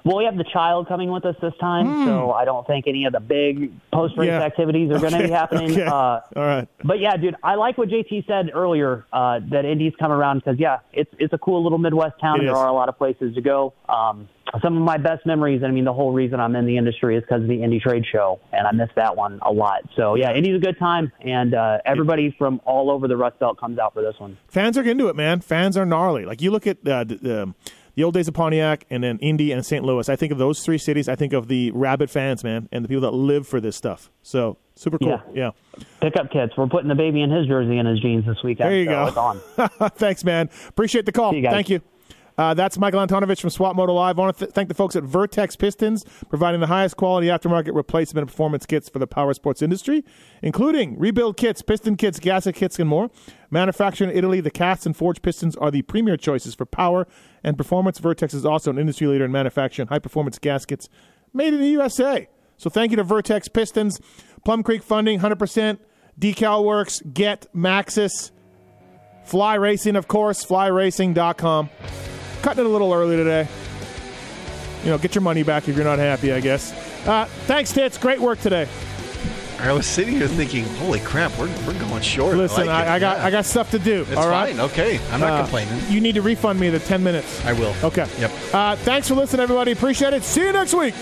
Well, 0.05 0.19
we 0.19 0.25
have 0.27 0.37
the 0.37 0.45
child 0.45 0.87
coming 0.87 1.11
with 1.11 1.25
us 1.25 1.35
this 1.41 1.55
time, 1.59 2.05
so 2.05 2.31
I 2.33 2.45
don't 2.45 2.67
think 2.67 2.87
any 2.87 3.07
of 3.07 3.13
the 3.15 3.21
big 3.21 3.73
post 3.91 4.17
race 4.19 4.29
Hmm. 4.29 4.35
Yeah. 4.41 4.43
activities 4.43 4.91
are 4.91 4.99
going 4.99 5.13
to 5.15 5.23
be 5.23 5.31
happening. 5.43 5.71
okay. 5.73 5.83
Uh, 5.85 5.95
All 5.95 6.21
right. 6.37 6.69
but 6.85 7.01
yeah, 7.01 7.17
dude, 7.17 7.37
I 7.43 7.55
like 7.55 7.79
what 7.79 7.89
JT 7.89 8.27
said 8.27 8.51
earlier 8.53 9.07
uh, 9.13 9.41
that 9.51 9.65
Indy's 9.65 9.95
come 9.99 10.13
around 10.13 10.39
because 10.41 10.59
yeah, 10.59 10.81
it's 10.93 11.11
it's 11.19 11.33
a 11.33 11.39
cool 11.39 11.63
little 11.63 11.79
Midwest 11.79 12.21
town. 12.21 12.41
It 12.41 12.45
there 12.45 12.53
is. 12.53 12.59
are 12.59 12.69
a 12.69 12.73
lot 12.73 12.89
of 12.91 12.99
places 12.99 13.35
to 13.35 13.41
go. 13.41 13.73
Um, 13.89 14.29
some 14.63 14.77
of 14.77 14.83
my 14.83 14.99
best 14.99 15.25
memories, 15.27 15.63
and 15.63 15.73
I 15.73 15.75
mean 15.75 15.85
the 15.85 15.93
whole 15.95 16.13
reason 16.13 16.39
I'm 16.39 16.55
in 16.55 16.67
the 16.67 16.77
industry 16.77 17.17
is 17.17 17.23
because 17.23 17.41
of 17.43 17.49
the 17.49 17.63
Indy 17.63 17.81
Trade 17.81 18.05
Show, 18.13 18.41
and 18.53 18.67
I 18.67 18.73
miss 18.73 18.91
that 18.97 19.17
one 19.17 19.39
a 19.43 19.51
lot. 19.51 19.81
So 19.97 20.17
yeah, 20.17 20.33
Indy's 20.35 20.57
a 20.57 20.61
good 20.65 20.79
time, 20.79 21.11
and 21.23 21.55
uh, 21.55 21.79
everybody 21.87 22.31
from 22.39 22.61
all 22.67 22.91
over 22.91 23.09
the 23.09 23.17
Rust 23.17 23.39
Belt 23.39 23.59
comes 23.59 23.79
out 23.79 23.95
for 23.95 24.03
this 24.03 24.15
one. 24.19 24.37
Fans 24.49 24.77
are 24.77 24.83
into 24.85 25.09
it, 25.09 25.17
man. 25.17 25.41
Fans 25.41 25.77
are 25.79 25.87
gnarly. 25.87 26.25
Like 26.27 26.43
you 26.43 26.51
look 26.51 26.67
at 26.67 26.87
uh, 26.87 27.05
the, 27.05 27.15
the 27.17 27.55
the 27.95 28.05
old 28.05 28.15
days 28.15 28.29
of 28.29 28.35
Pontiac 28.35 28.87
and 28.91 29.03
then 29.03 29.19
Indy 29.19 29.53
and 29.53 29.65
St. 29.65 29.85
Louis. 29.85 30.09
I 30.09 30.17
think 30.17 30.33
of 30.33 30.39
those 30.39 30.65
three 30.65 30.79
cities. 30.79 31.09
I 31.09 31.15
think 31.15 31.33
of 31.33 31.49
the 31.49 31.71
rabid 31.73 32.11
fans, 32.11 32.43
man, 32.45 32.69
and 32.73 32.85
the 32.85 32.89
people 32.89 33.03
that 33.03 33.13
live 33.13 33.47
for 33.47 33.61
this 33.61 33.77
stuff. 33.77 34.11
So 34.23 34.59
super 34.75 34.99
cool. 34.99 35.21
Yeah. 35.33 35.51
Pickup 36.01 36.31
kits. 36.31 36.53
We're 36.57 36.67
putting 36.67 36.89
the 36.89 36.95
baby 36.95 37.23
in 37.23 37.31
his 37.31 37.47
jersey 37.47 37.79
and 37.79 37.89
his 37.89 38.01
jeans 38.01 38.27
this 38.27 38.43
weekend. 38.43 38.71
There 38.71 38.79
you 38.79 38.87
so 38.87 38.91
go. 38.91 39.07
It's 39.09 39.71
on. 39.79 39.91
Thanks, 39.97 40.25
man. 40.25 40.51
Appreciate 40.69 41.07
the 41.07 41.13
call. 41.13 41.35
You. 41.35 41.49
Thank 41.49 41.69
you. 41.69 41.81
Uh, 42.37 42.53
that's 42.53 42.79
Michael 42.79 43.05
Antonovich 43.07 43.41
from 43.41 43.51
Swap 43.51 43.77
Moto 43.77 43.95
Live. 43.95 44.19
I 44.19 44.23
want 44.23 44.37
to 44.37 44.47
th- 44.47 44.55
thank 44.55 44.69
the 44.69 44.75
folks 44.75 44.97
at 44.97 45.05
Vertex 45.05 45.55
Pistons, 45.55 46.05
providing 46.29 46.61
the 46.61 46.67
highest 46.67 46.97
quality 46.97 47.29
aftermarket 47.29 47.75
replacement 47.75 48.23
and 48.23 48.29
performance 48.29 48.67
kits 48.67 48.89
for 48.89 48.99
the 48.99 49.07
power 49.07 49.33
sports 49.35 49.63
industry, 49.63 50.05
including 50.43 50.99
rebuild 50.99 51.37
kits, 51.37 51.63
piston 51.63 51.97
kits, 51.97 52.19
gasket 52.19 52.57
kits, 52.57 52.79
and 52.81 52.89
more. 52.89 53.09
Manufactured 53.51 54.11
in 54.11 54.17
Italy, 54.17 54.41
the 54.41 54.51
cast 54.51 54.85
and 54.85 54.97
forged 54.97 55.23
pistons 55.23 55.55
are 55.57 55.71
the 55.71 55.83
premier 55.83 56.17
choices 56.17 56.57
for 56.57 56.67
power 56.67 57.07
and 57.45 57.57
performance. 57.57 58.01
Vertex 58.01 58.35
is 58.35 58.45
also 58.45 58.71
an 58.71 58.79
industry 58.79 59.07
leader 59.07 59.25
in 59.25 59.31
manufacturing 59.31 59.87
high 59.89 60.01
performance 60.01 60.39
gaskets 60.41 60.89
made 61.33 61.55
in 61.55 61.61
the 61.61 61.69
USA. 61.69 62.29
So 62.57 62.69
thank 62.69 62.91
you 62.91 62.97
to 62.97 63.05
Vertex 63.05 63.47
Pistons, 63.49 64.01
Plum 64.45 64.63
Creek 64.65 64.83
Funding, 64.83 65.21
100%, 65.21 65.79
Decal 66.19 66.65
Works, 66.65 67.01
Get, 67.01 67.47
Maxxis, 67.55 68.33
Fly 69.25 69.55
Racing, 69.55 69.97
of 69.97 70.09
course, 70.09 70.45
flyracing.com. 70.45 71.71
Cutting 72.45 72.63
it 72.63 72.67
a 72.69 72.71
little 72.71 72.93
early 72.93 73.17
today. 73.17 73.49
You 74.85 74.91
know, 74.91 74.99
get 74.99 75.15
your 75.15 75.23
money 75.23 75.43
back 75.43 75.67
if 75.67 75.75
you're 75.77 75.85
not 75.87 75.99
happy, 75.99 76.31
I 76.31 76.41
guess. 76.41 76.73
Uh, 77.09 77.25
thanks, 77.47 77.73
Tits. 77.73 77.97
Great 77.97 78.21
work 78.21 78.39
today. 78.39 78.69
I 79.61 79.73
was 79.73 79.87
sitting 79.87 80.15
here 80.17 80.29
thinking, 80.29 80.65
holy 80.77 81.01
crap, 81.01 81.33
we're, 81.39 81.47
we're 81.67 81.79
going 81.79 82.03
short. 82.03 82.37
Listen, 82.37 82.67
like. 82.67 82.87
I, 82.87 82.97
I 82.97 82.99
got 82.99 83.17
Yeah. 83.17 83.25
I 83.25 83.31
got 83.31 83.47
stuff 83.47 83.71
to 83.71 83.79
do. 83.79 84.03
It's 84.03 84.17
all 84.17 84.29
right? 84.29 84.55
fine. 84.55 84.61
Okay. 84.61 85.01
I'm 85.11 85.21
not 85.21 85.33
Uh, 85.33 85.43
complaining. 85.45 85.81
You 85.89 86.03
need 86.03 86.17
to 86.17 86.23
refund 86.23 86.61
me 86.61 86.69
the 86.69 86.81
10 86.81 87.03
minutes. 87.03 87.43
I 87.47 87.55
will. 87.55 87.75
Okay. 87.83 88.07
Yep. 88.19 88.31
Uh, 88.53 88.77
thanks 88.77 89.09
for 89.09 89.15
listening, 89.15 89.41
everybody. 89.43 89.73
Appreciate 89.73 90.13
it. 90.13 90.23
See 90.23 90.43
you 90.45 90.53
next 90.53 90.75
week. 90.75 90.95